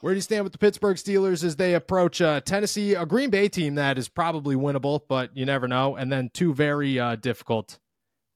Where 0.00 0.12
do 0.12 0.16
you 0.16 0.22
stand 0.22 0.44
with 0.44 0.52
the 0.52 0.58
Pittsburgh 0.58 0.98
Steelers 0.98 1.42
as 1.42 1.56
they 1.56 1.74
approach 1.74 2.20
uh, 2.20 2.40
Tennessee, 2.42 2.94
a 2.94 3.06
Green 3.06 3.30
Bay 3.30 3.48
team 3.48 3.76
that 3.76 3.96
is 3.96 4.08
probably 4.08 4.54
winnable, 4.54 5.00
but 5.08 5.34
you 5.34 5.46
never 5.46 5.66
know, 5.66 5.96
and 5.96 6.12
then 6.12 6.30
two 6.34 6.52
very 6.52 6.98
uh, 6.98 7.16
difficult 7.16 7.78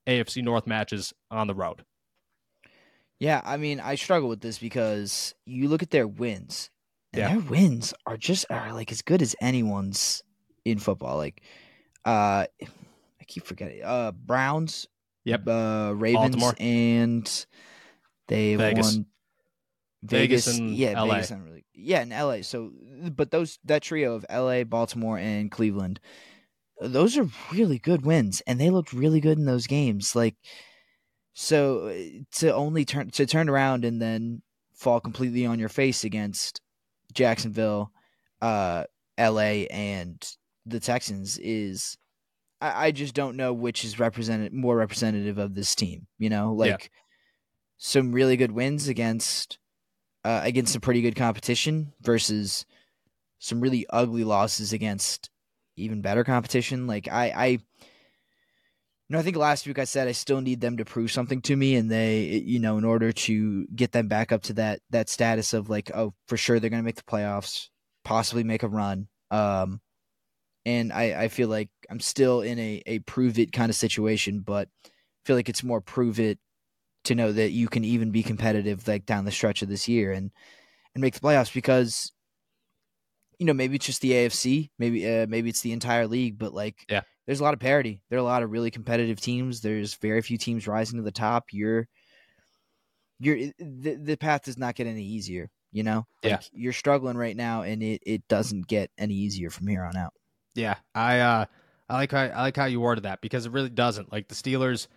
AFC 0.06 0.42
North 0.42 0.66
matches 0.66 1.12
on 1.30 1.46
the 1.46 1.54
road. 1.54 1.84
Yeah, 3.20 3.40
I 3.44 3.56
mean, 3.56 3.80
I 3.80 3.96
struggle 3.96 4.28
with 4.28 4.40
this 4.40 4.58
because 4.58 5.34
you 5.44 5.68
look 5.68 5.82
at 5.82 5.90
their 5.90 6.06
wins, 6.06 6.70
and 7.12 7.20
Yeah. 7.22 7.28
their 7.28 7.40
wins 7.40 7.92
are 8.06 8.16
just 8.16 8.46
are 8.50 8.72
like 8.72 8.92
as 8.92 9.02
good 9.02 9.22
as 9.22 9.34
anyone's 9.40 10.22
in 10.64 10.78
football. 10.78 11.16
Like, 11.16 11.42
uh, 12.04 12.46
I 12.60 13.24
keep 13.26 13.44
forgetting. 13.44 13.82
Uh, 13.82 14.12
Browns, 14.12 14.86
Yep. 15.24 15.48
uh, 15.48 15.92
Ravens, 15.96 16.36
Baltimore. 16.36 16.54
and 16.60 17.46
they 18.28 18.54
Vegas. 18.56 18.94
won. 18.96 19.06
Vegas 20.04 20.46
Vegas, 20.46 20.58
and 20.58 20.76
yeah, 20.76 20.94
LA. 20.94 21.14
Vegas, 21.14 21.30
not 21.32 21.42
really, 21.42 21.64
yeah, 21.74 22.02
in 22.02 22.12
LA. 22.12 22.42
So, 22.42 22.70
but 23.10 23.32
those 23.32 23.58
that 23.64 23.82
trio 23.82 24.14
of 24.14 24.24
LA, 24.30 24.62
Baltimore, 24.62 25.18
and 25.18 25.50
Cleveland, 25.50 25.98
those 26.80 27.18
are 27.18 27.28
really 27.52 27.78
good 27.80 28.06
wins, 28.06 28.40
and 28.46 28.60
they 28.60 28.70
looked 28.70 28.92
really 28.92 29.20
good 29.20 29.38
in 29.38 29.44
those 29.44 29.66
games. 29.66 30.14
Like, 30.14 30.36
so 31.40 31.86
uh, 31.86 31.94
to 32.32 32.52
only 32.52 32.84
turn 32.84 33.10
to 33.10 33.24
turn 33.24 33.48
around 33.48 33.84
and 33.84 34.02
then 34.02 34.42
fall 34.74 34.98
completely 34.98 35.46
on 35.46 35.60
your 35.60 35.68
face 35.68 36.02
against 36.02 36.60
Jacksonville, 37.14 37.92
uh, 38.42 38.82
LA, 39.16 39.66
and 39.70 40.20
the 40.66 40.80
Texans 40.80 41.38
is, 41.38 41.96
I, 42.60 42.86
I 42.86 42.90
just 42.90 43.14
don't 43.14 43.36
know 43.36 43.52
which 43.52 43.84
is 43.84 44.00
represented 44.00 44.52
more 44.52 44.76
representative 44.76 45.38
of 45.38 45.54
this 45.54 45.76
team. 45.76 46.08
You 46.18 46.28
know, 46.28 46.60
Yeah. 46.60 46.72
like 46.72 46.90
some 47.76 48.10
really 48.10 48.36
good 48.36 48.50
wins 48.50 48.88
against 48.88 49.58
uh, 50.24 50.40
against 50.42 50.72
some 50.72 50.80
pretty 50.80 51.02
good 51.02 51.14
competition 51.14 51.92
versus 52.00 52.66
some 53.38 53.60
really 53.60 53.86
ugly 53.90 54.24
losses 54.24 54.72
against 54.72 55.30
even 55.76 56.02
better 56.02 56.24
competition. 56.24 56.88
Like 56.88 57.06
I, 57.06 57.26
I, 57.28 57.58
know, 59.14 59.20
I 59.20 59.22
think 59.22 59.36
last 59.36 59.66
week 59.66 59.78
I 59.78 59.84
said 59.84 60.06
I 60.06 60.12
still 60.12 60.40
need 60.40 60.60
them 60.60 60.76
to 60.76 60.84
prove 60.84 61.10
something 61.10 61.40
to 61.42 61.56
me, 61.56 61.76
and 61.76 61.90
they, 61.90 62.42
you 62.44 62.58
know, 62.58 62.76
in 62.78 62.84
order 62.84 63.10
to 63.12 63.66
get 63.74 63.92
them 63.92 64.08
back 64.08 64.32
up 64.32 64.42
to 64.44 64.52
that 64.54 64.80
that 64.90 65.08
status 65.08 65.54
of 65.54 65.70
like, 65.70 65.90
oh, 65.94 66.14
for 66.26 66.36
sure 66.36 66.60
they're 66.60 66.70
going 66.70 66.82
to 66.82 66.86
make 66.86 66.96
the 66.96 67.02
playoffs, 67.02 67.68
possibly 68.04 68.44
make 68.44 68.62
a 68.62 68.68
run. 68.68 69.08
Um, 69.30 69.80
and 70.66 70.92
I, 70.92 71.22
I 71.22 71.28
feel 71.28 71.48
like 71.48 71.70
I'm 71.90 72.00
still 72.00 72.42
in 72.42 72.58
a 72.58 72.82
a 72.86 72.98
prove 73.00 73.38
it 73.38 73.52
kind 73.52 73.70
of 73.70 73.76
situation, 73.76 74.40
but 74.40 74.68
I 74.84 74.90
feel 75.24 75.36
like 75.36 75.48
it's 75.48 75.64
more 75.64 75.80
prove 75.80 76.20
it 76.20 76.38
to 77.04 77.14
know 77.14 77.32
that 77.32 77.52
you 77.52 77.68
can 77.68 77.84
even 77.84 78.10
be 78.10 78.22
competitive 78.22 78.86
like 78.86 79.06
down 79.06 79.24
the 79.24 79.30
stretch 79.30 79.62
of 79.62 79.68
this 79.68 79.88
year 79.88 80.12
and 80.12 80.30
and 80.94 81.00
make 81.00 81.14
the 81.14 81.20
playoffs 81.20 81.52
because 81.52 82.12
you 83.38 83.46
know 83.46 83.54
maybe 83.54 83.76
it's 83.76 83.86
just 83.86 84.02
the 84.02 84.12
AFC 84.12 84.70
maybe 84.78 85.08
uh, 85.08 85.26
maybe 85.26 85.48
it's 85.48 85.62
the 85.62 85.72
entire 85.72 86.06
league 86.06 86.38
but 86.38 86.52
like 86.52 86.84
Yeah. 86.88 87.02
There's 87.28 87.38
a 87.38 87.44
lot 87.44 87.54
of 87.54 87.60
parity 87.60 88.00
there 88.10 88.18
are 88.18 88.20
a 88.20 88.24
lot 88.24 88.42
of 88.42 88.50
really 88.50 88.72
competitive 88.72 89.20
teams 89.20 89.60
there's 89.60 89.94
very 89.94 90.22
few 90.22 90.36
teams 90.36 90.66
rising 90.66 90.98
to 90.98 91.04
the 91.04 91.12
top 91.12 91.44
you're 91.52 91.86
you're 93.20 93.36
the, 93.58 93.94
the 93.94 94.16
path 94.16 94.42
does 94.44 94.58
not 94.58 94.74
get 94.74 94.88
any 94.88 95.04
easier 95.04 95.48
you 95.70 95.82
know 95.82 96.06
Yeah. 96.22 96.40
You're 96.52 96.72
struggling 96.72 97.16
right 97.16 97.36
now 97.36 97.62
and 97.62 97.82
it 97.82 98.02
it 98.04 98.26
doesn't 98.26 98.66
get 98.66 98.90
any 98.98 99.14
easier 99.14 99.50
from 99.50 99.66
here 99.68 99.84
on 99.84 99.96
out 99.96 100.14
Yeah, 100.54 100.76
I 100.94 101.20
uh, 101.20 101.44
I 101.88 101.94
like 101.94 102.10
how 102.10 102.22
I 102.22 102.42
like 102.42 102.56
how 102.56 102.64
you 102.64 102.80
worded 102.80 103.04
that 103.04 103.20
because 103.20 103.46
it 103.46 103.52
really 103.52 103.68
doesn't. 103.68 104.10
Like 104.10 104.28
the 104.28 104.34
Steelers, 104.34 104.88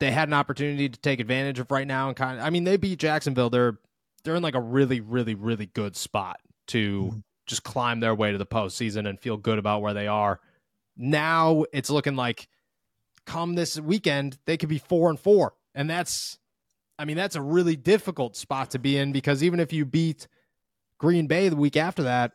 they 0.00 0.10
had 0.10 0.28
an 0.28 0.34
opportunity 0.34 0.88
to 0.88 0.98
take 1.00 1.20
advantage 1.20 1.58
of 1.58 1.70
right 1.70 1.86
now, 1.86 2.08
and 2.08 2.16
kind 2.16 2.38
of. 2.38 2.44
I 2.44 2.50
mean, 2.50 2.64
they 2.64 2.76
beat 2.76 2.98
Jacksonville. 2.98 3.50
They're 3.50 3.78
they're 4.24 4.34
in 4.34 4.42
like 4.42 4.56
a 4.56 4.60
really, 4.60 5.00
really, 5.00 5.34
really 5.34 5.66
good 5.66 5.96
spot 5.96 6.40
to 6.68 7.22
just 7.46 7.62
climb 7.62 8.00
their 8.00 8.14
way 8.14 8.32
to 8.32 8.38
the 8.38 8.46
postseason 8.46 9.08
and 9.08 9.18
feel 9.20 9.36
good 9.36 9.58
about 9.58 9.82
where 9.82 9.94
they 9.94 10.06
are. 10.08 10.40
Now 10.96 11.64
it's 11.72 11.90
looking 11.90 12.16
like 12.16 12.48
come 13.24 13.54
this 13.54 13.78
weekend 13.80 14.38
they 14.46 14.56
could 14.56 14.68
be 14.68 14.78
four 14.78 15.10
and 15.10 15.18
four, 15.18 15.54
and 15.74 15.88
that's, 15.88 16.38
I 16.98 17.04
mean, 17.04 17.16
that's 17.16 17.36
a 17.36 17.42
really 17.42 17.76
difficult 17.76 18.36
spot 18.36 18.70
to 18.72 18.78
be 18.78 18.96
in 18.96 19.12
because 19.12 19.42
even 19.42 19.60
if 19.60 19.72
you 19.72 19.84
beat 19.84 20.28
Green 20.98 21.26
Bay 21.26 21.48
the 21.48 21.56
week 21.56 21.76
after 21.76 22.04
that 22.04 22.32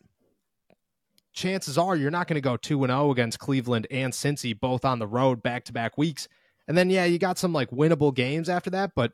chances 1.38 1.78
are 1.78 1.95
you're 1.95 2.12
not 2.12 2.28
going 2.28 2.36
to 2.36 2.41
go 2.41 2.58
2 2.58 2.84
and 2.84 2.91
0 2.91 3.12
against 3.12 3.39
Cleveland 3.39 3.88
and 3.91 4.12
Cincy 4.12 4.60
both 4.60 4.84
on 4.84 4.99
the 4.99 5.08
road 5.08 5.41
back 5.41 5.64
to 5.66 5.74
back 5.74 5.97
weeks. 5.97 6.28
And 6.68 6.78
then 6.78 6.89
yeah, 6.89 7.05
you 7.05 7.20
got 7.20 7.38
some 7.38 7.53
like 7.53 7.70
winnable 7.70 8.14
games 8.14 8.49
after 8.49 8.72
that, 8.72 8.91
but 8.95 9.14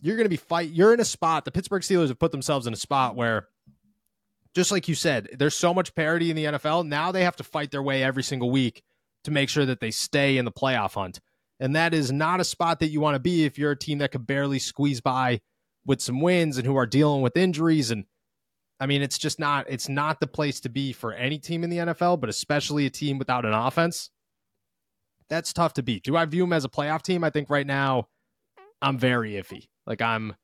you're 0.00 0.16
going 0.16 0.24
to 0.24 0.30
be 0.30 0.36
fight 0.36 0.70
you're 0.70 0.94
in 0.94 1.00
a 1.00 1.04
spot. 1.04 1.44
The 1.44 1.50
Pittsburgh 1.50 1.82
Steelers 1.82 2.08
have 2.08 2.18
put 2.18 2.32
themselves 2.32 2.66
in 2.66 2.72
a 2.72 2.76
spot 2.76 3.16
where 3.16 3.48
just 4.54 4.72
like 4.72 4.88
you 4.88 4.94
said, 4.94 5.28
there's 5.38 5.54
so 5.54 5.72
much 5.72 5.94
parity 5.94 6.30
in 6.30 6.36
the 6.36 6.44
NFL. 6.46 6.86
Now 6.86 7.12
they 7.12 7.24
have 7.24 7.36
to 7.36 7.44
fight 7.44 7.70
their 7.70 7.82
way 7.82 8.02
every 8.02 8.22
single 8.22 8.50
week 8.50 8.82
to 9.24 9.30
make 9.30 9.48
sure 9.48 9.66
that 9.66 9.80
they 9.80 9.90
stay 9.90 10.38
in 10.38 10.44
the 10.44 10.52
playoff 10.52 10.94
hunt. 10.94 11.20
And 11.60 11.76
that 11.76 11.92
is 11.92 12.10
not 12.10 12.40
a 12.40 12.44
spot 12.44 12.80
that 12.80 12.88
you 12.88 13.00
want 13.00 13.14
to 13.14 13.20
be 13.20 13.44
if 13.44 13.58
you're 13.58 13.72
a 13.72 13.78
team 13.78 13.98
that 13.98 14.12
could 14.12 14.26
barely 14.26 14.58
squeeze 14.58 15.00
by 15.00 15.40
with 15.84 16.00
some 16.00 16.20
wins 16.20 16.56
and 16.56 16.66
who 16.66 16.76
are 16.76 16.86
dealing 16.86 17.22
with 17.22 17.36
injuries 17.36 17.90
and 17.90 18.04
I 18.82 18.86
mean, 18.86 19.02
it's 19.02 19.18
just 19.18 19.38
not 19.38 19.66
it's 19.68 19.90
not 19.90 20.20
the 20.20 20.26
place 20.26 20.58
to 20.60 20.70
be 20.70 20.94
for 20.94 21.12
any 21.12 21.38
team 21.38 21.62
in 21.62 21.70
the 21.70 21.76
NFL, 21.76 22.18
but 22.18 22.30
especially 22.30 22.86
a 22.86 22.90
team 22.90 23.18
without 23.18 23.44
an 23.44 23.52
offense. 23.52 24.10
That's 25.28 25.52
tough 25.52 25.74
to 25.74 25.82
beat. 25.82 26.02
Do 26.02 26.16
I 26.16 26.24
view 26.24 26.42
them 26.42 26.54
as 26.54 26.64
a 26.64 26.70
playoff 26.70 27.02
team? 27.02 27.22
I 27.22 27.28
think 27.28 27.50
right 27.50 27.66
now 27.66 28.08
I'm 28.80 28.98
very 28.98 29.32
iffy. 29.32 29.68
Like 29.86 30.00
I'm 30.00 30.34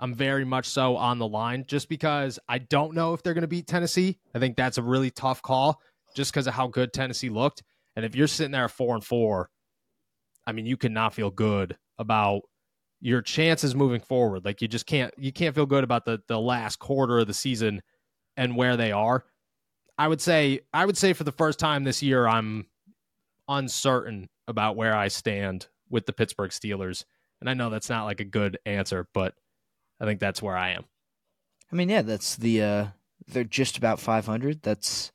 I'm 0.00 0.14
very 0.14 0.44
much 0.44 0.66
so 0.66 0.96
on 0.96 1.18
the 1.18 1.26
line 1.26 1.64
just 1.66 1.88
because 1.88 2.38
I 2.48 2.58
don't 2.58 2.94
know 2.94 3.14
if 3.14 3.22
they're 3.22 3.34
going 3.34 3.42
to 3.42 3.48
beat 3.48 3.66
Tennessee. 3.66 4.18
I 4.34 4.38
think 4.38 4.56
that's 4.56 4.78
a 4.78 4.82
really 4.82 5.10
tough 5.10 5.42
call 5.42 5.80
just 6.14 6.32
because 6.32 6.46
of 6.46 6.54
how 6.54 6.68
good 6.68 6.92
Tennessee 6.92 7.30
looked. 7.30 7.62
And 7.96 8.04
if 8.04 8.14
you're 8.14 8.28
sitting 8.28 8.52
there 8.52 8.64
at 8.64 8.70
4 8.70 8.96
and 8.96 9.04
4, 9.04 9.50
I 10.46 10.52
mean, 10.52 10.66
you 10.66 10.76
cannot 10.76 11.14
feel 11.14 11.30
good 11.30 11.76
about 11.98 12.42
your 13.00 13.22
chances 13.22 13.74
moving 13.74 14.00
forward. 14.00 14.44
Like 14.44 14.62
you 14.62 14.68
just 14.68 14.86
can't 14.86 15.12
you 15.16 15.32
can't 15.32 15.54
feel 15.54 15.66
good 15.66 15.84
about 15.84 16.04
the 16.04 16.20
the 16.26 16.38
last 16.38 16.78
quarter 16.78 17.18
of 17.18 17.26
the 17.26 17.34
season 17.34 17.82
and 18.36 18.56
where 18.56 18.76
they 18.76 18.92
are. 18.92 19.24
I 19.96 20.08
would 20.08 20.20
say 20.20 20.60
I 20.72 20.86
would 20.86 20.96
say 20.96 21.12
for 21.12 21.24
the 21.24 21.32
first 21.32 21.58
time 21.58 21.84
this 21.84 22.02
year 22.02 22.26
I'm 22.26 22.66
uncertain 23.48 24.28
about 24.46 24.76
where 24.76 24.96
I 24.96 25.08
stand 25.08 25.68
with 25.90 26.06
the 26.06 26.12
Pittsburgh 26.12 26.50
Steelers. 26.50 27.04
And 27.40 27.48
I 27.48 27.54
know 27.54 27.70
that's 27.70 27.90
not 27.90 28.04
like 28.04 28.20
a 28.20 28.24
good 28.24 28.58
answer, 28.66 29.08
but 29.14 29.34
I 30.00 30.04
think 30.04 30.20
that's 30.20 30.42
where 30.42 30.56
I 30.56 30.70
am. 30.70 30.84
I 31.72 31.76
mean, 31.76 31.88
yeah, 31.88 32.02
that's 32.02 32.36
the 32.36 32.62
uh 32.62 32.86
they're 33.26 33.44
just 33.44 33.76
about 33.76 34.00
500. 34.00 34.62
That's 34.62 35.12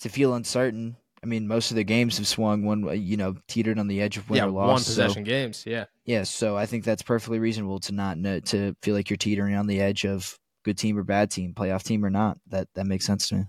to 0.00 0.08
feel 0.08 0.34
uncertain. 0.34 0.96
I 1.22 1.26
mean, 1.26 1.46
most 1.46 1.70
of 1.70 1.76
their 1.76 1.84
games 1.84 2.18
have 2.18 2.26
swung 2.26 2.64
one, 2.64 3.00
you 3.00 3.16
know, 3.16 3.36
teetered 3.46 3.78
on 3.78 3.86
the 3.86 4.00
edge 4.00 4.16
of 4.16 4.28
win 4.28 4.38
yeah, 4.38 4.44
or 4.46 4.50
loss. 4.50 4.68
one 4.68 4.80
so- 4.80 4.90
possession 4.90 5.24
games. 5.24 5.64
Yeah. 5.66 5.84
yeah, 6.04 6.24
so 6.24 6.56
I 6.56 6.66
think 6.66 6.84
that's 6.84 7.02
perfectly 7.02 7.38
reasonable 7.38 7.78
to 7.80 7.92
not 7.92 8.18
know, 8.18 8.40
to 8.40 8.74
feel 8.82 8.94
like 8.94 9.08
you're 9.08 9.16
teetering 9.16 9.54
on 9.54 9.68
the 9.68 9.80
edge 9.80 10.04
of 10.04 10.38
good 10.64 10.78
team 10.78 10.98
or 10.98 11.04
bad 11.04 11.30
team, 11.30 11.54
playoff 11.54 11.84
team 11.84 12.04
or 12.04 12.10
not. 12.10 12.38
That 12.48 12.68
that 12.74 12.86
makes 12.86 13.06
sense 13.06 13.28
to 13.28 13.36
me. 13.36 13.44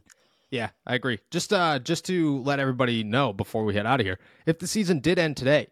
Yeah, 0.51 0.69
I 0.85 0.93
agree. 0.93 1.19
Just 1.31 1.51
uh 1.51 1.79
just 1.79 2.05
to 2.05 2.39
let 2.43 2.59
everybody 2.59 3.03
know 3.03 3.33
before 3.33 3.63
we 3.63 3.73
head 3.73 3.87
out 3.87 3.99
of 3.99 4.05
here, 4.05 4.19
if 4.45 4.59
the 4.59 4.67
season 4.67 4.99
did 4.99 5.17
end 5.17 5.35
today, 5.35 5.67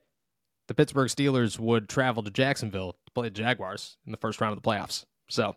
the 0.68 0.74
Pittsburgh 0.74 1.10
Steelers 1.10 1.60
would 1.60 1.88
travel 1.88 2.24
to 2.24 2.32
Jacksonville 2.32 2.96
play 3.14 3.28
the 3.28 3.32
Jaguars 3.32 3.98
in 4.06 4.12
the 4.12 4.18
first 4.18 4.42
round 4.42 4.56
of 4.56 4.62
the 4.62 4.68
playoffs. 4.68 5.06
So, 5.30 5.56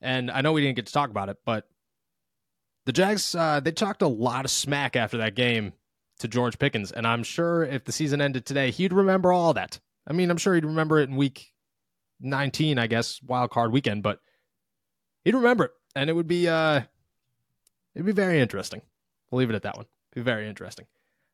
and 0.00 0.30
I 0.30 0.40
know 0.40 0.52
we 0.52 0.60
didn't 0.60 0.76
get 0.76 0.86
to 0.86 0.92
talk 0.92 1.10
about 1.10 1.28
it, 1.28 1.38
but 1.44 1.68
the 2.86 2.92
Jags 2.92 3.34
uh, 3.34 3.60
they 3.60 3.72
talked 3.72 4.02
a 4.02 4.08
lot 4.08 4.44
of 4.44 4.50
smack 4.50 4.96
after 4.96 5.18
that 5.18 5.34
game 5.34 5.72
to 6.20 6.28
George 6.28 6.58
Pickens, 6.58 6.90
and 6.90 7.06
I'm 7.06 7.22
sure 7.22 7.64
if 7.64 7.84
the 7.84 7.92
season 7.92 8.20
ended 8.20 8.44
today, 8.44 8.70
he'd 8.70 8.92
remember 8.92 9.32
all 9.32 9.54
that. 9.54 9.78
I 10.06 10.12
mean, 10.12 10.30
I'm 10.30 10.36
sure 10.36 10.54
he'd 10.54 10.64
remember 10.64 10.98
it 10.98 11.08
in 11.08 11.16
week 11.16 11.52
19, 12.20 12.78
I 12.78 12.86
guess, 12.86 13.20
wild 13.22 13.50
card 13.50 13.72
weekend, 13.72 14.02
but 14.02 14.20
he'd 15.24 15.34
remember 15.34 15.66
it, 15.66 15.70
and 15.94 16.10
it 16.10 16.14
would 16.14 16.26
be 16.26 16.48
uh, 16.48 16.80
it'd 17.94 18.06
be 18.06 18.12
very 18.12 18.40
interesting. 18.40 18.82
We'll 19.30 19.40
leave 19.40 19.50
it 19.50 19.56
at 19.56 19.62
that 19.62 19.76
one. 19.76 19.86
Be 20.14 20.22
very 20.22 20.48
interesting. 20.48 20.86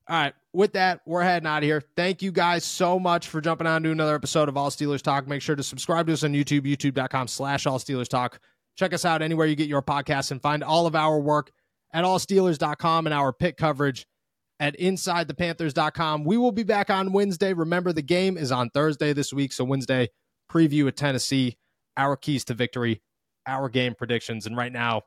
All 0.08 0.16
right. 0.16 0.34
With 0.52 0.74
that, 0.74 1.00
we're 1.06 1.22
heading 1.22 1.46
out 1.46 1.58
of 1.58 1.64
here. 1.64 1.82
Thank 1.96 2.20
you 2.20 2.30
guys 2.30 2.64
so 2.64 2.98
much 2.98 3.28
for 3.28 3.40
jumping 3.40 3.66
on 3.66 3.82
to 3.84 3.90
another 3.90 4.14
episode 4.14 4.48
of 4.48 4.56
All 4.56 4.70
Steelers 4.70 5.02
Talk. 5.02 5.26
Make 5.26 5.42
sure 5.42 5.56
to 5.56 5.62
subscribe 5.62 6.06
to 6.08 6.12
us 6.12 6.22
on 6.22 6.32
YouTube, 6.32 6.60
youtube.com 6.60 7.26
slash 7.26 7.66
All 7.66 7.78
Steelers 7.78 8.08
Talk. 8.08 8.38
Check 8.76 8.92
us 8.92 9.04
out 9.04 9.22
anywhere 9.22 9.46
you 9.46 9.56
get 9.56 9.68
your 9.68 9.82
podcasts 9.82 10.30
and 10.30 10.42
find 10.42 10.62
all 10.62 10.86
of 10.86 10.94
our 10.94 11.18
work 11.18 11.50
at 11.92 12.04
allsteelers.com 12.04 13.06
and 13.06 13.14
our 13.14 13.32
pit 13.32 13.56
coverage 13.56 14.06
at 14.60 14.78
insidethepanthers.com. 14.78 16.24
We 16.24 16.36
will 16.36 16.52
be 16.52 16.64
back 16.64 16.90
on 16.90 17.12
Wednesday. 17.12 17.52
Remember, 17.52 17.92
the 17.92 18.02
game 18.02 18.36
is 18.36 18.52
on 18.52 18.70
Thursday 18.70 19.12
this 19.12 19.32
week. 19.32 19.52
So, 19.52 19.64
Wednesday, 19.64 20.10
preview 20.52 20.86
of 20.86 20.96
Tennessee, 20.96 21.56
our 21.96 22.16
keys 22.16 22.44
to 22.46 22.54
victory, 22.54 23.00
our 23.46 23.68
game 23.68 23.94
predictions. 23.94 24.46
And 24.46 24.56
right 24.56 24.72
now, 24.72 25.02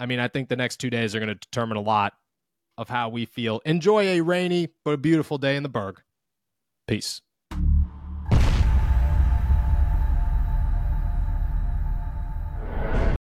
I 0.00 0.06
mean, 0.06 0.18
I 0.18 0.28
think 0.28 0.48
the 0.48 0.56
next 0.56 0.78
two 0.78 0.90
days 0.90 1.14
are 1.14 1.18
going 1.18 1.28
to 1.28 1.34
determine 1.34 1.76
a 1.76 1.82
lot 1.82 2.14
of 2.78 2.88
how 2.88 3.10
we 3.10 3.26
feel. 3.26 3.60
Enjoy 3.66 4.02
a 4.04 4.20
rainy 4.22 4.68
but 4.84 4.92
a 4.92 4.96
beautiful 4.96 5.36
day 5.36 5.56
in 5.56 5.62
the 5.62 5.68
Burgh. 5.68 6.00
Peace. 6.86 7.20